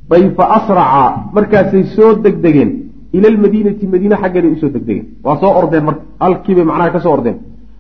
Bay 0.10 0.24
fa 0.38 0.44
asraca 0.58 1.04
markaasay 1.36 1.84
soo 1.96 2.14
degdegeen 2.24 2.72
ila 3.14 3.28
almadiinati 3.28 3.88
madiine 3.88 4.16
xaggeeday 4.22 4.52
u 4.52 4.58
soo 4.62 4.70
degdegeen. 4.76 5.06
Waa 5.24 5.38
soo 5.42 5.52
ordeen 5.60 5.84
marka 5.88 6.02
halkiibay 6.20 6.64
macnaha 6.70 6.90
ka 6.96 7.00
soo 7.00 7.14
ordeen. 7.18 7.38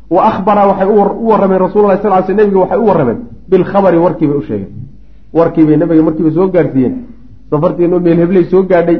Wa 0.09 0.21
ahbaraa 0.31 0.67
waxay 0.71 0.87
u 1.23 1.27
warrameen 1.29 1.59
rasuulallahi 1.65 2.01
sal 2.01 2.11
ly 2.17 2.23
sl 2.27 2.33
nebiga 2.39 2.59
waxay 2.63 2.79
u 2.79 2.85
warrameen 2.89 3.17
bilkhabari 3.49 3.97
warkiibay 4.05 4.37
u 4.37 4.41
sheegeen 4.49 4.71
warkiibay 5.37 5.77
nabiga 5.81 6.03
markiiba 6.07 6.31
soo 6.37 6.47
gaadhsiiyeen. 6.55 6.93
Safartiino 7.49 7.99
meel 8.05 8.17
hebley 8.23 8.43
soo 8.51 8.63
gaadhay. 8.71 8.97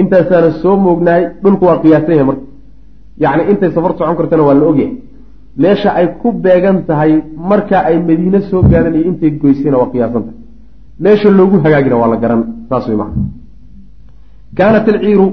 Intaasaana 0.00 0.50
soo 0.62 0.76
moognahay. 0.84 1.22
Dhulku 1.42 1.64
waa 1.68 1.78
qiyaasan 1.82 2.12
yahay 2.14 2.26
marka. 2.30 2.44
Yacni 3.22 3.42
intay 3.50 3.70
safar 3.74 3.92
socon 3.98 4.16
kartana 4.18 4.42
waa 4.48 4.54
la 4.60 4.66
ogyahay 4.70 4.92
meesha 5.62 5.90
ay 5.98 6.06
ku 6.20 6.28
beegan 6.44 6.76
tahay 6.88 7.12
marka 7.50 7.78
ay 7.88 7.96
madiine 8.08 8.40
soo 8.50 8.62
gaadhan 8.70 8.94
iyo 8.94 9.04
intay 9.10 9.30
goysayna 9.42 9.76
waa 9.80 9.90
qiyaasan 9.92 10.22
tahay. 10.26 10.36
Meesha 11.04 11.28
loogu 11.38 11.56
hagaagina 11.64 11.96
waa 12.00 12.10
la 12.12 12.16
garan. 12.22 12.40
Saas 12.68 12.84
wey 12.88 12.96
maa 12.96 13.10
kaanat 14.58 14.88
alciiru. 14.88 15.26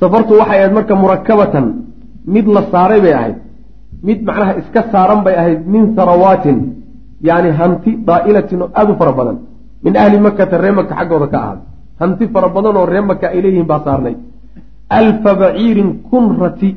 Safartu 0.00 0.32
waxay 0.40 0.58
ahayd 0.58 0.72
marka 0.78 0.94
murakabatan 1.02 1.66
mid 2.34 2.46
la 2.54 2.62
saaray 2.72 3.00
bay 3.04 3.14
ahayd. 3.20 3.36
Mid 4.06 4.18
macnaha 4.26 4.52
iska 4.60 4.80
saaran 4.92 5.20
bay 5.26 5.34
ahayd 5.40 5.60
min 5.72 5.94
sarawaatin. 5.96 6.58
Yani 7.28 7.50
hanti 7.58 7.90
daa'ilatin 8.08 8.62
oo 8.64 8.70
aada 8.78 8.92
u 8.92 8.96
fara 9.00 9.12
badan 9.18 9.36
min 9.84 9.96
ahli 9.96 10.18
makata 10.26 10.56
ree 10.62 10.72
maka 10.78 10.94
xaggooda 10.98 11.26
ka 11.32 11.38
ahaaday 11.42 11.64
hanti 12.00 12.24
fara 12.32 12.48
badan 12.48 12.76
oo 12.76 12.86
ree 12.92 13.00
maka 13.10 13.26
ay 13.34 13.40
leeyihiin 13.44 13.66
baa 13.70 13.80
saarnay. 13.84 14.16
Alfa 14.98 15.34
baciirin 15.40 15.90
kun 16.10 16.26
rati 16.40 16.70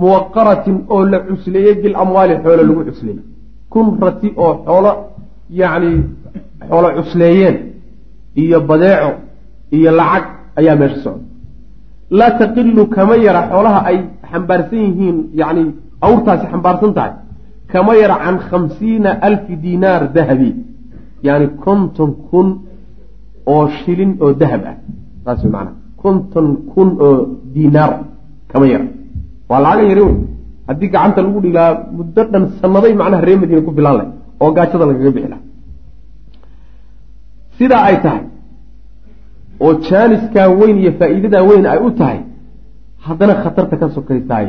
muwaqaratin 0.00 0.76
oo 0.94 1.04
la 1.12 1.18
cusleeyey 1.28 1.74
bilamwaali 1.82 2.34
xoolo 2.42 2.62
lagu 2.68 2.82
cusleeyey 2.88 3.24
kun 3.72 3.86
rati 4.02 4.28
oo 4.44 4.52
xoolo 4.66 4.92
yacni 5.60 5.92
xoolo 6.68 6.88
cusleeyeen 6.96 7.56
iyo 8.42 8.58
badeeco 8.68 9.10
iyo 9.76 9.90
lacag 9.98 10.24
ayaa 10.58 10.76
meesha 10.80 11.00
socda. 11.04 11.24
Laa 12.18 12.30
taqilu 12.38 12.86
kama 12.96 13.14
yara 13.26 13.42
xoolaha 13.50 13.80
ay 13.90 13.98
xambaarsan 14.30 14.78
yihiin 14.86 15.16
yacni 15.40 15.62
awrtaasi 16.06 16.46
xambaarsan 16.52 16.92
tahay. 16.96 17.12
Kama 17.72 17.92
yara 18.02 18.16
can 18.24 18.36
khamsiina 18.48 19.10
alfi 19.28 19.54
dinaar 19.64 20.02
dahabi 20.16 20.50
yani 21.26 21.46
konton 21.64 22.10
kun 22.28 22.48
oo 23.52 23.64
shilin 23.78 24.12
oo 24.22 24.32
dahab 24.40 24.62
ah. 24.70 24.76
Saas 25.24 25.42
macanaha 25.44 25.72
konton 26.02 26.46
kun 26.72 26.88
oo 27.06 27.16
dinaar 27.54 27.92
kama 28.50 28.66
yara 28.72 28.86
waa 29.50 29.60
lacaga 29.64 29.84
yari 29.90 30.02
wey 30.08 30.16
haddii 30.68 30.90
gacanta 30.94 31.20
lagu 31.24 31.38
dhigilaa 31.44 31.72
muddo 31.96 32.22
dhan 32.32 32.44
sanaday 32.60 32.92
macnaha 33.00 33.26
ree 33.28 33.36
madiina 33.40 33.62
ku 33.66 33.72
filaan 33.76 33.96
leh 34.00 34.08
oo 34.42 34.50
gaajada 34.56 34.84
lagaga 34.90 35.10
bixi 35.16 35.28
laha 35.32 35.42
sidaa 37.58 37.82
ay 37.88 37.96
tahay 38.04 38.24
oo 39.64 39.72
jaaniskaa 39.88 40.48
weyn 40.60 40.76
iyo 40.82 40.92
faa'iidadaa 40.98 41.42
weyn 41.50 41.64
ay 41.72 41.78
u 41.86 41.90
tahay 42.00 42.20
haddana 43.06 43.34
khatarta 43.42 43.74
ka 43.80 43.86
sokaysaay 43.96 44.46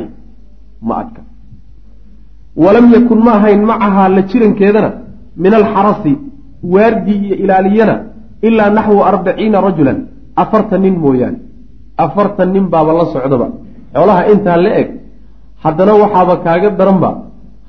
ma 0.88 0.94
adka. 1.02 1.22
Walam 2.64 2.86
yakun 2.96 3.18
ma 3.26 3.32
ahayn 3.38 3.60
macahaa 3.70 4.08
la 4.16 4.22
jirankeedana 4.30 4.90
min 5.42 5.52
alxarasi 5.60 6.12
waardi 6.74 7.14
iyo 7.26 7.34
ilaaliyana 7.44 7.94
ilaa 8.42 8.70
naxwu 8.70 9.00
arbaciina 9.10 9.60
rajulan 9.60 9.98
afartan 10.42 10.80
nin 10.82 10.94
mooyaane. 11.04 11.38
Afartan 12.04 12.48
nin 12.54 12.64
baaba 12.72 12.92
la 12.98 13.04
socdaba 13.14 13.46
xoolaha 13.94 14.22
intaa 14.32 14.56
la 14.64 14.70
eg 14.80 14.88
haddana 15.64 15.92
waxaaba 16.02 16.34
kaaga 16.44 16.70
daranba 16.78 17.10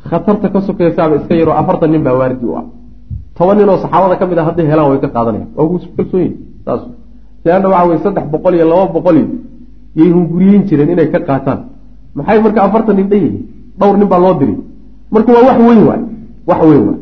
khatarta 0.09 0.47
ka 0.53 0.59
sokaysaaba 0.67 1.15
iska 1.19 1.33
yaroo 1.39 1.55
afartan 1.61 1.89
nin 1.93 2.03
baa 2.05 2.15
waardi 2.21 2.45
u 2.45 2.55
ah. 2.59 2.65
Toban 3.37 3.57
nin 3.57 3.69
oo 3.69 3.77
saxaabada 3.83 4.15
ka 4.19 4.25
mid 4.29 4.37
a 4.37 4.43
hadday 4.47 4.65
helaan 4.71 4.89
way 4.91 4.99
ka 5.03 5.07
qaadanayan 5.15 5.47
waa 5.57 5.67
ku 5.69 5.75
kalsoonyihin 5.97 6.33
saas 6.65 6.81
leanna 7.45 7.67
waxa 7.73 7.87
weye 7.89 7.99
saddex 8.05 8.25
boqol 8.33 8.53
iyo 8.57 8.65
laba 8.71 8.85
boqol 8.95 9.15
iyo 9.21 9.27
yay 9.99 10.09
hunguriyeyn 10.15 10.63
jireen 10.67 10.89
inay 10.93 11.07
ka 11.13 11.19
qaataan. 11.29 11.59
Maxay 12.17 12.39
marka 12.45 12.59
afartan 12.67 12.95
nin 12.97 13.07
dhan 13.09 13.19
yihiin? 13.25 13.43
Dhowr 13.79 13.95
nin 13.99 14.07
baa 14.11 14.19
loo 14.25 14.33
diri. 14.39 14.55
Marka 15.13 15.29
waa 15.35 15.43
wax 15.49 15.57
weyn 15.67 15.81
waay 15.89 16.01
wax 16.49 16.59
weyn 16.69 16.83
waay 16.87 16.99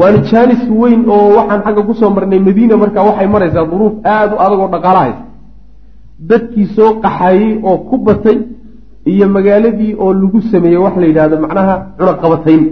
waana 0.00 0.18
jaanis 0.30 0.62
weyn 0.80 1.00
oo 1.14 1.26
waxaan 1.38 1.60
xagga 1.66 1.82
ku 1.88 1.94
soo 2.00 2.10
marnay 2.16 2.40
madiina 2.48 2.74
marka 2.82 3.00
waxay 3.08 3.26
maraysaa 3.34 3.64
duruuf 3.72 3.94
aada 4.14 4.32
u 4.36 4.38
adag 4.46 4.58
oo 4.64 4.68
dhaqaala 4.74 5.00
haysa 5.04 5.22
dadkii 6.30 6.66
soo 6.76 6.90
qaxayey 7.04 7.50
oo 7.68 7.76
ku 7.88 7.96
batay 8.06 8.38
iyo 9.12 9.26
magaaladii 9.36 9.92
oo 10.02 10.10
lagu 10.22 10.38
sameeyey 10.52 10.80
wax 10.84 10.94
la 11.02 11.06
yidhahdo 11.10 11.36
macnaha 11.44 11.74
cunaqabatayn 11.98 12.62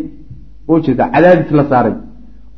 oo 0.70 0.76
jeeda 0.84 1.04
cadaadis 1.14 1.50
la 1.58 1.64
saaray. 1.70 1.94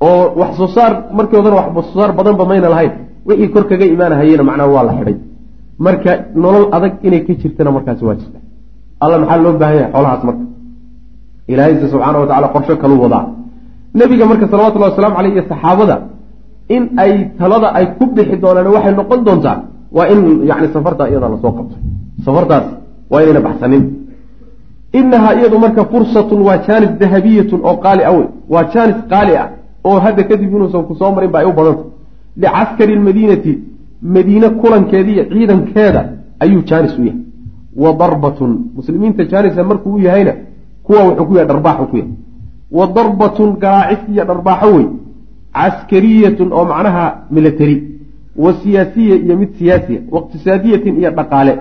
Oo 0.08 0.22
wax 0.40 0.50
soo 0.58 0.68
saar 0.76 0.92
markii 1.18 1.38
odana 1.40 1.56
wax 1.60 1.68
soo 1.92 1.98
saar 2.00 2.10
badanba 2.18 2.44
mayna 2.50 2.68
lahayn. 2.74 2.92
Wixii 3.28 3.48
kor 3.54 3.64
kaga 3.70 3.84
imaanahayena 3.94 4.42
macnaha 4.48 4.68
waa 4.74 4.84
la 4.88 4.92
xidhay. 4.98 5.16
Marka 5.84 6.12
nolol 6.42 6.66
adag 6.76 6.92
inay 7.06 7.20
ka 7.26 7.32
jirtana 7.40 7.70
markaasi 7.76 8.02
waa 8.08 8.16
jirta. 8.20 8.38
Alla 9.02 9.16
maxaa 9.22 9.38
loo 9.44 9.52
baahan 9.60 9.76
yahay 9.78 9.90
xoolahaas 9.94 10.22
marka? 10.28 10.44
Ilaahayse 11.52 11.86
subxaana 11.92 12.18
wa 12.22 12.26
tacala 12.30 12.48
qorsho 12.54 12.74
kalu 12.82 12.94
wadaa 13.04 13.24
nebiga 13.98 14.24
marka 14.30 14.46
salawatullahi 14.52 14.90
waslamu 14.92 15.16
aleyh 15.20 15.32
iyo 15.36 15.44
saxaabada 15.52 15.96
in 16.76 16.82
ay 17.02 17.12
talada 17.40 17.68
ay 17.78 17.86
ku 17.98 18.04
bixi 18.16 18.36
doonaan 18.42 18.66
waxay 18.76 18.94
noqon 19.00 19.20
doontaa 19.26 19.58
waa 19.96 20.06
in 20.12 20.20
yani 20.50 20.68
safarta 20.74 21.02
iyada 21.10 21.28
la 21.32 21.38
soo 21.42 21.52
qabto. 21.58 21.76
Safartaas 22.26 22.64
waa 23.12 23.20
inayna 23.22 23.40
baxsanin. 23.46 23.82
Inahaa 24.98 25.34
iyadu 25.38 25.58
marka 25.64 25.82
fursatun 25.92 26.40
waa 26.48 26.58
jaanis 26.66 26.92
dahabiyatun 27.00 27.60
oo 27.68 27.76
qaali 27.84 28.02
a 28.04 28.10
wey 28.16 28.26
waa 28.52 28.64
jaanis 28.74 28.98
qaali 29.12 29.32
ah 29.42 29.48
oo 29.88 29.98
hadda 30.04 30.22
kadib 30.30 30.50
inuusan 30.56 30.82
ku 30.88 30.94
soo 31.00 31.10
marin 31.16 31.30
ba 31.34 31.38
ay 31.42 31.46
u 31.50 31.52
badanta 31.58 31.84
licaskari 32.42 32.94
lmadiinati 33.00 33.52
madiine 34.14 34.48
kulankeediiyo 34.60 35.24
ciidankeeda 35.32 36.00
ayuu 36.44 36.62
jaanis 36.70 36.92
u 36.98 37.02
yahay. 37.08 37.20
Wa 37.82 37.90
darbatun 38.00 38.50
muslimiinta 38.76 39.22
jaanisa 39.32 39.64
markuu 39.70 39.92
u 39.94 39.98
yahayna 40.06 40.32
kuwa 40.86 41.00
wuxuu 41.08 41.26
ku 41.28 41.32
yahay 41.34 41.48
dharbaaxu 41.50 41.86
ku 41.90 41.96
yahay 41.96 42.12
wa 42.70 42.86
darbatun 42.96 43.50
garaacis 43.62 44.08
iyo 44.12 44.24
dharbaaxo 44.24 44.68
wey 44.76 44.86
caskariyatun 45.56 46.52
oo 46.52 46.64
macnaha 46.64 47.04
military 47.30 47.76
wa 48.36 48.52
siyaasiya 48.62 49.16
iyo 49.24 49.36
mid 49.40 49.50
siyaasiya 49.58 50.00
wa 50.12 50.18
iqtisaadiyatin 50.20 50.94
iyo 51.00 51.10
dhaqaale 51.18 51.52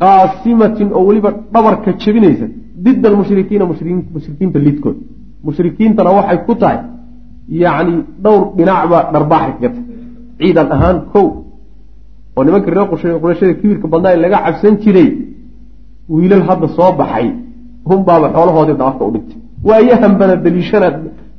qaasimatin 0.00 0.88
oo 0.96 1.06
weliba 1.08 1.30
dhabarka 1.54 1.92
jebinaysa 2.02 2.46
dida 2.84 3.08
almushrikiina 3.08 3.64
mushrikiinta 4.14 4.58
lidkood 4.66 4.96
mushrikiintana 5.46 6.10
waxay 6.18 6.38
ku 6.46 6.54
tahay 6.60 6.78
yacni 7.62 7.94
dhowr 8.24 8.42
dhinacba 8.56 8.98
dharbaaxay 9.14 9.52
kaga 9.60 9.80
ciidan 10.38 10.68
ahaan 10.74 10.98
kow 11.12 11.26
oo 12.36 12.44
nimanka 12.44 12.70
reer 12.70 12.86
qurashada 13.22 13.54
kibirka 13.60 13.86
badnaa 13.92 14.14
in 14.16 14.20
laga 14.24 14.38
cabsan 14.46 14.74
jiray 14.82 15.08
wiilal 16.14 16.44
hadda 16.48 16.66
soo 16.76 16.92
baxay 17.00 17.26
hunbaaba 17.88 18.26
xoolahoodii 18.34 18.78
dhaafka 18.80 19.04
u 19.08 19.12
dhigtay 19.14 19.45
waayahambana 19.68 20.34
daliishana 20.44 20.88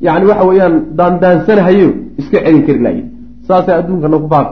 yani 0.08 0.26
waxa 0.30 0.44
weeyaan 0.50 0.74
daandaansanahayo 1.00 1.88
iska 2.22 2.38
celin 2.46 2.62
kari 2.68 2.80
lahaye 2.86 3.04
saasay 3.48 3.76
adduunkana 3.80 4.18
ku 4.24 4.28
faaq 4.34 4.48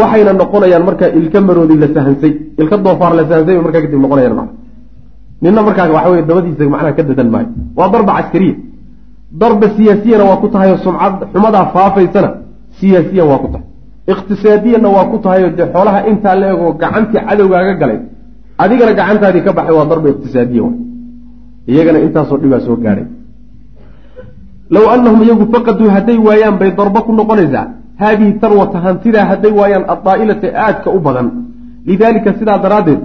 waxayna 0.00 0.32
noqonayaan 0.42 0.84
markaa 0.88 1.10
ilka 1.18 1.38
maroodi 1.48 1.74
la 1.82 1.88
sahansay 1.96 2.32
ilka 2.60 2.76
doofaar 2.86 3.12
la 3.18 3.24
sahansay 3.30 3.54
bay 3.56 3.62
markaa 3.66 3.82
kadib 3.84 4.00
noqonayaan 4.04 4.34
maa 4.40 4.48
nina 5.42 5.60
markaa 5.68 5.86
waxa 5.96 6.08
weye 6.12 6.22
dabadiisa 6.30 6.64
macnaha 6.74 6.92
ka 6.98 7.02
dadan 7.08 7.28
maayo. 7.34 7.48
Waa 7.78 7.88
darba 7.94 8.12
caskariya. 8.18 8.54
Darba 9.40 9.66
siyaasiyana 9.76 10.24
waa 10.30 10.36
ku 10.42 10.46
tahay 10.52 10.68
oo 10.74 10.78
sumcad 10.86 11.14
xumadaa 11.32 11.64
faafaysana 11.74 12.28
siyaasiyan 12.78 13.26
waa 13.30 13.38
ku 13.42 13.48
tahay. 13.52 13.66
Iqtisaadiyanna 14.12 14.88
waa 14.96 15.06
ku 15.12 15.16
tahay 15.24 15.40
oo 15.46 15.52
dee 15.58 15.66
xoolaha 15.74 15.98
intaa 16.10 16.34
la 16.40 16.46
egoo 16.54 16.72
gacantii 16.82 17.20
cadowgaaga 17.28 17.74
galay. 17.82 17.98
Adigana 18.62 18.92
gacantaadii 19.00 19.42
ka 19.46 19.52
baxay 19.58 19.74
waa 19.78 19.86
darba 19.90 20.06
iqtisaadiya 20.14 20.62
iyagana 21.66 21.98
intaasoo 22.06 22.38
dhibaa 22.42 22.60
soo 22.60 22.76
gaadhay 22.76 23.06
low 24.70 24.86
anahum 24.90 25.22
iyagu 25.22 25.46
faqaduu 25.52 25.90
hadday 25.96 26.18
waayaan 26.18 26.58
bay 26.58 26.70
darbo 26.70 27.02
ku 27.02 27.12
noqonaysaa. 27.12 27.66
Haadihi 28.02 28.32
tarwata 28.32 28.78
hantidaa 28.80 29.24
hadday 29.30 29.52
waayaan 29.60 29.84
addaa'ilata 29.94 30.48
aadka 30.66 30.90
u 30.90 31.00
badan. 31.00 31.30
Lidaalika 31.86 32.32
sidaa 32.38 32.58
daraaddeed 32.58 33.00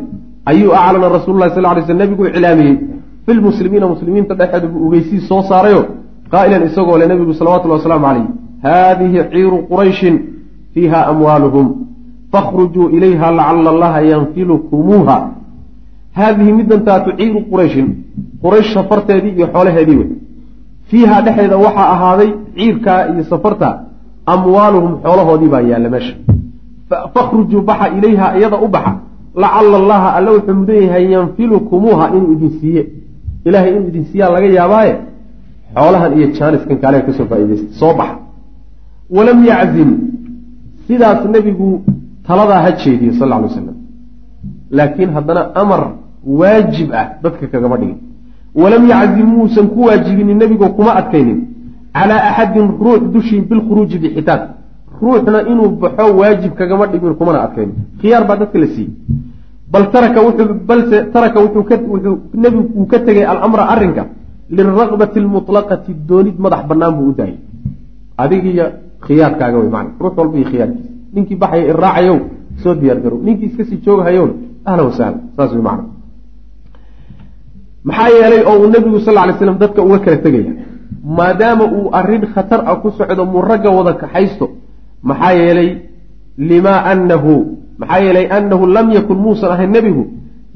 ayuu 0.45 0.73
aclana 0.73 1.09
rasuulu 1.09 1.39
lahi 1.39 1.51
sal 1.55 1.65
ly 1.75 1.81
sl 1.81 1.97
nebigu 1.97 2.25
iclaamiyey 2.25 2.77
fi 3.25 3.33
lmuslimiina 3.33 3.87
muslimiinta 3.87 4.35
dhexeeda 4.35 4.67
buu 4.67 4.87
ogeysii 4.87 5.21
soo 5.29 5.41
saarayo 5.41 5.85
qaa'ilan 6.31 6.65
isagoo 6.67 6.97
le 6.97 7.07
nebigu 7.07 7.33
salawatullahi 7.33 7.79
wasalaamu 7.79 8.05
calayh 8.05 8.25
haadihi 8.63 9.23
ciiru 9.33 9.57
qurayshin 9.71 10.19
fiiha 10.73 11.07
amwaaluhum 11.07 11.65
fakhrujuu 12.31 12.89
ilayha 12.89 13.31
lacala 13.31 13.69
allaha 13.69 14.01
yanfilukumuuha 14.01 15.17
haadihi 16.13 16.53
midantaatu 16.53 17.17
ciiru 17.17 17.41
qurayshin 17.51 18.04
quraysh 18.45 18.69
safarteedii 18.77 19.33
iyo 19.37 19.47
xoolaheedii 19.53 19.97
wey 20.01 20.09
fiiha 20.89 21.21
dhexeeda 21.25 21.57
waxaa 21.65 21.87
ahaaday 21.95 22.29
ciirkaa 22.57 22.99
iyo 23.11 23.23
safarta 23.31 23.69
amwaaluhum 24.33 24.93
xoolahoodii 25.03 25.49
baa 25.55 25.61
yaalla 25.71 25.89
meesha. 25.95 26.15
Fakhrujuu 27.13 27.61
baxa 27.69 27.87
ilayha 27.97 28.27
iyada 28.37 28.57
u 28.65 28.67
baxa. 28.75 28.93
Lacala 29.43 29.77
allaha 29.81 30.09
alla 30.17 30.31
wuxuu 30.35 30.55
mudan 30.59 30.83
yahay 30.83 31.05
yanfilukumuuha 31.15 32.05
inuu 32.17 32.31
idin 32.35 32.51
siiye. 32.59 32.83
Ilahay 33.45 33.71
inuu 33.77 33.87
idin 33.91 34.05
siiyaa 34.11 34.31
laga 34.35 34.47
yaabaaye 34.59 34.93
xoolahan 35.75 36.11
iyo 36.17 36.27
jaaniskan 36.37 36.77
kaale 36.83 37.01
ka 37.05 37.13
soo 37.17 37.25
faaideysta 37.31 37.79
soo 37.79 37.93
baxa. 37.99 38.15
Walam 39.15 39.39
yaczim 39.51 39.89
sidaas 40.87 41.25
nebigu 41.33 41.69
taladaa 42.27 42.61
ha 42.65 42.71
jeediyo 42.81 43.13
sal 43.19 43.33
alay 43.33 43.49
slam 43.49 43.77
laakiin 44.77 45.09
haddana 45.17 45.41
amar 45.61 45.81
waajib 46.39 46.89
ah 47.01 47.07
dadka 47.23 47.47
kagama 47.53 47.77
dhigin 47.81 47.99
walam 48.55 48.87
yaczim 48.87 49.27
muusan 49.27 49.67
ku 49.67 49.85
waajibinin 49.87 50.37
nebigoo 50.37 50.69
kuma 50.77 50.95
adkaynin 50.95 51.39
calaa 51.93 52.21
axadin 52.29 52.67
ruux 52.79 53.01
dushii 53.13 53.41
bilkhuruuji 53.41 53.97
bixitaan 53.99 54.41
ruuxna 55.01 55.39
inuu 55.51 55.69
baxo 55.81 56.15
waajib 56.19 56.53
kagama 56.55 56.87
dhigin 56.87 57.15
kumana 57.15 57.39
adkaynin. 57.45 57.75
Khiyaar 58.01 58.27
baa 58.27 58.37
dadka 58.37 58.59
la 58.59 58.67
siiyey. 58.67 58.91
Bal 59.71 59.91
taraka 59.91 60.19
wuxuu 60.21 60.53
balse 60.67 60.97
taraka 61.13 61.39
wuxuu 61.39 62.19
nebigu 62.33 62.69
uu 62.75 62.85
ka 62.85 62.99
tegay 62.99 63.25
alamra 63.25 63.63
arrinka. 63.73 64.05
Lilraqbati 64.49 65.19
almutlaqati 65.19 65.91
doonid 66.07 66.37
madax 66.39 66.67
bannaan 66.69 66.93
buu 66.97 67.09
u 67.09 67.13
daayay 67.17 67.39
adigiyo 68.17 68.65
khiyaarkaaga 69.05 69.57
wey 69.57 69.69
macana 69.69 69.95
ruux 69.99 70.13
walba 70.17 70.37
iyo 70.37 70.47
khiyaarkiisa. 70.51 70.89
Ninkii 71.13 71.35
baxaya 71.35 71.63
iraacayow 71.71 72.19
soo 72.63 72.75
diyaar 72.75 72.99
garow. 73.03 73.19
Ninkii 73.23 73.45
iska 73.45 73.63
sii 73.65 73.81
joogahayowna 73.85 74.33
ahlan 74.65 74.85
wasahlan 74.85 75.21
saas 75.35 75.51
way 75.53 75.61
macna 75.61 75.94
maxaa 77.87 78.09
yeelay 78.17 78.41
oo 78.49 78.57
uu 78.61 78.69
nebigu 78.75 78.99
sal 79.05 79.17
ly 79.27 79.33
slam 79.39 79.57
dadka 79.63 79.79
uga 79.87 79.99
kala 80.05 80.17
tegaya 80.25 80.53
maadaama 81.17 81.65
uu 81.77 81.89
arrin 81.99 82.23
khatar 82.33 82.61
ah 82.65 82.75
ku 82.81 82.89
socdo 82.97 83.25
muu 83.31 83.41
ragga 83.51 83.69
wada 83.77 83.93
kaxaysto 84.01 84.45
maxaa 85.09 85.33
yeelay 85.39 85.69
limaa 86.49 86.79
anahu 86.91 87.33
maxaa 87.81 88.01
yeelay 88.05 88.27
annahu 88.37 88.63
lam 88.77 88.87
yakun 88.97 89.17
muusan 89.25 89.51
ahayn 89.55 89.71
nebigu 89.77 90.03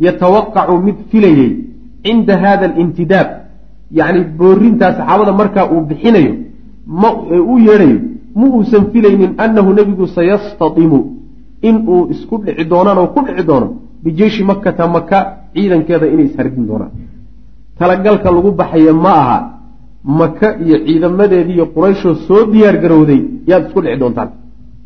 yatawaqacu 0.05 0.75
mid 0.87 0.97
filayey 1.11 1.51
cinda 2.05 2.33
hada 2.43 2.65
alintidaab 2.69 3.27
yacni 3.99 4.21
boorintaa 4.39 4.91
saxaabada 4.97 5.33
markaa 5.41 5.65
uu 5.73 5.81
bixinayo 5.89 6.33
ma 7.01 7.09
u 7.53 7.55
yeedhayo 7.67 7.99
ma 8.39 8.45
uusan 8.55 8.83
filaynin 8.93 9.31
annahu 9.45 9.69
nebigu 9.79 10.07
sayastadimu 10.17 10.99
inuu 11.69 12.01
isku 12.13 12.35
dhici 12.45 12.65
doonaan 12.71 12.97
oo 13.03 13.07
ku 13.13 13.19
dhici 13.27 13.43
doono 13.49 13.67
bijeyshi 14.03 14.43
makata 14.49 14.87
maka 14.95 15.17
ciidankeeda 15.53 16.05
inay 16.13 16.25
ishardin 16.31 16.65
doonaan 16.69 17.08
talagalka 17.79 18.27
lagu 18.35 18.51
baxaya 18.59 18.93
ma 19.05 19.13
aha. 19.23 19.39
Maka 20.19 20.47
iyo 20.65 20.77
ciidamadeedii 20.85 21.55
iyo 21.57 21.65
qurayshoo 21.75 22.15
soo 22.27 22.41
diyaar 22.53 22.75
garowday 22.83 23.19
yaad 23.49 23.63
isku 23.67 23.79
dhici 23.83 23.97
doontaan. 24.01 24.29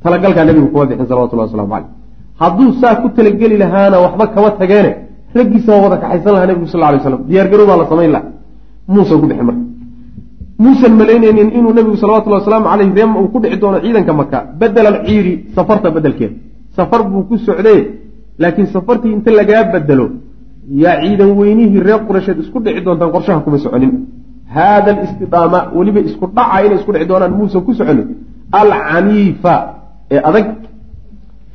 Talagalkaa 0.04 0.46
nebigu 0.48 0.68
kuma 0.74 0.86
bixin 0.90 1.08
salawatullah 1.12 1.46
waslamu 1.48 1.70
caleyh 1.74 1.90
hadduu 2.42 2.70
saa 2.82 2.96
ku 3.02 3.08
talageli 3.18 3.56
lahaana 3.64 3.98
waxba 4.06 4.26
kama 4.36 4.50
tageene 4.62 4.92
raggiisa 5.38 5.70
waa 5.74 5.84
wada 5.86 5.98
kaxaysan 6.04 6.32
lahaa 6.36 6.48
nebigu 6.52 6.68
sal 6.74 6.82
lay 6.94 7.00
slam 7.06 7.22
diyaargarow 7.30 7.66
baa 7.70 7.78
la 7.82 7.86
samayn 7.92 8.12
laha 8.16 8.26
muusan 8.94 9.18
ku 9.22 9.26
bixin 9.30 9.46
marka. 9.50 9.64
Muusan 10.64 10.94
malaynaynin 11.00 11.50
inuu 11.58 11.74
nebigu 11.78 11.98
salawatullhi 12.04 12.40
wasalaamu 12.42 12.68
caleyh 12.72 12.90
reem 12.98 13.12
uu 13.20 13.28
ku 13.34 13.38
dhici 13.44 13.58
doono 13.62 13.78
ciidanka 13.86 14.14
maka 14.22 14.38
bedel 14.60 14.86
alciiri 14.92 15.34
safarta 15.56 15.88
bedelkeeda 15.96 16.36
safar 16.76 17.02
buu 17.12 17.24
ku 17.30 17.36
socdee 17.48 17.80
laakiin 18.42 18.68
safartii 18.76 19.12
inta 19.18 19.32
lagaa 19.40 19.64
bedelo 19.74 20.06
yaa 20.84 20.96
ciidan 21.04 21.32
weynihii 21.40 21.80
reer 21.88 22.00
quraysheed 22.08 22.38
isku 22.44 22.58
dhici 22.66 22.82
doontaan 22.88 23.12
qorshaha 23.16 23.40
kuma 23.46 23.58
soconin. 23.66 23.92
Haada 24.56 24.90
alistidaama 24.96 25.60
weliba 25.78 26.00
isku 26.10 26.26
dhaca 26.38 26.58
inay 26.66 26.78
isku 26.80 26.92
dhici 26.96 27.08
doonaan 27.12 27.34
muusan 27.40 27.62
ku 27.68 27.72
soconin 27.80 28.08
alcaniifa 28.62 29.54
ee 30.16 30.20
adag 30.30 30.46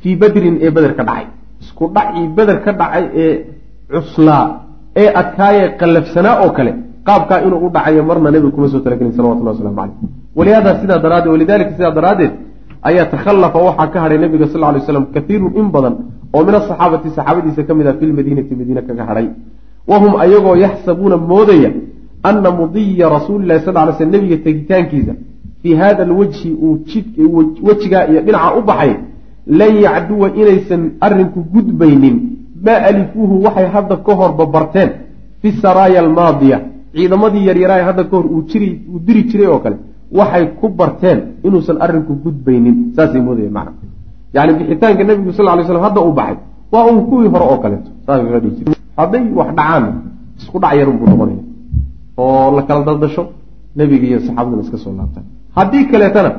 fii 0.01 0.15
badrin 0.21 0.55
ee 0.65 0.69
beder 0.75 0.93
ka 0.97 1.03
dhacay. 1.09 1.25
Isku 1.63 1.83
dhacii 1.95 2.25
beder 2.37 2.57
ka 2.65 2.71
dhacay 2.81 3.03
ee 3.23 3.31
cuslaa 3.93 4.45
ee 5.01 5.07
adkaayee 5.21 5.67
qallafsanaa 5.79 6.35
oo 6.43 6.49
kale 6.57 6.71
qaabkaa 7.07 7.39
inuu 7.47 7.59
u 7.67 7.69
dhacayo 7.75 8.01
marna 8.09 8.29
nebigu 8.33 8.51
kuma 8.55 8.67
soo 8.73 8.79
talagelin 8.85 9.13
salawatullah 9.17 9.53
waslamu 9.55 9.75
caleyh 9.79 9.95
walihaada 10.37 10.71
sidaa 10.81 10.99
daraaddeed 11.05 11.31
walidalika 11.35 11.71
sidaa 11.77 11.93
daraaddeed 11.99 12.31
ayaa 12.89 13.05
takhallafa 13.13 13.59
waxaa 13.67 13.87
ka 13.93 13.97
hadhay 14.03 14.17
nabiga 14.23 14.45
sal 14.53 14.63
ly 14.75 14.79
slam 14.89 15.05
kaiirun 15.15 15.51
in 15.61 15.67
badan 15.75 15.93
oo 16.33 16.43
min 16.45 16.55
asaxaabati 16.55 17.09
saxaabadiisa 17.17 17.63
ka 17.63 17.73
mid 17.73 17.87
ah 17.87 17.95
fi 17.99 18.05
lmadiinati 18.05 18.55
madiine 18.55 18.81
kaga 18.81 19.03
hadhay 19.09 19.27
wahum 19.87 20.13
ayagoo 20.23 20.55
yaxsabuuna 20.65 21.17
moodaya 21.17 21.71
ana 22.23 22.51
mudiya 22.51 23.09
rasuulilahi 23.09 23.65
sal 23.65 23.75
ly 23.87 23.93
sl 23.97 24.09
nebiga 24.15 24.37
tegitaankiisa 24.37 25.13
fii 25.61 25.75
hada 25.75 26.03
alwajhi 26.03 26.51
uu 26.63 26.79
wejigaa 27.67 28.07
iyo 28.11 28.21
dhinaca 28.21 28.55
u 28.59 28.61
baxay 28.61 28.93
lan 29.59 29.75
yacduwa 29.85 30.27
inaysan 30.41 30.91
arrinku 31.01 31.39
gudbaynin 31.53 32.17
maa 32.65 32.81
alifuuhu 32.89 33.43
waxay 33.45 33.67
hadda 33.75 33.95
ka 33.95 34.13
horba 34.21 34.45
barteen 34.45 34.89
fi 35.41 35.51
saraaya 35.51 35.99
almaadiya 36.05 36.59
ciidamadii 36.95 37.45
yaryaraha 37.49 37.83
hadda 37.89 38.03
ka 38.03 38.17
hor 38.17 38.25
uu 38.25 38.43
diri 39.07 39.23
jiray 39.23 39.47
oo 39.47 39.59
kale 39.59 39.77
waxay 40.11 40.45
ku 40.59 40.69
barteen 40.69 41.19
inuusan 41.43 41.77
arrinku 41.85 42.13
gudbaynin 42.23 42.77
saasay 42.95 43.21
moodaya 43.21 43.49
macna 43.57 43.88
yani 44.35 44.51
bixitaanka 44.59 45.03
nebigu 45.09 45.31
sal 45.37 45.45
lay 45.57 45.65
slam 45.65 45.83
hadda 45.87 45.99
uu 46.07 46.13
baxay 46.19 46.37
waa 46.71 46.83
uun 46.89 46.99
kuwii 47.09 47.29
hore 47.33 47.45
oo 47.51 47.57
kaleeto 47.63 47.89
hadday 48.99 49.23
wax 49.39 49.49
dhacaan 49.57 49.83
isku 50.39 50.57
dhac 50.63 50.73
yarun 50.79 50.97
buu 50.99 51.07
noqonaya. 51.11 51.41
Oo 52.17 52.55
la 52.55 52.61
kala 52.67 52.81
daldasho 52.87 53.23
nebiga 53.77 54.05
iyo 54.07 54.19
saxaabaduna 54.25 54.61
iska 54.65 54.77
soo 54.83 54.93
laabtaan 54.99 55.25
haddii 55.57 55.85
kaleetana 55.91 56.31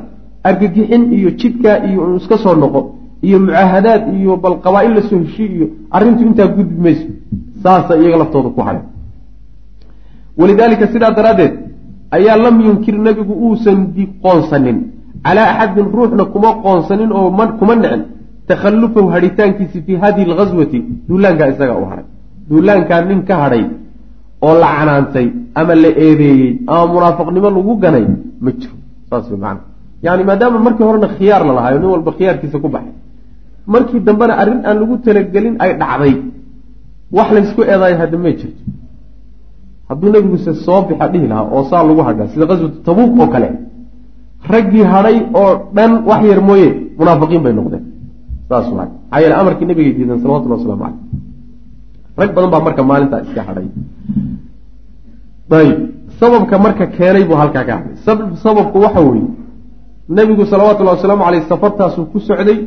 argagixin 0.48 1.02
iyo 1.18 1.30
jidkaa 1.40 1.76
iyo 1.88 2.00
un 2.06 2.16
iska 2.20 2.36
soo 2.44 2.54
noqo 2.62 2.80
iyo 3.26 3.36
mucaahadaad 3.46 4.02
iyo 4.18 4.32
bal 4.42 4.54
qabaa-il 4.64 4.92
la 4.96 5.02
soo 5.08 5.18
heshii 5.24 5.48
iyo 5.56 5.66
arrintu 5.96 6.22
intaa 6.28 6.46
gudbi 6.56 6.76
mayso. 6.86 7.08
Saasa 7.62 7.92
iyaga 8.00 8.16
laftooda 8.22 8.48
ku 8.56 8.60
hadhay 8.68 8.84
walidaalika 10.40 10.86
sidaa 10.92 11.10
daraaddeed 11.18 11.54
ayaa 12.16 12.36
lam 12.44 12.56
yunkir 12.66 12.94
nebigu 13.06 13.34
uusan 13.46 13.78
qoonsanin 14.22 14.78
calaa 15.24 15.48
axadin 15.62 15.86
ruuxna 15.96 16.24
kuma 16.34 16.50
qoonsanin 16.64 17.10
oo 17.18 17.30
kuma 17.60 17.74
nicin 17.76 18.02
takhallufahu 18.48 19.08
hadhitaankiisi 19.14 19.78
fii 19.86 19.96
hadihi 20.02 20.30
alghaswati 20.30 20.78
duulaankaa 21.08 21.48
isaga 21.52 21.74
u 21.82 21.84
hadhay 21.90 22.06
duulaankaa 22.50 23.00
nin 23.10 23.20
ka 23.28 23.34
hadhay 23.42 23.64
oo 24.46 24.54
la 24.62 24.68
canaantay 24.76 25.26
ama 25.54 25.74
la 25.84 25.90
eedeeyey 26.04 26.52
ama 26.66 26.86
munaafiqnimo 26.94 27.50
lagu 27.56 27.72
ganay 27.84 28.06
ma 28.44 28.50
jiro 28.60 28.76
saas 29.10 29.30
macana 29.30 29.60
yani 30.06 30.22
maadaama 30.30 30.58
markii 30.66 30.86
horena 30.88 31.08
khiyaar 31.16 31.42
la 31.48 31.52
lahaayo 31.58 31.78
nin 31.82 31.90
walba 31.94 32.10
khiyaarkiisa 32.18 32.58
ku 32.62 32.68
baxay 32.74 32.94
markii 33.74 34.00
dambena 34.06 34.34
arrin 34.42 34.60
aan 34.68 34.76
lagu 34.82 34.94
talagelin 35.06 35.54
ay 35.64 35.70
dhacday 35.80 36.14
wax 37.16 37.28
laysku 37.36 37.60
eedaayo 37.72 37.96
hadda 38.02 38.16
may 38.24 38.34
jirto 38.40 38.62
hadduu 39.88 40.08
nebiguse 40.14 40.52
soo 40.64 40.80
bixa 40.88 41.06
dhihi 41.12 41.26
lahaa 41.32 41.46
oo 41.54 41.62
saa 41.70 41.82
lagu 41.88 42.02
hadhaa 42.08 42.28
sida 42.32 42.44
qaswatu 42.50 42.78
tabuuq 42.88 43.12
oo 43.22 43.28
kale 43.34 43.48
raggii 44.48 44.84
hadhay 44.92 45.16
oo 45.34 45.52
dhan 45.76 45.92
wax 46.08 46.20
yar 46.30 46.40
mooye 46.40 46.68
munaafiqiin 46.98 47.42
bay 47.42 47.52
noqdeen. 47.52 47.84
Saas 48.48 48.66
waay 48.72 49.22
yeele 49.22 49.34
amarkii 49.34 49.66
nabigay 49.66 49.92
diidan 49.98 50.18
salawatullah 50.22 50.58
waslamu 50.58 50.82
caleyh 50.84 50.98
rag 52.20 52.30
badan 52.34 52.50
baa 52.50 52.60
marka 52.66 52.82
maalintaa 52.82 53.20
iska 53.26 53.42
hadhay. 53.48 53.68
Ayib 55.50 55.78
sababka 56.20 56.58
marka 56.58 56.86
keenay 56.86 57.24
buu 57.28 57.36
halkaa 57.42 57.64
ka 57.64 57.72
hadlay 57.76 57.96
sababku 58.44 58.78
waxa 58.84 59.00
weeye 59.00 59.28
nebigu 60.08 60.44
salawatullahi 60.46 60.96
wasalaamu 60.96 61.24
caleyh 61.24 61.42
safartaasuu 61.48 62.04
ku 62.12 62.18
socday. 62.20 62.58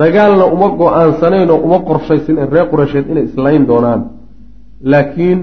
Dagaalna 0.00 0.46
uma 0.54 0.68
go'aansanayn 0.80 1.50
oo 1.50 1.60
uma 1.66 1.78
qorshaysin 1.88 2.36
in 2.42 2.48
reer 2.54 2.66
qureysheed 2.72 3.06
inay 3.10 3.24
islayn 3.30 3.62
doonaan. 3.66 4.00
Laakiin 4.82 5.38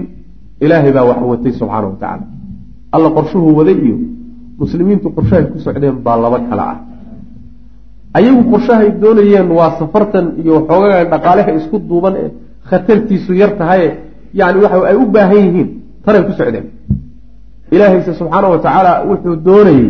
ilaahay 0.60 0.92
baa 0.92 1.04
wax 1.10 1.20
watay 1.30 1.52
subxaana 1.52 1.86
wa 1.88 1.96
tacaala 1.96 2.24
alla 2.92 3.08
qorshuhu 3.16 3.48
waday 3.58 3.76
iyo 3.86 3.96
muslimiintu 4.62 5.06
qorshahay 5.16 5.44
ku 5.52 5.58
socdeen 5.66 5.96
baa 6.06 6.16
laba 6.24 6.38
kala 6.48 6.64
ah. 6.72 6.78
Ayagu 8.18 8.42
qorshahay 8.52 8.88
doonayeen 9.02 9.48
waa 9.58 9.70
safartan 9.80 10.26
iyo 10.40 10.54
xoogaga 10.68 11.04
dhaqaaleha 11.12 11.50
isku 11.58 11.76
duuban 11.90 12.14
ee 12.22 12.28
khatartiisu 12.68 13.32
yar 13.42 13.52
tahaye 13.60 13.88
yani 14.40 14.58
waxa 14.64 14.76
ay 14.90 14.96
u 15.02 15.04
baahan 15.14 15.38
yihiin 15.46 15.68
tanay 16.04 16.22
ku 16.28 16.32
socdeen. 16.40 16.66
Ilaahayse 17.74 18.12
subxaana 18.20 18.46
wa 18.54 18.58
tacaala 18.64 18.92
wuxuu 19.10 19.36
doonayey 19.48 19.88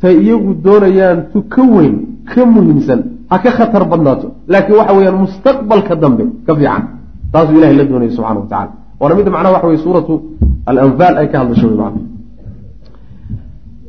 tay 0.00 0.14
iyagu 0.24 0.50
doonayaan 0.66 1.18
tu 1.32 1.38
ka 1.54 1.62
weyn 1.74 1.94
ka 2.30 2.42
muhiimsan 2.54 3.00
ha 3.30 3.36
ka 3.44 3.50
khatar 3.58 3.84
badnaato 3.92 4.26
laakiin 4.52 4.76
waxa 4.80 4.92
weeyaan 4.96 5.18
mustaqbalka 5.24 5.94
dambe 6.02 6.24
ka 6.46 6.52
fiican. 6.58 6.82
Taasuu 7.32 7.56
ilahay 7.58 7.76
la 7.80 7.84
doonayay 7.90 8.12
subxana 8.16 8.40
wa 8.44 8.48
tacala 8.52 8.72
waana 9.00 9.14
midda 9.18 9.30
macnaha 9.34 9.52
waxa 9.56 9.66
weye 9.70 9.80
suuratu 9.86 10.14
alanfaal 10.70 11.14
ay 11.20 11.26
ka 11.32 11.36
hadlasho 11.40 11.66
macna 11.82 12.11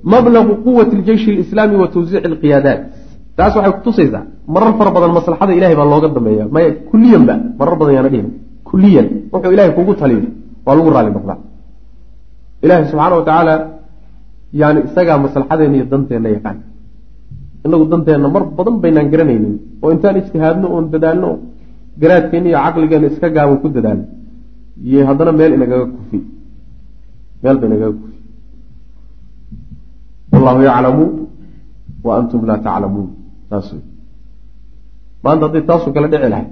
mablagu 0.03 0.53
quwati 0.65 0.95
ljeyshi 0.95 1.31
alislaami 1.31 1.75
wa 1.75 1.87
tawsiici 1.87 2.25
alqiyaadaat. 2.29 2.81
Taas 3.37 3.55
waxay 3.55 3.73
kutusaysaa 3.77 4.25
marar 4.47 4.73
fara 4.77 4.91
badan 4.91 5.13
maslaxada 5.19 5.53
ilahay 5.53 5.75
baa 5.75 5.89
looga 5.93 6.07
dambeeya 6.15 6.45
maya 6.51 6.71
kuliyan 6.89 7.23
marar 7.59 7.75
badan 7.79 7.93
yaana 7.95 8.09
dhihin. 8.13 8.29
Kuliyan 8.63 9.07
wuxuu 9.33 9.51
ilahay 9.55 9.71
kugu 9.77 9.93
taliyo 9.95 10.29
waa 10.65 10.75
lagu 10.75 10.89
raali 10.89 11.11
noqdaa. 11.15 11.39
Ilahay 12.63 12.85
subxaana 12.91 13.15
wa 13.15 13.73
yani 14.53 14.79
isagaa 14.87 15.17
maslaxadeena 15.17 15.75
iyo 15.75 15.85
danteenna 15.91 16.29
yaqaan. 16.29 16.57
Inagu 17.65 17.85
danteenna 17.91 18.27
mar 18.35 18.43
badan 18.57 18.75
baynaan 18.83 19.09
garanaynin 19.13 19.55
oo 19.81 19.91
intaan 19.91 20.17
ijtihaadno 20.21 20.67
oon 20.75 20.85
dadaalno 20.93 21.29
garaadkeenna 22.01 22.49
iyo 22.49 22.59
caqligeenna 22.65 23.07
iska 23.11 23.29
gaaban 23.35 23.57
ku 23.61 23.67
dadaalno 23.69 24.05
iyo 24.89 25.05
haddana 25.07 25.31
meel 25.39 25.53
inagaga 25.57 25.85
kufi. 25.95 26.19
Meel 27.43 27.57
ba 27.61 27.65
inagaga 27.67 27.93
kufi 28.01 28.22
wallahu 30.33 30.59
yaclamu 30.69 31.05
wa 32.05 32.11
antum 32.19 32.41
laa 32.49 32.59
taclamuun 32.67 33.09
saas 33.49 33.69
maanta 35.23 35.45
hadday 35.47 35.63
taasoo 35.69 35.91
kale 35.95 36.07
dhici 36.13 36.29
lahay 36.33 36.47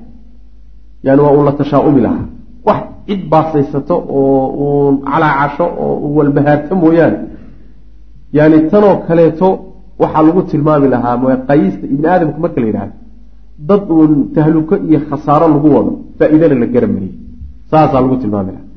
yani 1.04 1.22
waa 1.26 1.34
uun 1.36 1.46
la 1.50 1.54
tashaa-umi 1.62 2.02
lahaa 2.08 2.26
wax 2.68 2.82
cid 3.08 3.22
baasaysato 3.34 3.96
oo 4.20 4.46
uun 4.66 4.96
calaacasho 5.10 5.66
oo 5.84 5.96
u 6.06 6.18
walbahaarto 6.18 6.74
mooyaane 6.84 7.18
yani 8.38 8.58
tanoo 8.72 8.96
kaleeto 9.08 9.48
waxaa 10.02 10.24
lagu 10.28 10.42
tilmaami 10.52 10.88
lahaa 10.94 11.16
maqayiista 11.24 11.86
ibni 11.94 12.08
aadamka 12.14 12.40
marka 12.44 12.62
la 12.62 12.68
yidhahdo 12.70 12.96
dad 13.70 13.84
uun 13.98 14.12
tahluko 14.36 14.76
iyo 14.88 15.00
khasaaro 15.10 15.46
lagu 15.54 15.68
wado 15.76 15.92
faa-iidana 16.18 16.56
la 16.64 16.68
garamariyey 16.74 17.16
saasaa 17.72 18.02
lagu 18.06 18.16
tilmaami 18.24 18.52
lahaa 18.56 18.68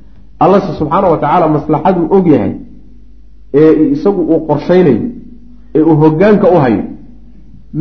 allase 0.44 0.70
subxaana 0.80 1.06
wa 1.14 1.18
tacaala 1.22 1.46
maslaxaduu 1.56 2.06
og 2.16 2.26
yahay 2.34 2.52
ee 3.60 3.72
isagu 3.94 4.20
uu 4.32 4.40
qorshaynayo 4.48 5.02
ee 5.76 5.82
uu 5.88 5.96
hogaanka 6.02 6.46
u 6.54 6.56
hayo 6.64 6.82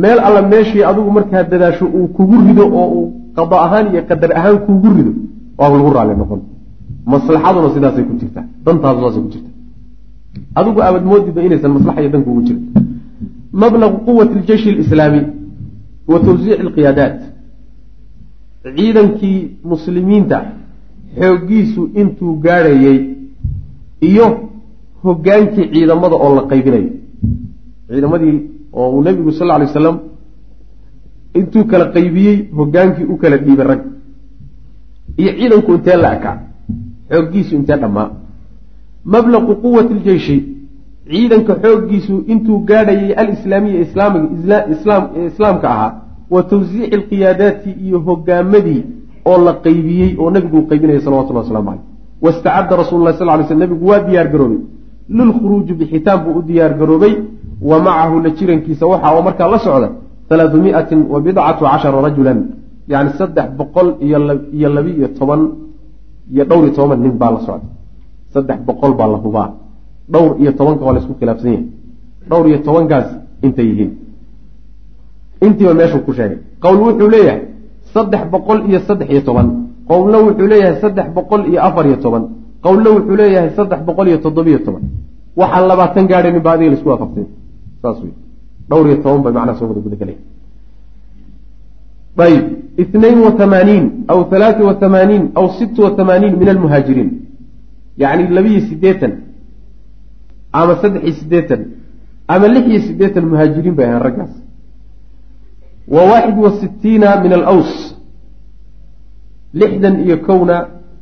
meel 0.02 0.18
alla 0.26 0.40
meeshii 0.52 0.82
adigu 0.90 1.10
markaa 1.18 1.42
dadaasho 1.52 1.86
uu 1.96 2.06
kugu 2.16 2.36
rido 2.48 2.64
oo 2.80 2.88
uu 2.98 3.06
qada 3.36 3.56
ahaan 3.66 3.86
iyo 3.92 4.02
qadar 4.10 4.30
ahaan 4.38 4.58
kuugu 4.66 4.88
rido 4.96 5.12
waa 5.58 5.68
lagu 5.72 5.90
raali 5.96 6.14
noqon. 6.20 6.40
Maslaxaduna 7.12 7.68
sidaasay 7.74 8.04
ku 8.08 8.14
jirtaa 8.20 8.44
dantaadu 8.64 9.00
saasay 9.04 9.22
ku 9.24 9.28
jirta. 9.34 9.50
Adigu 10.58 10.78
aabad 10.86 11.04
moodiba 11.10 11.40
inaysan 11.46 11.72
maslaxa 11.76 12.00
iyo 12.02 12.10
dan 12.14 12.22
kuugu 12.26 12.42
jirin. 12.46 12.64
Mablaqu 13.62 13.98
quwati 14.06 14.34
ljeyshi 14.46 14.70
lislaami 14.78 15.20
wa 16.10 16.18
tawsiici 16.24 16.60
alqiyaadaat. 16.64 17.18
Ciidankii 18.76 19.38
muslimiinta 19.72 20.38
xooggiisu 21.18 21.82
intuu 22.00 22.32
gaadhayay 22.44 22.98
iyo 24.10 24.26
hogaankii 25.04 25.66
ciidamada 25.72 26.16
oo 26.24 26.34
la 26.36 26.42
qaybinayo. 26.50 26.90
Ciidamadii 27.88 28.36
oo 28.72 28.88
uu 28.94 29.02
nebigu 29.02 29.32
sal 29.32 29.46
lla 29.46 29.54
alay 29.54 29.66
wasalam 29.70 29.96
intuu 31.38 31.64
kala 31.70 31.86
qaybiyey 31.96 32.36
hogaankii 32.58 33.06
u 33.12 33.16
kala 33.22 33.36
dhiibay 33.44 33.66
rag. 33.70 33.80
Iyo 35.20 35.32
ciidanku 35.38 35.70
intee 35.74 35.96
la 35.96 36.10
ekaa 36.16 36.36
xooggiisu 37.10 37.54
intee 37.56 37.76
dhammaa? 37.82 38.08
Mablaqu 39.12 39.52
quwati 39.62 39.94
ljeyshi 39.94 40.36
ciidanka 41.10 41.54
xooggiisu 41.62 42.14
intuu 42.32 42.58
gaadhayay 42.68 43.12
alislaamiya 43.22 43.80
islaamiga 43.80 44.58
islaamka 45.28 45.68
ahaa 45.74 45.92
wa 46.30 46.42
tawsiici 46.42 46.94
alqiyaadaati 46.96 47.70
iyo 47.86 47.98
hogaamadii 48.06 48.82
oo 49.30 49.38
la 49.46 49.52
qaybiyey 49.64 50.10
oo 50.18 50.30
nebigu 50.30 50.56
uu 50.58 50.66
qaybinaya 50.70 51.00
salawatullah 51.00 51.42
waslamu 51.44 51.70
caleyh 51.70 51.82
wastacadda 52.24 52.76
rasulu 52.82 53.04
lah 53.04 53.14
sal 53.18 53.28
ly 53.40 53.44
sl 53.48 53.58
nebigu 53.64 53.86
waa 53.90 54.00
diyaar 54.08 54.28
garoobay 54.32 54.58
lilkhuruuji 55.08 55.72
bixitaan 55.80 56.18
buu 56.24 56.38
u 56.38 56.42
diyaar 56.42 56.72
garoobay 56.78 57.14
wa 57.62 57.78
macahu 57.86 58.20
la 58.24 58.30
jirankiisa 58.38 58.86
waxa 58.86 59.08
oo 59.14 59.22
markaa 59.22 59.48
la 59.52 59.58
socda 59.58 59.88
halaadu 60.30 60.56
miatin 60.64 61.00
wa 61.12 61.20
bidcatu 61.20 61.64
cashara 61.64 62.00
rajulan 62.06 62.38
yani 62.88 63.10
saddex 63.18 63.48
boqol 63.58 63.88
iyo 64.02 64.68
labi-iyo 64.76 65.08
toban 65.18 65.40
iyo 66.32 66.44
dhowr 66.44 66.64
iyo 66.66 66.74
toban 66.78 66.98
nin 67.04 67.12
baa 67.20 67.30
la 67.36 67.40
socda. 67.46 67.66
Saddex 68.34 68.58
boqol 68.68 68.92
baa 68.98 69.06
la 69.12 69.18
hubaa. 69.24 69.48
Dhowr 70.12 70.32
iyo 70.42 70.52
tobanka 70.58 70.84
waa 70.86 70.92
la 70.96 71.00
isku 71.00 71.14
khilaafsan 71.20 71.50
yahay. 71.52 71.66
Dhowr 72.30 72.46
iyo 72.48 72.58
tobankaas 72.66 73.08
intay 73.46 73.66
yihiin. 73.70 73.90
Intiiba 75.46 75.74
meeshuu 75.74 76.00
ku 76.06 76.12
sheegay. 76.12 76.38
Qowl 76.62 76.76
wuxuu 76.84 77.08
leeyahay 77.14 77.40
saddex 77.94 78.22
boqol 78.32 78.58
iyo 78.68 78.78
saddex 78.88 79.08
iyo 79.14 79.20
toban. 79.28 79.46
Qowlna 79.88 80.18
wuxuu 80.26 80.46
leeyahay 80.52 80.76
saddex 80.82 81.06
boqol 81.16 81.42
iyo 81.50 81.60
afar 81.68 81.84
iyo 81.86 81.96
toban. 82.04 82.22
Qowlna 82.64 82.88
wuxuu 82.94 83.16
leeyahay 83.20 83.50
saddex 83.58 83.80
boqol 83.88 84.06
iyo 84.10 84.18
toddobiyo 84.24 84.58
toban 84.66 84.82
waxaan 85.40 85.64
labaatan 85.70 86.04
gaadhanin 86.10 86.42
ba 86.46 86.50
adiga 86.54 86.70
la 86.70 86.76
isku 86.76 86.88
waafaqsay. 86.92 87.26
Saas 87.82 87.98
wey 88.02 88.12
dhowr 88.68 88.86
iyo 88.88 88.96
toban 89.02 89.22
bay 89.24 89.32
macnaha 89.32 89.58
soo 89.58 89.68
wada 89.68 89.80
gudagelaya 89.86 90.18
ayb 92.26 92.44
itnain 92.82 93.18
wa 93.26 93.32
tamaaniin 93.40 93.84
aw 94.12 94.18
halaati 94.30 94.62
wa 94.68 94.74
tamaaniin 94.74 95.24
aw 95.38 95.46
sitt 95.58 95.76
wa 95.84 95.90
tamaaniin 95.98 96.34
min 96.40 96.48
almuhaajiriin 96.54 97.10
yacni 98.02 98.28
labiyo 98.38 98.60
siddeetan 98.70 99.12
ama 100.52 100.74
saddex 100.82 101.02
iyo 101.04 101.14
siddeetan 101.20 101.60
ama 102.28 102.46
lix 102.54 102.64
iyo 102.72 102.80
siddeetan 102.88 103.24
muhaajiriin 103.32 103.74
bay 103.78 103.86
ahaan 103.86 104.02
raggaas. 104.08 104.32
Wa 105.94 106.02
waaxid 106.10 106.36
wa 106.44 106.50
sittiina 106.60 107.08
min 107.24 107.32
alaws. 107.38 107.72
Lixdan 109.60 109.94
iyo 110.04 110.16
kowna 110.28 110.56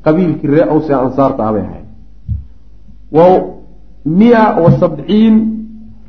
qabiilkii 0.04 0.50
ree 0.54 0.64
aws 0.72 0.90
ansaarta 0.90 1.40
ah 1.46 1.52
bay 1.54 1.64
ahayd 1.68 1.86
wa 3.16 3.24
mia 4.04 4.56
wa 4.62 4.70
sabciin 4.80 5.34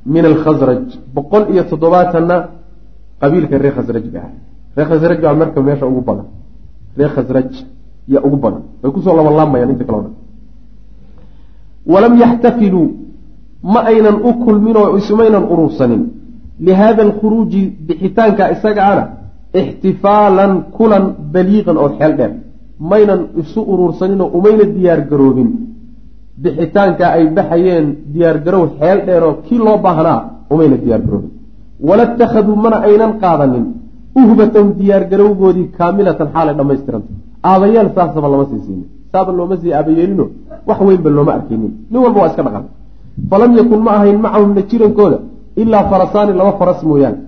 min 0.06 0.26
alkhasraj 0.26 0.86
boqol 1.16 1.44
iyo 1.54 1.64
toddobaatanna 1.70 2.38
qabiilka 3.22 3.58
reer 3.58 3.74
khasraj 3.78 4.06
bay 4.14 4.22
ahayd 4.22 4.40
reer 4.76 4.88
khasraj 4.90 5.20
baa 5.22 5.34
marka 5.34 5.62
meesha 5.62 5.86
ugu 5.86 6.02
badan. 6.02 6.28
Reer 6.98 7.12
khasraj 7.16 7.52
yaa 8.08 8.22
ugu 8.28 8.38
badan. 8.38 8.64
Way 8.82 8.92
ku 8.92 9.02
soo 9.02 9.16
labanlaamayaan 9.18 9.70
inta 9.74 9.86
kale 9.86 9.98
o 9.98 10.02
dhan 10.02 10.16
walam 11.86 12.14
yaxtafiluu 12.24 12.88
ma 13.74 13.80
aynan 13.92 14.16
u 14.30 14.32
kulmin 14.46 14.76
oo 14.78 14.98
isumaynan 14.98 15.44
urursanin 15.54 16.04
lihada 16.60 17.02
alkhuruuji 17.08 17.62
bixitaanka 17.88 18.52
isaga 18.52 18.84
ana 18.92 19.04
ixtifaalan 19.60 20.54
kulan 20.78 21.06
baliiqan 21.34 21.78
oo 21.78 21.90
xeel 21.98 22.14
dheer. 22.18 22.34
Maynan 22.80 23.22
isu 23.42 23.62
urursaninoo 23.74 24.30
umayna 24.38 24.66
diyaar 24.76 25.02
garoobin 25.10 25.50
bixitaanka 26.42 27.06
ay 27.16 27.24
baxayeen 27.36 27.88
diyaargarow 28.14 28.66
xeel 28.80 29.00
dheeroo 29.08 29.34
kii 29.46 29.60
loo 29.66 29.78
baahnaa 29.86 30.20
umayna 30.54 30.78
diyaar 30.84 31.02
garoobin 31.06 31.32
wala 31.88 32.04
ittakhaduu 32.10 32.56
mana 32.56 32.78
aynan 32.88 33.12
qaadanin 33.24 33.66
uhbatahum 34.22 34.70
diyaargarowgoodii 34.80 35.68
kaamilatan 35.78 36.28
xaalay 36.34 36.56
dhammaystiranta. 36.60 37.12
Aabayaal 37.50 37.90
saasaba 37.96 38.28
lama 38.34 38.46
sii 38.50 38.62
siinin 38.66 38.88
saaba 39.12 39.32
looma 39.40 39.56
sii 39.62 39.74
aabayeelino 39.78 40.26
wax 40.68 40.80
weynba 40.88 41.10
looma 41.18 41.32
arkaynin. 41.38 41.74
Nin 41.92 42.00
walba 42.04 42.20
waa 42.22 42.30
iska 42.32 42.44
dhaqan. 42.48 42.66
Falam 43.30 43.52
yakun 43.60 43.82
ma 43.86 43.92
ahayn 43.98 44.18
macahum 44.26 44.52
la 44.58 44.62
jirankooda 44.70 45.18
ilaa 45.62 45.84
farasaani 45.92 46.34
laba 46.40 46.52
faras 46.60 46.80
mooyaane. 46.90 47.20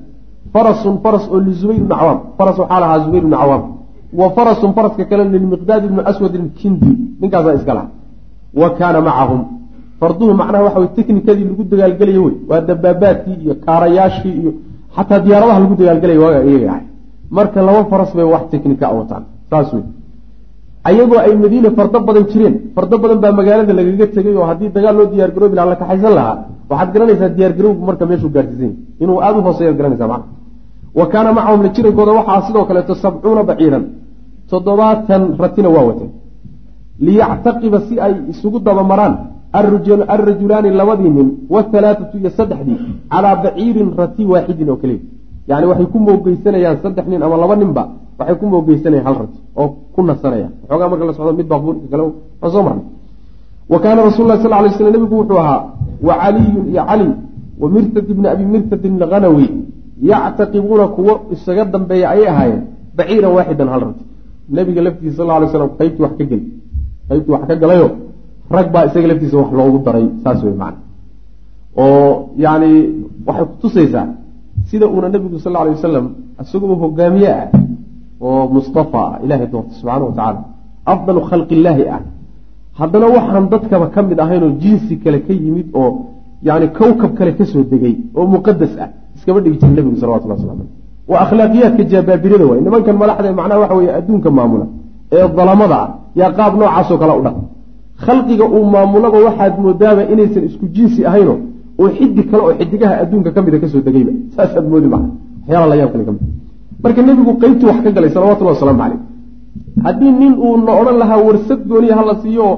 Farasun 0.53 0.95
faras 1.03 1.25
oo 1.33 1.39
lizubayr 1.47 1.79
ibni 1.81 1.95
cawaam. 1.99 2.19
Faras 2.37 2.57
waxaa 2.61 2.79
lahaa 2.83 2.99
zubayr 3.05 3.23
ibni 3.23 3.37
cawaam. 3.41 3.63
Wa 4.19 4.27
farasun 4.35 4.71
faraska 4.77 5.03
kale 5.09 5.23
lilmiqdaad 5.33 5.83
ibni 5.89 6.01
aswad 6.11 6.33
ilkindi 6.39 6.91
ninkaasaa 7.21 7.55
iska 7.59 7.73
wa 8.61 8.69
kaana 8.77 8.99
macahum. 9.07 9.41
Farduhu 9.99 10.33
macnaha 10.41 10.63
waxa 10.67 10.79
wey 10.83 10.89
teknikadii 10.97 11.45
lagu 11.49 11.63
dagaalgelaya 11.71 12.21
wey. 12.25 12.35
Waa 12.49 12.61
dabaabaadkii 12.69 13.37
iyo 13.43 13.53
kaarayaashii 13.65 14.35
iyo 14.41 14.51
xataa 14.95 15.19
diyaaradaha 15.25 15.59
lagu 15.63 15.75
dagaalgelaya 15.79 16.19
waaga 16.23 16.39
iyaga 16.49 16.67
ahay. 16.73 16.85
Marka 17.37 17.59
laba 17.67 17.81
faras 17.91 18.11
bay 18.17 18.27
wax 18.33 18.43
teknika 18.51 18.87
wataan. 18.97 19.23
Saas 19.49 19.69
wey. 19.73 19.85
Ayagoo 20.89 21.19
ay 21.25 21.33
madiine 21.43 21.69
fardo 21.77 21.99
badan 22.07 22.25
jireen. 22.31 22.55
Fardo 22.75 22.95
badan 23.03 23.19
baa 23.23 23.31
magaalada 23.39 23.73
lagaga 23.79 24.05
tegay 24.15 24.35
oo 24.39 24.45
haddii 24.49 24.69
dagaal 24.75 24.95
loo 24.99 25.07
diyaar 25.11 25.31
garoobi 25.35 25.55
la 25.55 25.75
kaxaysan 25.81 26.13
lahaa 26.17 26.35
waxaad 26.69 26.89
garanaysaa 26.93 27.29
diyaargarowgu 27.37 27.81
marka 27.89 28.03
meeshuu 28.09 28.31
gaarsiisan 28.35 28.73
inuu 29.03 29.17
aada 29.25 29.37
u 29.39 29.41
hooseeyaad 29.47 29.77
garanaysaa 29.79 30.09
macna 30.13 30.27
wa 30.99 31.05
kaana 31.11 31.29
macahum 31.37 31.61
la 31.65 31.69
jirankooda 31.75 32.11
waxaa 32.19 32.41
sidoo 32.47 32.65
kaleeto 32.69 32.93
sabcuuna 33.03 33.43
baciiran. 33.49 33.83
Toddobaatan 34.51 35.21
ratina 35.41 35.69
waa 35.75 35.85
watay 35.89 36.09
liyactaqiba 36.99 37.79
si 37.87 37.99
ay 37.99 38.13
isugu 38.31 38.59
dabamaraan 38.59 39.13
alrajulaani 39.53 40.69
labadii 40.79 41.09
nin 41.17 41.27
wahalaathatu 41.49 42.17
iyo 42.17 42.29
saddexdii 42.29 42.79
calaa 43.11 43.35
baciirin 43.43 43.89
rati 43.97 44.23
waaxidin 44.25 44.69
oo 44.69 44.77
keliya. 44.81 45.03
Yani 45.47 45.65
waxay 45.67 45.87
ku 45.93 45.99
moogeysanayaan 45.99 46.77
saddex 46.83 47.05
nin 47.07 47.21
ama 47.23 47.37
laba 47.37 47.55
ninba 47.55 47.83
waxay 48.19 48.35
ku 48.41 48.45
moogeysanayaan 48.53 49.05
hal 49.07 49.15
rati 49.23 49.39
oo 49.55 49.67
ku 49.93 50.01
nasanaya 50.01 50.49
waxoogaa 50.61 50.89
marka 50.91 51.05
la 51.05 51.13
socdo 51.13 51.33
mid 51.39 51.47
baabuurka 51.51 51.87
kale 51.91 52.03
waan 52.41 52.51
soo 52.53 52.63
marnay. 52.67 52.85
Wa 53.71 53.77
kaana 53.83 54.01
rasul 54.09 54.27
sal 54.43 54.51
lay 54.63 54.71
slam 54.77 54.91
nebigu 54.93 55.15
wuxuu 55.21 55.39
ahaa 55.43 55.61
wa 56.07 56.13
caliyun 56.21 56.65
iyo 56.71 56.83
cali 56.89 57.07
wa 57.61 57.67
mirtad 57.75 58.05
ibni 58.13 58.27
abi 58.33 58.45
mirtadin 58.53 58.93
alghanawi 59.03 59.47
yactaqibuuna 60.09 60.87
kuwo 60.95 61.13
isaga 61.33 61.65
dambeeya 61.65 62.07
ayay 62.13 62.27
ahaayeen 62.33 62.61
baciiran 62.97 63.31
waaxidan 63.37 63.67
hal 63.73 63.81
rati. 63.87 64.03
Nebiga 64.49 64.81
laftiisa 64.85 65.17
sal 65.17 65.27
lay 65.41 65.49
slam 65.53 65.69
qaybtii 65.79 66.03
wax 66.05 66.13
ka 66.19 66.23
geli 66.31 66.45
qaybtii 67.09 67.31
wax 67.35 67.43
ka 67.49 67.55
galayo 67.55 67.87
rag 68.55 68.67
baa 68.73 68.85
isaga 68.87 69.07
laftiisa 69.11 69.37
wax 69.41 69.49
loogu 69.59 69.77
daray 69.85 70.05
saas 70.23 70.39
wey 70.45 70.55
macana 70.61 70.79
oo 71.81 72.29
yani 72.37 72.71
waxay 73.27 73.45
kutusaysaa 73.51 74.07
sida 74.69 74.85
uuna 74.93 75.07
nebigu 75.09 75.39
sal 75.39 75.55
alay 75.61 75.73
wasalam 75.77 76.05
isagoo 76.41 76.75
hogaamiye 76.83 77.31
ah 77.41 77.47
oo 78.21 78.43
mustafa 78.55 79.01
ah 79.09 79.15
ilahay 79.23 79.47
doorta 79.53 79.71
subxaana 79.79 80.05
wa 80.05 80.11
tacaala 80.17 80.41
afdalu 80.93 81.21
khalqi 81.29 81.67
ah. 81.67 82.01
Haddana 82.79 83.07
waxaan 83.15 83.45
dadkaba 83.49 83.87
ka 83.87 84.01
mid 84.03 84.19
ahaynoo 84.19 84.51
jinsi 84.63 84.93
kale 85.03 85.19
ka 85.27 85.33
yimid 85.33 85.67
oo 85.73 85.91
yani 86.43 86.67
kowkab 86.77 87.11
kale 87.17 87.31
ka 87.37 87.45
soo 87.45 87.63
degay 87.71 87.95
oo 88.15 88.25
muqadas 88.35 88.73
ah 88.83 88.89
iskama 89.15 89.39
dhigi 89.43 89.57
jira 89.61 89.71
nebigu 89.77 89.97
salawatullah 90.01 90.37
waslam 90.37 90.59
aleyh 90.59 90.71
waa 91.11 91.19
akhlaaqiyaadka 91.25 91.83
jaabaabirada 91.91 92.45
waay. 92.49 92.61
Nimankan 92.65 92.95
madaxda 93.01 93.31
macnaha 93.39 93.59
waxa 93.63 93.75
weye 93.79 93.91
adduunka 93.99 94.29
maamula 94.37 94.65
ee 95.15 95.27
dalamada 95.37 95.77
ah 95.83 95.89
yaa 96.19 96.31
qaab 96.37 96.53
noocaasoo 96.59 96.97
kale 97.01 97.13
u 97.19 97.21
dhaq. 97.25 97.37
Khalqiga 98.05 98.45
uu 98.55 98.63
maamulaba 98.73 99.17
waxaad 99.27 99.53
moodaaba 99.63 100.01
inaysan 100.13 100.43
isku 100.49 100.65
jinsi 100.75 100.99
ahayno 101.09 101.33
oo 101.81 101.89
xidi 101.97 102.21
kale 102.29 102.41
oo 102.47 102.53
xidigaha 102.59 102.93
adduunka 103.03 103.29
ka 103.35 103.39
mida 103.45 103.57
ka 103.63 103.67
soo 103.71 103.81
degayba. 103.87 104.11
Saasaad 104.35 104.65
moodi 104.71 104.87
maa 104.93 105.03
waxyaala 105.41 105.67
la 105.71 105.75
yaab 105.81 105.91
kale 105.93 106.03
ka 106.07 106.11
mid 106.15 106.23
marka 106.83 107.01
nebigu 107.07 107.31
qeybtii 107.41 107.67
wax 107.69 107.79
ka 107.85 107.89
galay 107.95 108.09
salawatullah 108.15 108.53
wasalaamu 108.55 108.79
caleyh 108.83 108.99
haddii 109.85 110.11
nin 110.21 110.33
uu 110.45 110.55
na 110.65 110.71
odhan 110.81 110.97
lahaa 111.01 111.19
warsad 111.27 111.59
gooniya 111.69 111.95
hala 111.99 112.13
siiyo 112.21 112.43
oo 112.51 112.55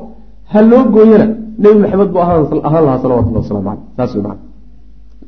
ha 0.52 0.60
loo 0.70 0.84
gooyana 0.96 1.28
nebi 1.64 1.78
maxamed 1.84 2.10
buu 2.14 2.22
ahaan 2.26 2.84
lahaa 2.88 3.00
salawatullah 3.04 3.42
waslamu 3.44 3.64
caleyh 3.68 3.84
saas 3.98 4.14
maana 4.26 4.42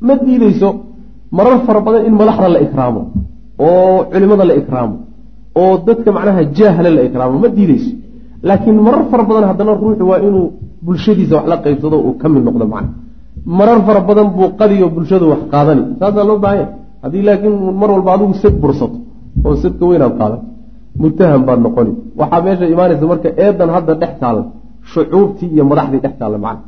ma 0.07 0.13
diideyso 0.25 0.69
marar 1.37 1.57
fara 1.65 1.79
badan 1.85 2.01
in 2.09 2.13
madaxda 2.21 2.47
la 2.55 2.59
ikraamo 2.65 3.01
oo 3.67 3.97
culimada 4.11 4.43
la 4.49 4.53
ikraamo 4.61 4.95
oo 5.61 5.73
dadka 5.87 6.09
macnaha 6.17 6.41
jaahla 6.57 6.89
la 6.97 7.01
ikraamo. 7.07 7.35
Ma 7.43 7.47
diideyso 7.57 7.91
laakiin 8.47 8.77
marar 8.85 9.03
fara 9.11 9.23
badan 9.29 9.45
haddana 9.49 9.71
ruuxu 9.81 10.03
waa 10.11 10.19
inuu 10.27 10.45
bulshadiisa 10.85 11.35
wax 11.37 11.45
la 11.51 11.57
qaybsado 11.65 11.97
uu 12.07 12.13
ka 12.21 12.27
mid 12.33 12.43
noqdo 12.47 12.65
macna. 12.73 12.89
Marar 13.59 13.79
fara 13.87 14.01
badan 14.09 14.27
buu 14.35 14.47
qadiyo 14.59 14.85
bulshadu 14.95 15.25
wax 15.31 15.41
qaadani. 15.53 15.83
Saasaa 15.99 16.23
loo 16.29 16.37
baahanya 16.43 16.67
haddii 17.03 17.23
laakiin 17.27 17.55
mar 17.81 17.89
walba 17.95 18.11
adigu 18.15 18.33
sad 18.43 18.55
bursato 18.63 18.97
oo 19.45 19.55
sadka 19.63 19.83
weynaad 19.89 20.13
qaadato 20.19 20.43
mutaham 21.01 21.41
baad 21.47 21.59
noqoni. 21.65 21.91
Waxaa 22.19 22.41
meesha 22.45 22.65
imaanaysa 22.73 23.05
marka 23.11 23.29
eedan 23.43 23.69
hadda 23.75 23.93
dhex 24.01 24.13
taalla 24.21 24.43
shucuubtii 24.91 25.49
iyo 25.55 25.63
madaxdii 25.71 26.01
dhex 26.05 26.13
taalla 26.19 26.37
macna. 26.45 26.63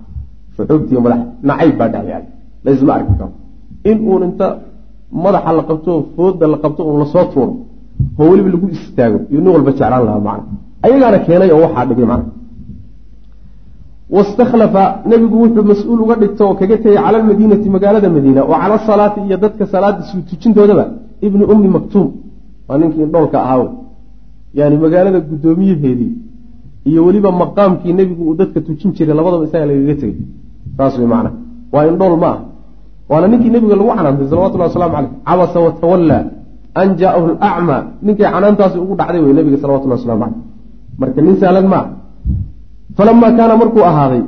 Shucuubtii 0.55 0.93
iyo 0.95 1.01
madaxdii 1.05 1.29
nacayb 1.49 1.75
baa 1.79 1.89
dhex 1.93 2.05
yaalla 2.11 2.29
laysma 2.65 2.91
arki 2.97 3.13
karo. 3.19 3.31
In 3.89 3.97
uun 4.09 4.21
inta 4.27 4.47
madaxa 5.23 5.51
la 5.57 5.63
qabto 5.69 5.91
fooda 6.15 6.45
la 6.53 6.57
qabto 6.63 6.81
uun 6.87 6.99
la 7.01 7.05
soo 7.13 7.25
tuuro 7.33 7.53
oo 8.19 8.25
weliba 8.31 8.49
lagu 8.53 8.67
istaago 8.77 9.17
iyo 9.31 9.39
nin 9.43 9.51
walba 9.55 9.71
jeclaan 9.77 10.03
lahaa 10.07 10.19
macna 10.27 10.43
ayagaana 10.85 11.19
keenay 11.25 11.51
oo 11.51 11.61
waxaa 11.65 11.85
dhigay 11.89 12.07
macna. 12.11 12.29
Wastakhlafa 14.15 14.83
nebigu 15.09 15.35
wuxuu 15.43 15.63
mas'uul 15.71 15.99
uga 16.05 16.15
dhigta 16.21 16.41
oo 16.45 16.55
kaga 16.59 16.77
tegay 16.83 16.97
cala 17.03 17.17
almadiinati 17.21 17.67
magaalada 17.75 18.09
madiina 18.15 18.41
oo 18.43 18.55
cala 18.61 18.73
asalaati 18.79 19.19
iyo 19.27 19.37
dadka 19.43 19.63
salaada 19.73 20.01
suu 20.09 20.21
tujintoodaba 20.29 20.85
ibni 21.25 21.43
ummi 21.53 21.69
maktuum. 21.75 22.07
Waa 22.67 22.77
ninkii 22.77 23.03
indhoolka 23.05 23.37
ahaa 23.45 23.67
yani 24.57 24.75
magaalada 24.83 25.19
guddoomiyaheedii 25.29 26.11
iyo 26.89 26.99
weliba 27.05 27.31
maqaamkii 27.31 27.93
nebigu 27.99 28.23
uu 28.29 28.35
dadka 28.41 28.59
tujin 28.67 28.91
jiray 28.95 29.15
labadaba 29.15 29.43
isaga 29.47 29.65
lagaga 29.69 29.95
tegay. 30.01 30.25
Saas 30.77 30.97
wey 30.99 31.07
macna. 31.13 31.31
Waa 31.73 31.85
indhool 31.91 32.15
ma 32.23 32.29
ah 32.33 32.39
waana 33.09 33.27
ninkii 33.27 33.51
nebiga 33.55 33.75
lagu 33.75 33.91
canaantay 33.97 34.27
salawatullahi 34.31 34.69
waslamu 34.71 34.93
caleyh 34.95 35.11
cabasa 35.27 35.59
watawallaa 35.65 36.23
an 36.81 36.87
jaa'ahu 36.99 37.25
lacmaa 37.27 37.81
ninkay 38.05 38.25
canaantaasi 38.33 38.77
ugu 38.83 38.93
dhacday 38.99 39.21
wey 39.25 39.33
nebiga 39.37 39.57
salawatullahi 39.63 39.99
waslamu 39.99 40.21
caleyh 40.23 40.50
marka 41.01 41.19
nin 41.25 41.35
saalan 41.41 41.67
maa 41.73 41.85
falamaa 42.97 43.31
kaana 43.37 43.53
markuu 43.61 43.83
ahaaday 43.91 44.21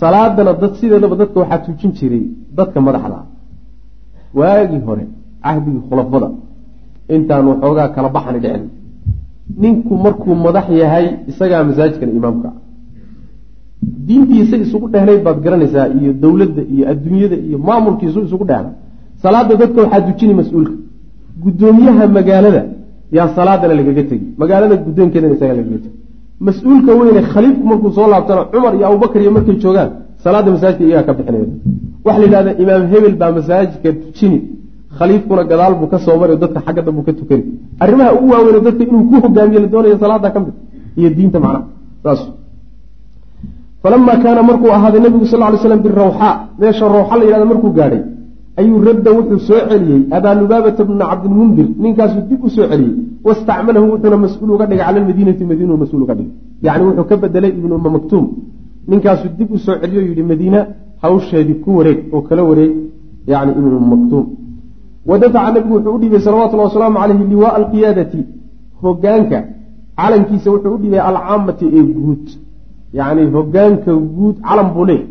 salaadana 0.00 0.52
dad 0.62 0.72
sideedaba 0.80 1.14
dadka 1.22 1.36
waxaa 1.42 1.60
tujin 1.66 1.90
jiray 1.98 2.24
dadka 2.58 2.78
madaxda. 2.86 3.18
Waagii 4.38 4.80
hore 4.86 5.04
cahdigii 5.44 5.82
khulafada 5.88 6.28
intaan 7.14 7.44
waxoogaa 7.50 7.88
kala 7.94 8.08
baxani 8.16 8.38
dhicin. 8.44 8.64
Ninku 9.62 9.92
markuu 10.04 10.34
madax 10.46 10.66
yahay 10.82 11.06
isagaa 11.30 11.62
masaajidkan 11.68 12.10
imaamka. 12.18 12.50
Diintiisa 14.06 14.56
isugu 14.64 14.86
dhehnayd 14.94 15.20
baad 15.26 15.38
garanaysaa 15.44 15.86
iyo 15.98 16.10
dowladda 16.22 16.62
iyo 16.74 16.84
adduunyada 16.92 17.36
iyo 17.48 17.58
maamulkiisu 17.68 18.18
isugu 18.26 18.44
dhehna. 18.50 18.70
Salaada 19.22 19.54
dadka 19.62 19.78
waxaa 19.84 20.00
dujini 20.08 20.34
mas'uulka. 20.40 20.74
Guddoomiyaha 21.42 22.04
magaalada 22.18 22.62
yaa 23.16 23.28
salaadana 23.36 23.74
lagaga 23.80 24.02
tegi. 24.10 24.26
Magaalada 24.40 24.74
guddoonkeedana 24.86 25.34
isagaa 25.36 25.56
lagaga 25.60 25.78
tegi 25.84 25.90
mas'uulka 26.46 26.92
weyne 27.00 27.22
khaliifku 27.32 27.64
markuu 27.70 27.90
soo 27.96 28.06
laabtana 28.12 28.42
cumar 28.52 28.72
iyo 28.78 28.84
abubakar 28.90 29.20
iyo 29.24 29.30
markay 29.36 29.56
joogaan 29.64 29.90
salaada 30.24 30.48
masaajidka 30.54 30.84
iyagaa 30.88 31.06
ka 31.08 31.12
bixinaya. 31.18 31.46
Waxa 32.06 32.18
la 32.20 32.24
yidhahda 32.26 32.50
imaam 32.62 32.82
hebel 32.92 33.14
baa 33.20 33.30
masaajidka 33.38 33.88
tujini 34.02 34.38
khaliifkuna 34.98 35.42
gadaal 35.50 35.74
buu 35.80 35.88
ka 35.92 35.98
soo 36.04 36.16
mari 36.20 36.34
dadka 36.42 36.60
xagga 36.66 36.82
danbuu 36.86 37.04
ka 37.08 37.12
tukani 37.18 37.44
arrimaha 37.82 38.10
ugu 38.16 38.28
waaweyne 38.34 38.60
dadka 38.66 38.82
inuu 38.88 39.04
ku 39.10 39.16
hogaamiye 39.24 39.60
la 39.64 39.68
doonayo 39.72 39.96
salaada 40.02 40.28
ka 40.34 40.38
mid 40.44 40.54
iyo 41.00 41.08
diinta 41.16 41.38
macnaha 41.44 41.64
saas. 42.04 42.20
Falamaa 43.82 44.16
kaana 44.24 44.40
markuu 44.48 44.70
ahaaday 44.76 45.00
nabigu 45.06 45.26
sal 45.32 45.42
ly 45.52 45.58
slam 45.64 45.80
birawxaa 45.86 46.32
meesha 46.60 46.84
rawxa 46.96 47.14
la 47.18 47.24
yihahda 47.28 47.46
markuu 47.52 47.70
gaadhay 47.78 48.00
ayuu 48.60 48.78
radda 48.88 49.10
wuxuu 49.16 49.40
soo 49.48 49.60
celiyey 49.70 50.02
abaa 50.16 50.34
lubaabata 50.40 50.82
bna 50.88 51.04
cabdilmundir 51.10 51.68
ninkaasuu 51.82 52.22
dib 52.30 52.40
u 52.46 52.48
soo 52.56 52.66
celiyey. 52.70 52.94
Wastacmalahu 53.26 53.86
wuxuuna 53.92 54.16
mas'uul 54.24 54.50
uga 54.54 54.66
dhigay 54.70 54.84
cala 54.86 54.98
lmadiinati 55.02 55.44
madiinu 55.50 55.76
mas'uul 55.82 56.02
uga 56.04 56.14
dhigay. 56.18 56.32
Yacni 56.66 56.84
wuxuu 56.88 57.06
ka 57.10 57.16
bedelay 57.22 57.52
ibnu 57.58 57.74
umma 57.78 57.90
maktuum 57.96 58.26
ninkaasuu 58.90 59.30
dib 59.38 59.50
u 59.56 59.58
soo 59.66 59.76
celiyo 59.80 60.02
yidhi 60.08 60.22
madiina 60.30 60.60
hawsheedii 61.02 61.58
ku 61.64 61.70
wareeg 61.78 61.98
oo 62.14 62.22
kala 62.28 62.42
wareeg. 62.50 62.72
Yani 63.32 63.50
ibnu 63.58 63.76
umma 63.80 63.88
maktuum 63.94 64.26
wadafaca 65.10 65.50
nabigu 65.54 65.74
wuxuu 65.76 65.94
u 65.96 65.98
dhiibay 66.02 66.20
salawatullhi 66.26 66.66
wasalaamu 66.68 66.98
caleyhi 67.02 67.24
liwaaa 67.32 67.56
alqiyaadati 67.60 68.20
hogaanka 68.82 69.38
calankiisa 69.98 70.48
wuxuu 70.54 70.74
u 70.76 70.78
dhiibay 70.82 71.02
alcaamati 71.10 71.66
ee 71.78 71.84
guud. 71.96 72.26
Yacni 72.98 73.22
hogaanka 73.36 73.90
guud 74.16 74.36
calan 74.48 74.68
buu 74.74 74.86
leey 74.90 75.02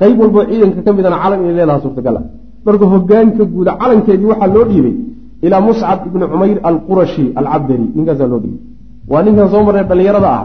qeyb 0.00 0.16
walboo 0.20 0.44
ciidanka 0.50 0.80
ka 0.86 0.90
midana 0.96 1.16
calan 1.22 1.38
inay 1.50 1.80
suurtagal 1.84 2.16
ah 2.20 2.26
marka 2.66 2.84
hogaanka 2.92 3.44
guuda 3.54 3.72
calankeedii 3.80 4.28
waxaa 4.32 4.50
loo 4.54 4.64
dhiibay 4.70 4.96
ilaa 5.46 5.60
muscab 5.68 5.98
ibni 6.08 6.24
cumayr 6.32 6.58
alqurashi 6.70 7.24
alcabdari 7.40 7.86
ninkaasaa 7.96 8.28
loo 8.32 8.40
dhiibay. 8.44 8.62
Waa 9.10 9.22
ninkan 9.26 9.48
soo 9.52 9.62
marnay 9.66 9.84
dhallinyarada 9.90 10.30
ah 10.38 10.44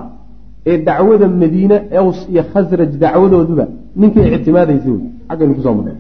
ee 0.69 0.77
dacwada 0.87 1.27
madiine 1.41 1.77
ews 1.99 2.19
iyo 2.31 2.43
khasraj 2.51 2.91
dacwadooduba 3.03 3.65
ninkay 3.99 4.25
ictimaadaysa 4.35 4.89
wey 4.93 5.01
xaggaynu 5.29 5.53
ku 5.57 5.61
soo 5.65 5.73
marnay. 5.77 5.97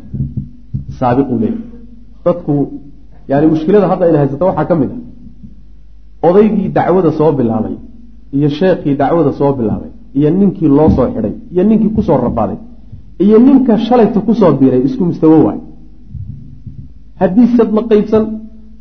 Saabiquu 0.99 1.35
leey 1.41 1.55
dadku 2.25 2.53
yani 3.31 3.45
mushkilada 3.53 3.87
hadda 3.91 4.03
ayna 4.07 4.17
haysato 4.21 4.45
waxaa 4.49 4.65
ka 4.69 4.75
mid 4.81 4.91
ah. 4.95 4.99
Odaygii 6.27 6.69
dacwada 6.77 7.11
soo 7.19 7.31
bilaabay 7.37 7.75
iyo 8.37 8.49
sheekhii 8.59 8.95
dacwada 9.01 9.31
soo 9.39 9.51
bilaabay 9.57 9.91
iyo 10.17 10.29
ninkii 10.39 10.69
loo 10.77 10.89
soo 10.95 11.07
xidhay 11.13 11.33
iyo 11.53 11.63
ninkii 11.69 11.91
ku 11.95 12.01
soo 12.07 12.17
rabaaday 12.25 12.59
iyo 13.25 13.37
ninka 13.45 13.73
shalayta 13.87 14.19
ku 14.27 14.33
soo 14.39 14.51
biiray 14.59 14.81
isku 14.87 15.03
mustawo 15.09 15.37
waay 15.47 15.59
haddii 17.21 17.47
sad 17.57 17.69
la 17.77 17.81
qeybsan 17.91 18.23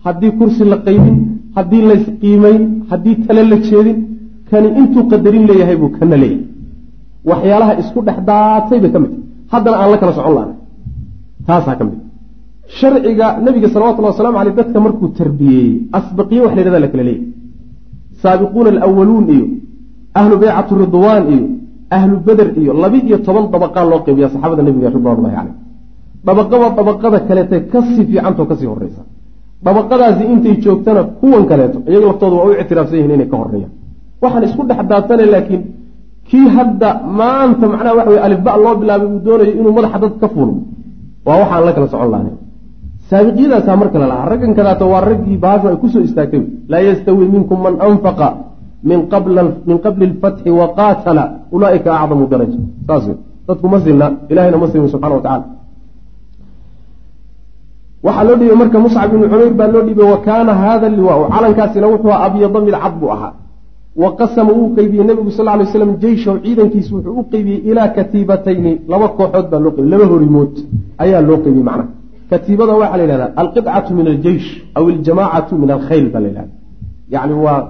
haddii 0.06 0.32
kursi 0.38 0.62
la 0.72 0.78
qeybin 0.86 1.16
haddii 1.56 1.82
laysqiimayn 1.90 2.62
haddii 2.90 3.16
tale 3.26 3.42
la 3.52 3.56
jeedin 3.68 3.98
kani 4.50 4.68
intuu 4.80 5.02
qadarin 5.12 5.44
leeyahay 5.50 5.76
buu 5.80 5.90
kana 5.98 6.16
leeyahay. 6.22 6.44
Waxyaalaha 7.30 7.72
isku 7.82 7.98
dhex 8.06 8.18
daatay 8.28 8.78
bay 8.82 8.90
ka 8.94 8.98
mid 9.04 9.12
haddana 9.52 9.76
aan 9.82 9.90
la 9.92 9.98
kala 10.02 10.12
socon 10.18 10.34
laana 10.38 10.54
taasaa 11.46 11.76
ka 11.78 11.84
mid 11.88 11.98
sharciga 12.78 13.26
nabiga 13.46 13.68
salawatullhi 13.74 14.10
waslamu 14.12 14.38
aleyh 14.42 14.54
dadka 14.60 14.78
markuu 14.86 15.08
tarbiyeeyey 15.20 15.70
asbaqiye 15.98 16.40
wax 16.44 16.52
la 16.56 16.62
yhahda 16.62 16.80
la 16.84 16.88
kala 16.92 17.02
leeyahy 17.08 17.26
saabiquuna 18.22 18.68
alawaluun 18.74 19.26
iyo 19.36 19.46
ahlu 20.20 20.34
beycatu 20.42 20.72
ridwaan 20.84 21.24
iyo 21.34 21.44
ahlu 21.96 22.14
beder 22.26 22.48
iyo 22.60 22.72
laba 22.82 22.98
iyo 23.08 23.16
toban 23.26 23.44
dabaqaa 23.54 23.84
loo 23.90 24.00
qeybiya 24.06 24.28
saxaabada 24.34 24.62
nabiga 24.68 24.88
ridwanullahi 24.96 25.34
caleyh 25.38 25.54
dabaqaba 26.26 26.66
dabaqada 26.78 27.18
kaleetay 27.28 27.60
ka 27.72 27.78
sii 27.86 28.04
fiicantao 28.08 28.46
ka 28.50 28.54
sii 28.60 28.70
horeysa 28.72 29.02
dabaqadaasi 29.64 30.24
intay 30.32 30.54
joogtana 30.64 31.02
kuwan 31.20 31.44
kaleeto 31.50 31.78
iyaga 31.90 32.06
laftooda 32.10 32.36
waa 32.40 32.48
u 32.48 32.52
ictiraafsan 32.62 32.96
yihiin 32.98 33.14
inay 33.16 33.28
ka 33.32 33.36
horeeyaan 33.42 33.72
waxaan 34.22 34.44
isku 34.48 34.62
dhex 34.68 34.80
daadsanay 34.90 35.28
laakiin 35.34 35.62
kii 36.30 36.46
hadda 36.56 36.88
maanta 37.20 37.64
macnaha 37.72 37.94
waxa 37.98 38.10
wey 38.10 38.20
alifba 38.26 38.50
loo 38.64 38.74
bilaabay 38.80 39.08
uu 39.12 39.20
doonayo 39.26 39.52
inuu 39.60 39.72
madaxa 39.78 39.98
dad 40.02 40.14
ka 40.22 40.28
fuulo. 40.32 40.54
Waa 41.26 41.36
waxaan 41.42 41.64
la 41.66 41.72
kala 41.76 41.86
socon 41.92 42.10
lahayn. 42.14 42.36
Saabiqyadaasaa 43.10 43.76
mar 43.80 43.88
kale 43.92 44.06
lahaa 44.12 44.28
raggan 44.32 44.52
waa 44.92 45.02
raggii 45.10 45.36
baashu 45.44 45.66
ay 45.68 45.76
ku 45.82 45.86
soo 45.92 46.02
istaagtay. 46.08 46.42
Laa 46.72 46.82
yastawi 46.88 47.24
minkum 47.34 47.58
man 47.64 47.74
anfaqa 47.88 48.28
min 48.88 49.78
qabli 49.84 50.06
lfatxi 50.12 50.50
waqaatala 50.60 51.24
ulaaika 51.54 51.90
acdamu 52.00 52.24
daraja 52.32 52.58
saas 52.86 53.04
dadku 53.48 53.66
ma 53.72 53.78
silna 53.84 54.06
ilahayna 54.30 54.56
ma 54.62 54.66
silmin 54.72 54.88
subxana 54.94 55.14
wa 55.18 55.22
tacala 55.26 55.44
waxaa 58.06 58.24
loo 58.28 58.36
dhiibay 58.40 58.56
marka 58.62 58.78
muscab 58.84 59.08
ibnu 59.14 59.26
cumayr 59.32 59.52
baa 59.60 59.68
loo 59.74 59.82
dhiibay 59.86 60.06
wa 60.14 60.18
kaana 60.26 60.52
hada 60.62 60.86
liwaau 60.96 61.22
calankaasina 61.34 61.86
wuxuu 61.92 62.14
abyada 62.26 62.58
mid 62.66 62.74
cad 62.82 62.94
buu 63.00 63.10
ahaa. 63.16 63.32
Wa 64.02 64.08
qasama 64.18 64.50
wuu 64.58 64.68
qeybiyey 64.76 65.04
nebigu 65.10 65.30
sal 65.38 65.46
lay 65.60 65.66
slam 65.74 65.90
jeyshahu 66.02 66.36
ciidankiisu 66.44 66.90
wuxuu 66.96 67.14
u 67.20 67.22
qeybiyey 67.32 67.60
ilaa 67.70 67.88
katiibatayni. 67.96 68.72
Laba 68.92 69.06
kooxood 69.18 69.46
baa 69.52 69.60
loo 69.64 69.72
qeybiyey 69.76 69.92
laba 69.94 70.06
horimood 70.12 70.54
ayaa 71.02 71.20
loo 71.28 71.38
qeybiyey 71.44 71.66
macnaha 71.68 71.88
katiibada 72.30 72.72
waxaa 72.80 72.96
la 73.00 73.04
yihahda 73.06 73.26
alqidcatu 73.42 73.90
min 73.98 74.06
aljeysh 74.14 74.48
aw 74.78 74.84
iljamaacatu 74.92 75.52
min 75.62 75.70
alkhayl 75.76 76.06
baa 76.12 76.20
la 76.24 76.28
yihahda 76.32 76.54
yacni 77.14 77.34
waa 77.44 77.60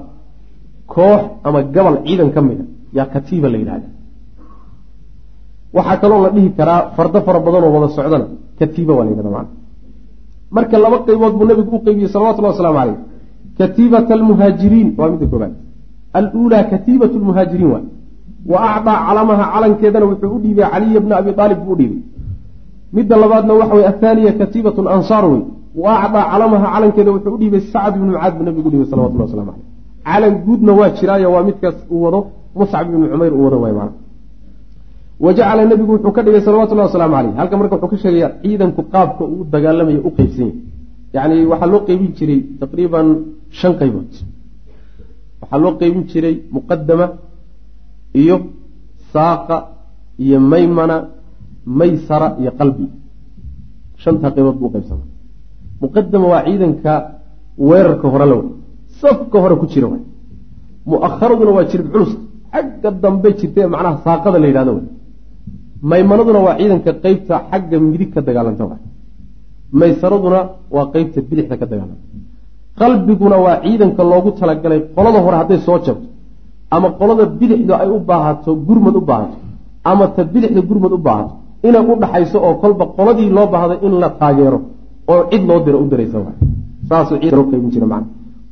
koox 0.94 1.22
ama 1.46 1.58
gabal 1.74 1.96
ciidan 2.06 2.30
ka 2.34 2.40
mida 2.48 2.64
yaa 2.96 3.06
katiiba 3.14 3.48
la 3.52 3.58
yidhahda 3.62 3.88
waxaa 5.76 5.96
kaloo 6.02 6.20
la 6.24 6.30
dhihi 6.36 6.48
karaa 6.58 6.80
fardo 6.96 7.18
fara 7.26 7.38
badan 7.46 7.62
oo 7.66 7.72
wada 7.76 7.88
socdana 7.96 8.26
katiiba 8.58 8.92
waa 8.96 9.04
la 9.06 9.10
yidhahda 9.12 9.30
macna 9.36 9.59
marka 10.56 10.78
laba 10.84 10.98
qaybood 11.06 11.32
buu 11.38 11.46
nabigu 11.50 11.70
u 11.76 11.80
qeybiyey 11.86 12.08
salawatullahi 12.14 12.54
waslamu 12.54 12.78
caleyh 12.78 12.98
katiibata 13.58 14.14
almuhaajiriin 14.18 14.88
waa 14.98 15.10
midda 15.12 15.26
koobaad 15.32 15.54
aluulaa 16.18 16.64
katiibatu 16.72 17.18
lmuhaajiriin 17.22 17.70
waay 17.74 17.86
wa 18.52 18.58
acdaa 18.74 18.98
calamaha 19.06 19.44
calankeedana 19.54 20.06
wuxuu 20.10 20.34
u 20.36 20.38
dhiibay 20.44 20.66
caliya 20.72 21.00
bna 21.00 21.14
abi 21.20 21.30
aalib 21.38 21.58
buu 21.64 21.72
u 21.72 21.76
dhiibay. 21.80 22.02
Midda 22.96 23.16
labaadna 23.22 23.52
waxa 23.60 23.74
wey 23.74 23.86
athaaniya 23.92 24.32
katiibatu 24.40 24.82
lansaar 24.82 25.24
wey 25.32 25.42
wa 25.82 25.92
acdaa 26.04 26.24
calamaha 26.32 26.66
calankeeda 26.74 27.10
wuxuu 27.16 27.34
u 27.36 27.38
dhiibay 27.42 27.60
sacd 27.72 27.96
ibnu 27.96 28.10
mucaad 28.12 28.32
buu 28.36 28.44
nabigu 28.44 28.68
u 28.68 28.70
dhiibay 28.70 28.90
salawatullah 28.92 29.26
waslamu 29.28 29.52
caleyh 29.52 29.70
calan 30.04 30.34
guudna 30.46 30.72
waa 30.72 30.90
jiraayo 30.98 31.32
waa 31.34 31.42
midkaas 31.48 31.76
uu 31.90 32.02
wado 32.04 32.20
muscab 32.54 32.86
ibnu 32.88 33.08
cumayr 33.12 33.32
uu 33.34 33.44
wado 33.44 33.60
waay 33.60 33.74
maana 33.78 33.92
wa 35.24 35.30
jacala 35.36 35.62
nebigu 35.70 35.92
wuxuu 35.96 36.12
ka 36.16 36.22
dhigay 36.24 36.42
salawatullahi 36.46 36.88
wasalaamu 36.90 37.14
caleyh 37.16 37.34
halka 37.40 37.54
marka 37.60 37.74
wuxuu 37.76 37.90
ka 37.92 37.96
sheegaya 38.02 38.28
ciidanku 38.42 38.80
qaabka 38.92 39.22
uu 39.32 39.42
dagaalamayo 39.52 40.00
u 40.08 40.10
qeybsan 40.18 40.50
yacni 41.14 41.36
waxaa 41.52 41.70
loo 41.72 41.80
qeybin 41.88 42.10
jiray 42.18 42.40
taqriiban 42.60 43.06
shan 43.58 43.72
qaybood. 43.80 44.10
Waxaa 45.40 45.58
loo 45.64 45.72
qeybin 45.80 46.02
jiray 46.10 46.34
muqadama 46.56 47.06
iyo 48.22 48.36
saaqa 49.12 49.56
iyo 50.24 50.38
maymana 50.52 50.96
maysara 51.78 52.28
iyo 52.40 52.50
qalbi. 52.58 52.84
Shantaa 54.02 54.30
qaybood 54.36 54.56
buu 54.60 54.70
qaybsama 54.74 55.04
muqadama 55.82 56.26
waa 56.32 56.42
ciidanka 56.46 56.92
weerarka 57.68 58.06
hore 58.12 58.26
la 58.30 58.34
way 58.40 58.48
safka 59.00 59.36
hore 59.42 59.54
ku 59.60 59.66
jira 59.72 59.86
waay. 59.92 60.02
Mu'akharaduna 60.90 61.50
waa 61.56 61.64
jirib 61.70 61.88
culus. 61.92 62.12
Xagga 62.54 62.90
dambe 63.02 63.28
jirta 63.38 63.60
macnaha 63.74 63.96
saaqada 64.06 64.38
la 64.42 64.46
yidhahdo 64.50 64.72
maymanaduna 65.82 66.40
waa 66.46 66.56
ciidanka 66.58 66.92
qeybta 67.04 67.34
xagga 67.50 67.76
midig 67.80 68.10
ka 68.14 68.20
dagaalanta 68.20 68.64
maysaraduna 69.80 70.40
waa 70.74 70.86
qeybta 70.94 71.18
bidixda 71.28 71.56
ka 71.60 71.66
dagaalanta. 71.66 72.04
qalbiguna 72.80 73.36
waa 73.44 73.56
ciidanka 73.64 74.02
loogu 74.12 74.30
talagalay 74.40 74.80
qolada 74.96 75.18
hore 75.24 75.36
hadday 75.40 75.58
soo 75.66 75.78
jabto 75.86 76.06
ama 76.70 76.88
qolada 77.00 77.24
bidixdu 77.40 77.72
ay 77.82 77.88
u 77.96 77.98
baahato 78.10 78.50
gurmad 78.66 78.94
u 79.00 79.02
baahato 79.10 79.36
ama 79.90 80.04
ta 80.16 80.22
bidixda 80.32 80.60
gurmad 80.68 80.92
u 80.92 80.98
baahato 81.06 81.32
inay 81.68 81.82
u 81.90 81.94
dhaxayso 82.02 82.38
oo 82.46 82.54
kolba 82.62 82.84
qoladii 82.96 83.30
loo 83.36 83.46
baahday 83.54 83.78
in 83.86 83.94
la 84.02 84.08
taageero 84.20 84.58
oo 85.12 85.22
cid 85.30 85.42
loo 85.48 85.60
diro 85.64 85.78
u 85.84 85.86
diraysa 85.90 86.18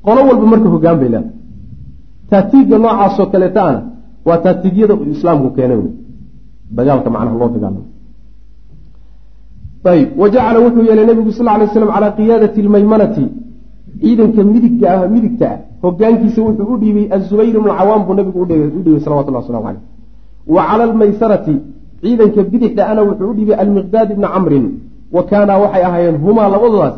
qolo 0.07 0.21
walba 0.29 0.47
marka 0.53 0.69
hogaan 0.75 0.97
bay 1.01 1.09
leedahay. 1.15 1.33
taatiigga 2.31 2.77
noocaasoo 2.85 3.27
kaleeta 3.33 3.61
ana 3.69 3.81
waa 4.29 4.39
taatiigyada 4.45 4.95
islaamku 5.15 5.49
keenay 5.57 5.81
dagaalka 6.77 7.11
macnaha 7.11 7.39
loo 7.41 7.51
dagaalamo. 7.57 7.87
Ayb 9.85 10.09
wa 10.21 10.27
jacala 10.31 10.59
wuxuu 10.65 10.85
yeelay 10.89 11.07
nabigu 11.07 11.31
sal 11.33 11.47
lay 11.47 11.69
slam 11.73 11.91
calaa 11.95 12.13
qiyaadati 12.19 12.63
lmaymanati 12.67 13.25
ciidanka 14.01 14.43
midigga 14.45 14.87
ah 14.95 15.09
midigta 15.15 15.47
ah 15.53 15.59
hogaankiisa 15.83 16.41
wuxuu 16.47 16.73
u 16.75 16.79
dhiibay 16.83 17.07
azubayr 17.17 17.55
ibnu 17.57 17.71
cawaam 17.79 18.03
buu 18.07 18.15
nabigu 18.19 18.39
u 18.43 18.47
dhiibay 18.47 19.01
salawatullah 19.05 19.41
waslamu 19.43 19.65
caleyh 19.67 19.83
wa 20.55 20.63
cala 20.69 20.83
almaysarati 20.89 21.55
ciidanka 22.03 22.43
bidixda 22.53 22.83
ana 22.91 23.03
wuxuu 23.09 23.31
u 23.33 23.35
dhiibay 23.39 23.57
almiqdaad 23.63 24.09
ibna 24.15 24.29
camrin. 24.35 24.67
Wa 25.13 25.23
kaanaa 25.31 25.59
waxay 25.65 25.83
ahaayeen 25.89 26.17
humaa 26.25 26.49
labadoodaas 26.55 26.97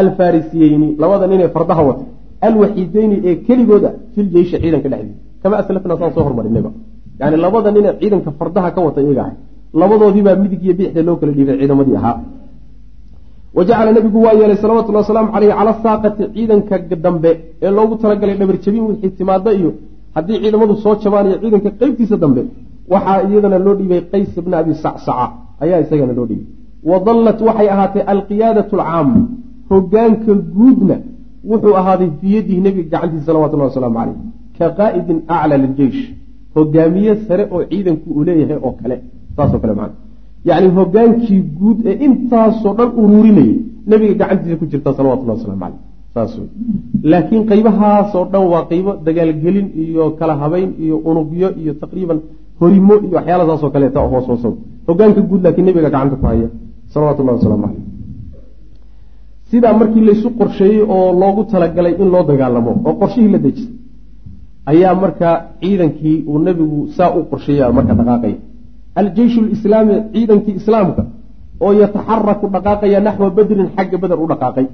alfarisiyeyni 0.00 0.88
labada 1.02 1.24
ee 1.44 1.48
fardaha 1.48 1.82
wata. 1.88 2.04
Alwaxiideyni 2.48 3.16
ee 3.28 3.36
keligooda 3.46 3.90
filjeyshi 4.14 4.56
ciidanka 4.62 4.88
dhexdiisa. 4.92 5.20
Kama 5.42 5.54
aslafna 5.60 5.96
saan 5.98 6.12
soo 6.14 6.24
hormarinayba 6.28 6.70
yani 7.20 7.36
labada 7.44 7.70
nin 7.76 7.84
ee 7.90 7.94
ciidanka 8.00 8.30
fardaha 8.38 8.68
ka 8.74 8.80
wata 8.86 9.00
iyaga 9.04 9.22
ahay 9.24 9.36
labadoodiibaa 9.80 10.36
midig 10.42 10.62
iyo 10.64 10.74
bidixda 10.78 11.02
loo 11.08 11.16
kala 11.20 11.32
dhiibay 11.36 11.56
ciidamadii 11.60 11.96
ahaa. 12.00 12.16
Wa 13.56 13.62
jacala 13.68 13.90
nabigu 13.96 14.18
waa 14.26 14.34
yeelay 14.40 14.58
salawatullhi 14.62 15.00
wasalaamu 15.02 15.30
caleyhi 15.34 15.54
cala 15.58 15.72
saaqati 15.84 16.22
ciidanka 16.34 16.76
dambe 17.04 17.30
ee 17.64 17.70
loogu 17.78 17.94
talagalay 18.02 18.36
dhabarjabin 18.40 18.82
wixii 18.90 19.10
timaado 19.18 19.50
iyo 19.58 19.70
haddii 20.16 20.38
ciidamadu 20.42 20.74
soo 20.84 20.94
jabaan 21.02 21.26
iyo 21.30 21.38
ciidanka 21.42 21.70
qeybtiisa 21.80 22.16
dambe 22.22 22.42
waxaa 22.92 23.18
iyadana 23.28 23.58
loo 23.66 23.74
dhiibay 23.78 24.00
qays 24.12 24.32
bna 24.44 24.56
abi 24.62 24.72
sacsaca. 24.84 25.26
Ayaa 25.62 25.78
isagana 25.84 26.12
loo 26.18 26.26
dhiibay. 26.30 26.46
Wadallat 26.90 27.38
waxay 27.48 27.68
ahaatay 27.74 28.02
alqiyaadatu 28.14 28.74
alcaam 28.80 29.08
hogaanka 29.70 30.32
guudna 30.56 30.96
wuxuu 31.50 31.74
ahaaday 31.80 32.10
fii 32.20 32.32
yadihi 32.36 32.60
nebiga 32.66 32.88
gacantiisa 32.92 33.26
salawatullahi 33.28 33.70
wasalaamu 33.70 33.98
caleyh 33.98 34.16
ka 34.58 34.66
qaa'idin 34.78 35.18
acla 35.36 35.56
liljeysh 35.62 36.00
hogaamiye 36.56 37.12
sare 37.26 37.44
oo 37.54 37.62
ciidanku 37.70 38.06
uu 38.16 38.24
leeyahay 38.28 38.58
oo 38.66 38.72
kale 38.80 38.96
saasoo 39.36 39.60
kale 39.62 39.74
macana 39.80 39.96
yacni 40.48 40.68
hogaankii 40.78 41.40
guud 41.58 41.78
ee 41.90 41.96
intaasoo 42.06 42.72
dhan 42.78 42.88
uruurinayay 43.02 43.54
nebiga 43.90 44.14
gacantiisa 44.20 44.56
ku 44.60 44.66
jirta 44.72 44.90
salawatullahi 44.98 45.38
waslamu 45.38 45.60
caleyh 45.64 45.80
saas 46.14 46.32
wey 46.40 46.48
laakiin 47.12 47.42
qaybahaasoo 47.50 48.24
dhan 48.32 48.44
waa 48.52 48.62
qaybo 48.70 48.92
dagaalgelin 49.06 49.68
iyo 49.84 50.04
kala 50.18 50.34
habeyn 50.42 50.70
iyo 50.84 50.96
unugyo 51.10 51.48
iyo 51.62 51.72
taqriiban 51.82 52.18
horimo 52.60 52.94
iyo 53.04 53.16
waxyaala 53.18 53.44
saasoo 53.50 53.70
kaleeta 53.74 54.00
hoos 54.12 54.26
hoosow. 54.30 54.52
Hogaanka 54.88 55.20
guud 55.30 55.42
laakiin 55.44 55.66
nebiga 55.68 55.88
gacanta 55.94 56.16
ku 56.20 56.26
haya 56.30 56.48
salawatullahi 56.92 57.36
wasalaamu 57.38 57.64
caleyh. 57.66 57.84
Sidaa 59.50 59.72
markii 59.80 60.02
laysu 60.08 60.28
qorsheeyey 60.38 60.80
oo 60.94 61.06
loogu 61.22 61.42
talagalay 61.52 61.94
in 62.02 62.08
loo 62.14 62.22
dagaalamo 62.30 62.72
oo 62.88 62.92
qorshihii 63.00 63.32
la 63.34 63.38
dejistay 63.44 63.76
ayaa 64.70 64.94
markaa 65.02 65.34
ciidankii 65.62 66.16
uu 66.30 66.38
nebigu 66.46 66.78
saa 66.96 67.10
u 67.18 67.20
qorsheeya 67.30 67.64
marka 67.76 67.94
dhaqaaqaya 68.00 68.36
aljeyshu 69.00 69.40
lislaami 69.50 69.94
ciidankii 70.14 70.54
islaamka 70.60 71.02
oo 71.64 71.72
yataxaraku 71.82 72.44
dhaqaaqaya 72.54 72.98
naxwa 73.06 73.28
badrin 73.36 73.68
xagga 73.76 73.96
beder 74.02 74.18
u 74.24 74.26
dhaqaaqay. 74.32 74.66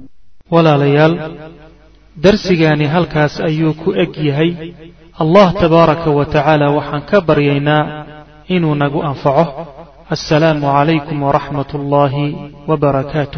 Walaalayaal 0.53 1.13
darsigaani 2.23 2.85
halkaas 2.95 3.33
ayuu 3.49 3.73
ku 3.81 3.89
eg 4.03 4.11
yahay. 4.29 4.51
Allah 5.23 5.47
tabaaraka 5.61 6.09
wa 6.17 6.25
tacaala 6.33 6.65
waxaan 6.77 7.03
ka 7.09 7.17
baryaynaa 7.27 7.83
inuu 8.55 8.75
nagu 8.83 8.99
anfaco. 9.09 9.45
Assalaamu 10.15 10.67
calaykum 10.75 11.17
waraxmat 11.27 11.69
ullaahi 11.79 12.25
wbarakaatu 12.69 13.35